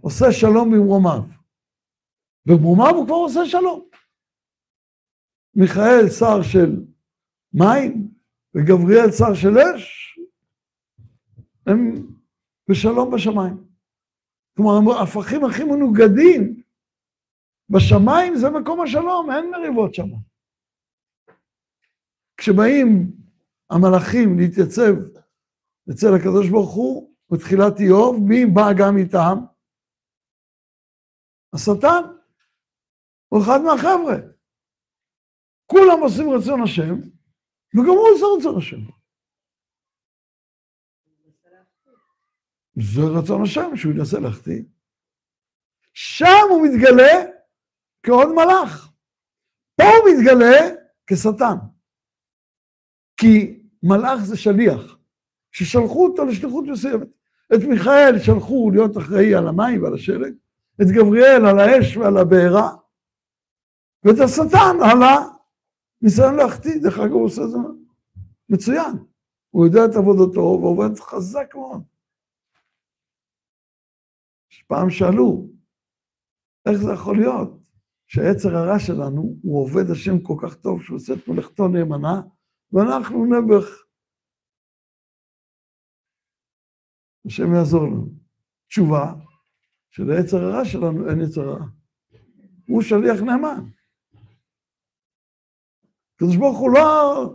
עושה 0.00 0.32
שלום 0.32 0.70
במרומיו. 0.70 1.22
במרומיו 2.46 2.94
הוא 2.94 3.06
כבר 3.06 3.14
עושה 3.14 3.46
שלום. 3.46 3.88
מיכאל 5.54 6.08
שר 6.18 6.42
של 6.42 6.84
מים 7.52 8.08
וגבריאל 8.54 9.10
שר 9.10 9.34
של 9.34 9.58
אש, 9.58 10.18
הם 11.66 12.06
בשלום 12.70 13.14
בשמיים. 13.14 13.64
כלומר, 14.56 14.92
ההפכים 14.98 15.44
הכי 15.44 15.64
מנוגדים 15.64 16.62
בשמיים 17.70 18.36
זה 18.36 18.50
מקום 18.50 18.80
השלום, 18.80 19.30
אין 19.30 19.50
מריבות 19.50 19.94
שם. 19.94 20.08
כשבאים 22.36 23.12
המלאכים 23.70 24.38
להתייצב 24.38 24.94
אצל 25.90 26.14
הקדוש 26.14 26.48
ברוך 26.48 26.74
הוא, 26.74 27.14
בתחילת 27.30 27.80
איוב, 27.80 28.16
מי 28.28 28.46
בא 28.46 28.72
גם 28.78 28.96
איתם? 28.96 29.38
השטן 31.54 32.02
הוא 33.28 33.42
אחד 33.42 33.58
מהחבר'ה. 33.64 34.16
כולם 35.66 36.00
עושים 36.00 36.30
רצון 36.30 36.62
השם, 36.62 36.94
וגם 37.74 37.88
הוא 37.88 38.08
עושה 38.14 38.26
רצון 38.38 38.58
השם. 38.58 38.98
זה 42.80 43.00
רצון 43.18 43.42
השם, 43.42 43.76
שהוא 43.76 43.92
ינסה 43.92 44.20
להחטיא. 44.20 44.62
שם 45.94 46.46
הוא 46.50 46.66
מתגלה 46.66 47.30
כעוד 48.02 48.28
מלאך. 48.28 48.92
פה 49.76 49.84
הוא 49.84 50.10
מתגלה 50.10 50.74
כשטן. 51.06 51.56
כי 53.16 53.62
מלאך 53.82 54.24
זה 54.24 54.36
שליח, 54.36 54.98
ששלחו 55.52 56.06
אותו 56.06 56.24
לשליחות 56.24 56.64
מסוימת. 56.68 57.08
את 57.54 57.60
מיכאל 57.68 58.18
שלחו 58.18 58.70
להיות 58.74 58.96
אחראי 58.96 59.34
על 59.34 59.48
המים 59.48 59.82
ועל 59.82 59.94
השלג, 59.94 60.34
את 60.82 60.86
גבריאל 60.96 61.42
על 61.50 61.58
האש 61.58 61.96
ועל 61.96 62.16
הבעירה, 62.16 62.68
ואת 64.04 64.18
השטן 64.24 64.76
על 64.90 65.00
הניסיון 65.02 66.36
להחטיא. 66.36 66.82
דרך 66.82 66.98
אגב, 66.98 67.12
הוא 67.12 67.24
עושה 67.24 67.42
את 67.42 67.50
זה 67.50 67.58
מצוין. 68.48 68.94
הוא 69.50 69.66
יודע 69.66 69.80
את 69.84 69.96
עבודתו 69.96 70.40
ועובד 70.40 70.98
חזק 70.98 71.54
מאוד. 71.54 71.82
פעם 74.68 74.90
שאלו, 74.90 75.48
איך 76.66 76.76
זה 76.82 76.92
יכול 76.92 77.16
להיות 77.16 77.50
שהיצר 78.06 78.56
הרע 78.56 78.78
שלנו, 78.78 79.36
הוא 79.42 79.62
עובד 79.62 79.90
השם 79.92 80.20
כל 80.22 80.34
כך 80.42 80.54
טוב, 80.54 80.82
שהוא 80.82 80.96
עושה 80.96 81.12
את 81.12 81.28
מלאכתו 81.28 81.68
נאמנה, 81.68 82.22
ואנחנו 82.72 83.26
נעבך. 83.26 83.84
השם 87.26 87.54
יעזור 87.54 87.82
לנו. 87.82 88.06
תשובה, 88.68 89.14
שליצר 89.90 90.44
הרע 90.44 90.64
שלנו 90.64 91.10
אין 91.10 91.20
יצר 91.20 91.50
רע. 91.50 91.64
הוא 92.68 92.82
שליח 92.82 93.20
נאמן. 93.20 93.64
הקדוש 96.14 96.36
ברוך 96.36 96.58
הוא 96.58 96.70
לא... 96.70 97.34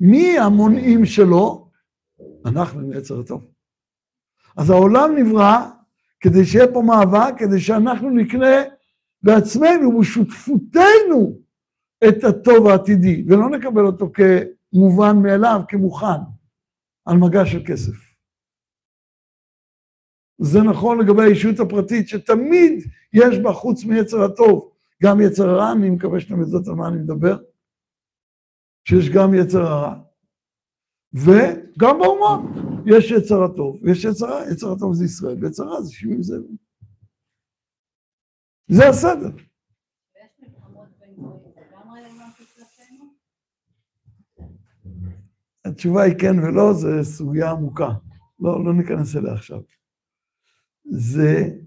מי 0.00 0.38
המונעים 0.38 1.04
שלו? 1.04 1.70
אנחנו 2.46 2.80
עם 2.80 2.92
יצר 2.92 3.20
הטוב. 3.20 3.50
אז 4.56 4.70
העולם 4.70 5.10
נברא 5.16 5.70
כדי 6.20 6.44
שיהיה 6.44 6.72
פה 6.72 6.82
מאבק, 6.82 7.34
כדי 7.38 7.60
שאנחנו 7.60 8.10
נקנה 8.10 8.56
בעצמנו, 9.22 10.00
בשותפותנו, 10.00 11.40
את 12.08 12.24
הטוב 12.24 12.66
העתידי, 12.66 13.24
ולא 13.28 13.50
נקבל 13.50 13.86
אותו 13.86 14.10
כמובן 14.12 15.16
מאליו, 15.22 15.60
כמוכן, 15.68 16.20
על 17.04 17.16
מגע 17.16 17.46
של 17.46 17.62
כסף. 17.66 18.09
זה 20.42 20.62
נכון 20.62 21.00
לגבי 21.00 21.22
האישיות 21.22 21.60
הפרטית, 21.60 22.08
שתמיד 22.08 22.84
יש 23.12 23.38
בה, 23.38 23.52
חוץ 23.52 23.84
מיצר 23.84 24.22
הטוב, 24.22 24.70
גם 25.02 25.20
יצר 25.20 25.48
הרע, 25.48 25.72
אני 25.72 25.90
מקווה 25.90 26.20
שאתם 26.20 26.40
יודעות 26.40 26.68
על 26.68 26.74
מה 26.74 26.88
אני 26.88 26.96
מדבר, 26.96 27.38
שיש 28.84 29.10
גם 29.10 29.34
יצר 29.34 29.62
הרע. 29.62 29.94
וגם 31.12 31.98
באומות 31.98 32.40
יש 32.86 33.10
יצר 33.10 33.44
הטוב, 33.44 33.78
ויש 33.82 34.04
יצר 34.04 34.26
הרע, 34.26 34.50
יצר 34.52 34.72
הטוב 34.72 34.94
זה 34.94 35.04
ישראל, 35.04 35.44
ויצר 35.44 35.64
הרע 35.64 35.82
זה 35.82 35.92
שבעים 35.92 36.22
זאבים. 36.22 36.56
זה 38.68 38.88
הסדר. 38.88 39.30
התשובה 45.64 46.02
היא 46.02 46.14
כן 46.18 46.38
ולא, 46.38 46.72
זו 46.72 46.88
סוגיה 47.02 47.50
עמוקה. 47.50 47.88
לא, 48.40 48.64
לא 48.64 48.74
ניכנס 48.74 49.16
אליה 49.16 49.32
עכשיו. 49.32 49.60
זה 50.90 51.60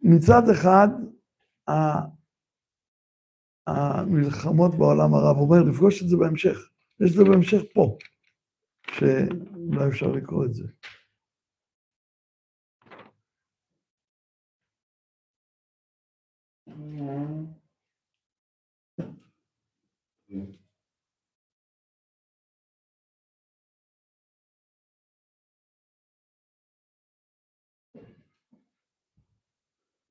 מצד 0.00 0.42
אחד, 0.52 0.88
המלחמות 3.66 4.70
בעולם 4.78 5.14
הרב, 5.14 5.36
הוא 5.36 5.44
אומר, 5.44 5.70
לפגוש 5.70 6.02
את 6.02 6.08
זה 6.08 6.16
בהמשך. 6.16 6.58
יש 7.00 7.10
את 7.10 7.16
זה 7.16 7.24
בהמשך 7.24 7.62
פה, 7.74 7.98
שאולי 8.90 9.88
אפשר 9.88 10.06
לקרוא 10.06 10.44
את 10.44 10.54
זה. 10.54 10.64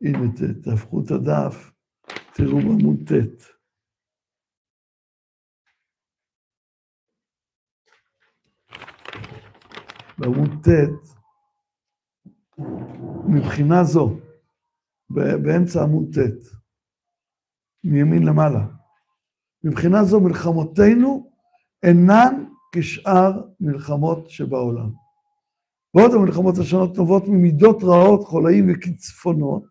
הנה, 0.01 0.19
תהפכו 0.63 1.01
את 1.05 1.11
הדף, 1.11 1.71
תראו 2.33 2.57
בעמוד 2.57 2.97
ט'. 3.07 3.43
בעמוד 10.17 10.49
ט', 10.49 11.11
מבחינה 13.27 13.83
זו, 13.83 14.19
באמצע 15.09 15.83
עמוד 15.83 16.05
ט', 16.15 16.45
מימין 17.83 18.23
למעלה, 18.23 18.67
מבחינה 19.63 20.03
זו 20.03 20.19
מלחמותינו 20.19 21.31
אינן 21.83 22.45
כשאר 22.75 23.31
מלחמות 23.59 24.29
שבעולם. 24.29 24.89
ועוד 25.95 26.11
המלחמות 26.13 26.57
השונות 26.57 26.97
נובעות 26.97 27.23
ממידות 27.27 27.83
רעות, 27.83 28.23
חולאים 28.23 28.67
וקצפונות, 28.69 29.70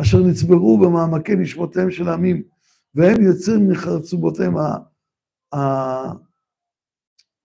אשר 0.00 0.18
נצברו 0.18 0.78
במעמקי 0.78 1.36
נשמותיהם 1.36 1.90
של 1.90 2.08
העמים, 2.08 2.42
והם 2.94 3.22
יוצרים 3.22 3.68
מחרצובותיהם. 3.68 4.54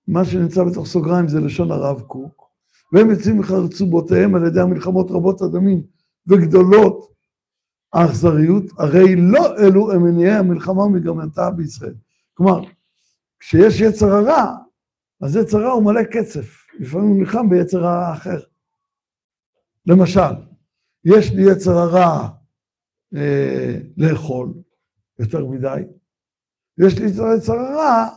מה 0.07 0.25
שנמצא 0.25 0.63
בתוך 0.63 0.87
סוגריים 0.87 1.27
זה 1.27 1.39
לשון 1.39 1.71
הרב 1.71 2.01
קוק, 2.01 2.49
והם 2.93 3.09
יוצאים 3.09 3.39
מחרצובותיהם 3.39 4.35
על 4.35 4.47
ידי 4.47 4.61
המלחמות 4.61 5.11
רבות 5.11 5.41
הדמים 5.41 5.83
וגדולות 6.27 7.11
האכזריות, 7.93 8.63
הרי 8.77 9.15
לא 9.15 9.57
אלו 9.57 9.91
הם 9.91 10.03
מניעי 10.03 10.35
המלחמה 10.35 10.83
ומגרמנתה 10.83 11.51
בישראל. 11.51 11.95
כלומר, 12.33 12.61
כשיש 13.39 13.81
יצר 13.81 14.15
הרע, 14.15 14.55
אז 15.21 15.35
יצר 15.35 15.57
הרע 15.57 15.71
הוא 15.71 15.83
מלא 15.83 16.03
קצף, 16.03 16.65
לפעמים 16.79 17.07
הוא 17.07 17.17
נלחם 17.17 17.49
ביצר 17.49 17.85
הרע 17.85 18.13
אחר. 18.13 18.39
למשל, 19.85 20.33
יש 21.05 21.31
לי 21.31 21.51
יצר 21.51 21.77
הרע 21.77 22.27
אה, 23.15 23.75
לאכול 23.97 24.53
יותר 25.19 25.45
מדי, 25.45 25.81
ויש 26.77 26.99
לי 26.99 27.05
יצר 27.37 27.53
הרע 27.53 28.07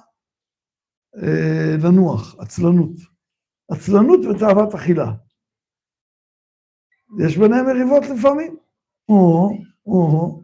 אה, 1.16 1.76
לנוח, 1.84 2.34
עצלנות. 2.38 2.96
עצלנות 3.72 4.20
ותאוות 4.20 4.74
אכילה. 4.74 5.12
יש 7.24 7.36
ביניהם 7.38 7.66
מריבות 7.66 8.02
לפעמים. 8.02 8.56
או, 9.08 9.50
או. 9.86 10.42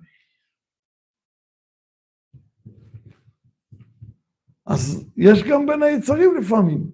אז 4.67 5.11
יש 5.17 5.43
גם 5.51 5.67
בין 5.67 5.83
היצרים 5.83 6.31
לפעמים. 6.41 6.91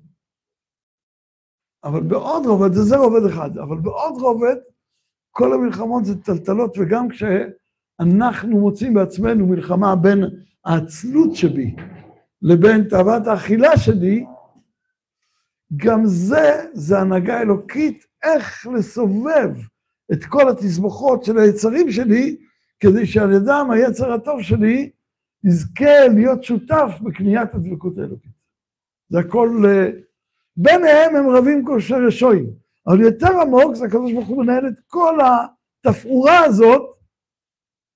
אבל 1.84 2.00
בעוד 2.08 2.46
רובד, 2.46 2.72
זה 2.72 2.96
רובד 2.96 3.26
אחד, 3.32 3.58
אבל 3.58 3.76
בעוד 3.82 4.14
רובד, 4.22 4.56
כל 5.30 5.52
המלחמות 5.52 6.04
זה 6.04 6.22
טלטלות, 6.22 6.78
וגם 6.78 7.08
כשאנחנו 7.08 8.60
מוצאים 8.60 8.94
בעצמנו 8.94 9.46
מלחמה 9.46 9.96
בין 9.96 10.24
העצלות 10.64 11.34
שבי 11.34 11.74
לבין 12.42 12.84
תאוות 12.88 13.26
האכילה 13.26 13.78
שלי, 13.78 14.24
גם 15.76 16.06
זה, 16.06 16.64
זה 16.72 16.98
הנהגה 16.98 17.40
אלוקית, 17.40 18.04
איך 18.22 18.66
לסובב 18.66 19.54
את 20.12 20.24
כל 20.24 20.48
התסבוכות 20.48 21.24
של 21.24 21.38
היצרים 21.38 21.90
שלי, 21.90 22.36
כדי 22.80 23.06
שעל 23.06 23.32
ידם 23.32 23.68
היצר 23.70 24.12
הטוב 24.12 24.42
שלי 24.42 24.90
יזכה 25.44 26.08
להיות 26.14 26.44
שותף 26.44 26.90
בקניית 27.00 27.54
הדבקות 27.54 27.98
האלוקית. 27.98 28.32
זה 29.08 29.18
הכל, 29.18 29.62
אה, 29.68 29.90
ביניהם 30.56 31.16
הם 31.16 31.30
רבים 31.30 31.64
כל 31.64 31.80
שרשויים, 31.80 32.50
אבל 32.86 33.00
יותר 33.00 33.40
עמוק 33.40 33.74
זה 33.74 33.84
הקדוש 33.84 34.12
ברוך 34.12 34.28
הוא 34.28 34.42
מנהל 34.42 34.68
את 34.68 34.80
כל 34.86 35.18
התפאורה 35.20 36.44
הזאת 36.44 36.82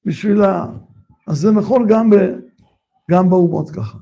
בשביל 0.04 0.42
ה... 0.42 0.66
אז 1.28 1.38
זה 1.38 1.50
נכון 1.50 1.86
גם, 1.88 2.10
ב... 2.10 2.14
גם 3.10 3.30
באומות 3.30 3.70
ככה. 3.70 3.98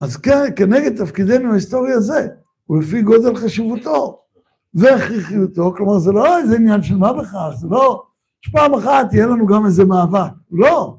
אז 0.00 0.16
כן, 0.16 0.54
כנגד 0.56 1.04
תפקידנו 1.04 1.50
ההיסטורי 1.50 1.92
הזה, 1.92 2.28
ולפי 2.70 3.02
גודל 3.02 3.36
חשיבותו 3.36 4.22
והכרחיותו, 4.74 5.74
כלומר 5.76 5.98
זה 5.98 6.12
לא 6.12 6.38
איזה 6.38 6.56
עניין 6.56 6.82
של 6.82 6.96
מה 6.96 7.12
בכך, 7.12 7.50
זה 7.56 7.66
לא 7.70 8.06
שפעם 8.40 8.74
אחת 8.74 9.12
יהיה 9.12 9.26
לנו 9.26 9.46
גם 9.46 9.66
איזה 9.66 9.84
מאבק, 9.84 10.32
לא. 10.50 10.98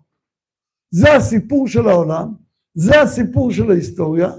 זה 0.92 1.14
הסיפור 1.14 1.68
של 1.68 1.88
העולם, 1.88 2.34
זה 2.74 3.02
הסיפור 3.02 3.52
של 3.52 3.72
ההיסטוריה, 3.72 4.32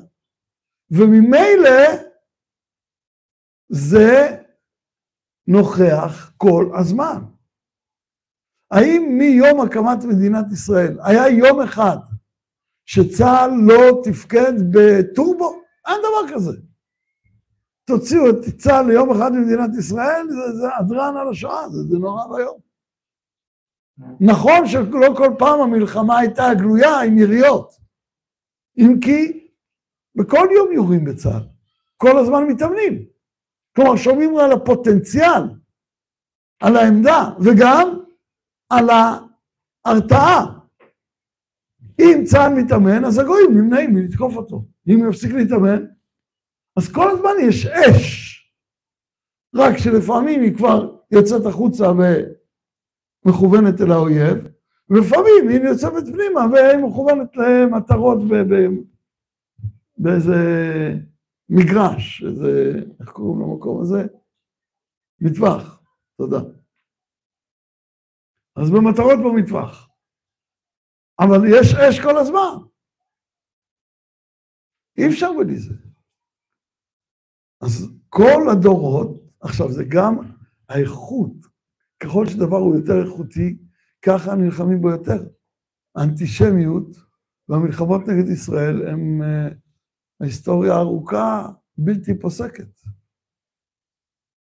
וממילא 0.90 2.09
זה 3.70 4.36
נוכח 5.46 6.32
כל 6.36 6.70
הזמן. 6.78 7.22
האם 8.70 9.14
מיום 9.18 9.60
הקמת 9.60 10.04
מדינת 10.04 10.52
ישראל 10.52 10.98
היה 11.04 11.28
יום 11.28 11.60
אחד 11.60 11.96
שצה"ל 12.86 13.50
לא 13.66 14.02
תפקד 14.04 14.52
בטורבו? 14.72 15.62
אין 15.86 15.96
דבר 15.98 16.34
כזה. 16.34 16.52
תוציאו 17.84 18.30
את 18.30 18.56
צה"ל 18.58 18.86
ליום 18.86 19.10
אחד 19.10 19.32
ממדינת 19.32 19.70
ישראל, 19.78 20.26
זה, 20.28 20.56
זה 20.56 20.76
הדרן 20.76 21.16
על 21.16 21.28
השואה, 21.28 21.68
זה, 21.68 21.82
זה 21.82 21.98
נורא 21.98 22.26
ואיום. 22.26 22.58
נכון 24.20 24.66
שלא 24.66 25.14
כל 25.16 25.34
פעם 25.38 25.60
המלחמה 25.60 26.18
הייתה 26.18 26.44
גלויה 26.58 27.00
עם 27.00 27.18
יריות, 27.18 27.74
אם 28.78 29.00
כי 29.00 29.48
בכל 30.14 30.48
יום 30.56 30.72
יורים 30.72 31.04
בצה"ל, 31.04 31.42
כל 31.96 32.18
הזמן 32.18 32.44
מתאמנים. 32.44 33.10
כלומר, 33.76 33.96
שומעים 33.96 34.36
על 34.36 34.52
הפוטנציאל 34.52 35.42
על 36.60 36.76
העמדה 36.76 37.30
וגם 37.40 38.00
על 38.70 38.88
ההרתעה. 38.90 40.58
אם 42.00 42.22
צה"ל 42.24 42.52
מתאמן, 42.62 43.04
אז 43.04 43.18
הגויים 43.18 43.58
נמנעים 43.58 43.94
מלתקוף 43.94 44.36
אותו. 44.36 44.64
אם 44.88 45.08
יפסיק 45.08 45.32
להתאמן, 45.32 45.84
אז 46.76 46.92
כל 46.92 47.10
הזמן 47.10 47.30
יש 47.42 47.66
אש. 47.66 48.30
רק 49.54 49.78
שלפעמים 49.78 50.42
היא 50.42 50.56
כבר 50.56 50.96
יוצאת 51.10 51.46
החוצה 51.46 51.90
ומכוונת 53.26 53.80
אל 53.80 53.92
האויב, 53.92 54.38
ולפעמים 54.90 55.48
היא 55.48 55.60
יוצאת 55.60 55.92
פנימה 55.92 56.46
והיא 56.52 56.84
מכוונת 56.84 57.36
למטרות 57.36 58.18
באיזה 59.98 60.36
מגרש, 61.50 62.22
איזה, 62.22 62.72
איך 63.00 63.08
קוראים 63.08 63.40
למקום 63.40 63.82
הזה? 63.82 64.06
מטווח, 65.20 65.82
תודה. 66.16 66.40
אז 68.56 68.70
במטרות 68.70 69.18
במטווח. 69.24 69.88
אבל 71.20 71.40
יש 71.50 71.74
אש 71.74 72.00
כל 72.00 72.18
הזמן. 72.18 72.66
אי 74.98 75.08
אפשר 75.08 75.30
בלי 75.38 75.58
זה. 75.58 75.74
אז 77.60 77.92
כל 78.08 78.42
הדורות, 78.52 79.22
עכשיו 79.40 79.72
זה 79.72 79.84
גם 79.88 80.14
האיכות, 80.68 81.32
ככל 82.02 82.26
שדבר 82.26 82.56
הוא 82.56 82.76
יותר 82.76 83.04
איכותי, 83.04 83.58
ככה 84.02 84.34
נלחמים 84.34 84.80
בו 84.80 84.90
יותר. 84.90 85.28
האנטישמיות 85.96 86.96
והמלחמות 87.48 88.00
נגד 88.08 88.28
ישראל 88.28 88.76
uh, 88.88 89.54
ההיסטוריה 90.20 90.74
הארוכה 90.74 91.48
בלתי 91.78 92.18
פוסקת. 92.18 92.80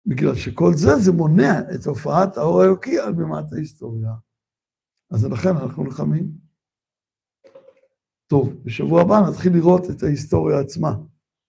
בגלל 0.07 0.35
שכל 0.35 0.73
זה, 0.75 0.97
זה 0.97 1.13
מונע 1.13 1.61
את 1.75 1.87
הופעת 1.87 2.37
האור 2.37 2.63
האלוקי 2.63 2.99
על 2.99 3.13
בימת 3.13 3.53
ההיסטוריה. 3.53 4.13
אז 5.11 5.25
לכן 5.25 5.49
אנחנו 5.49 5.85
נלחמים. 5.85 6.33
טוב, 8.27 8.55
בשבוע 8.65 9.03
הבא 9.03 9.21
נתחיל 9.29 9.53
לראות 9.53 9.83
את 9.91 10.03
ההיסטוריה 10.03 10.61
עצמה. 10.61 10.95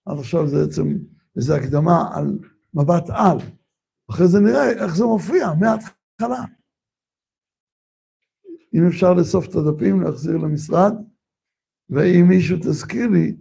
עד 0.05 0.19
עכשיו 0.19 0.47
זה 0.47 0.65
בעצם 0.65 0.97
איזו 1.35 1.55
הקדמה 1.55 2.17
על 2.17 2.39
מבט 2.73 3.09
על. 3.09 3.37
אחרי 4.09 4.27
זה 4.27 4.39
נראה 4.39 4.69
איך 4.69 4.95
זה 4.95 5.03
מופיע 5.03 5.47
מההתחלה. 5.59 6.45
אם 8.73 8.87
אפשר 8.87 9.13
לאסוף 9.13 9.45
את 9.49 9.55
הדפים, 9.55 10.01
להחזיר 10.01 10.37
למשרד, 10.37 10.93
ואם 11.89 12.25
מישהו 12.29 12.57
תזכיר 12.57 13.07
לי 13.07 13.35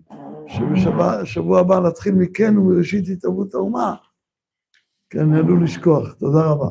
שבשבוע 0.47 1.61
הבא 1.61 1.80
נתחיל 1.80 2.14
מכן 2.14 2.59
ומראשית 2.59 3.09
התהוות 3.09 3.55
האומה, 3.55 3.95
כי 5.11 5.20
אני 5.20 5.38
עלול 5.38 5.64
לשכוח. 5.64 6.12
תודה 6.12 6.45
רבה. 6.45 6.68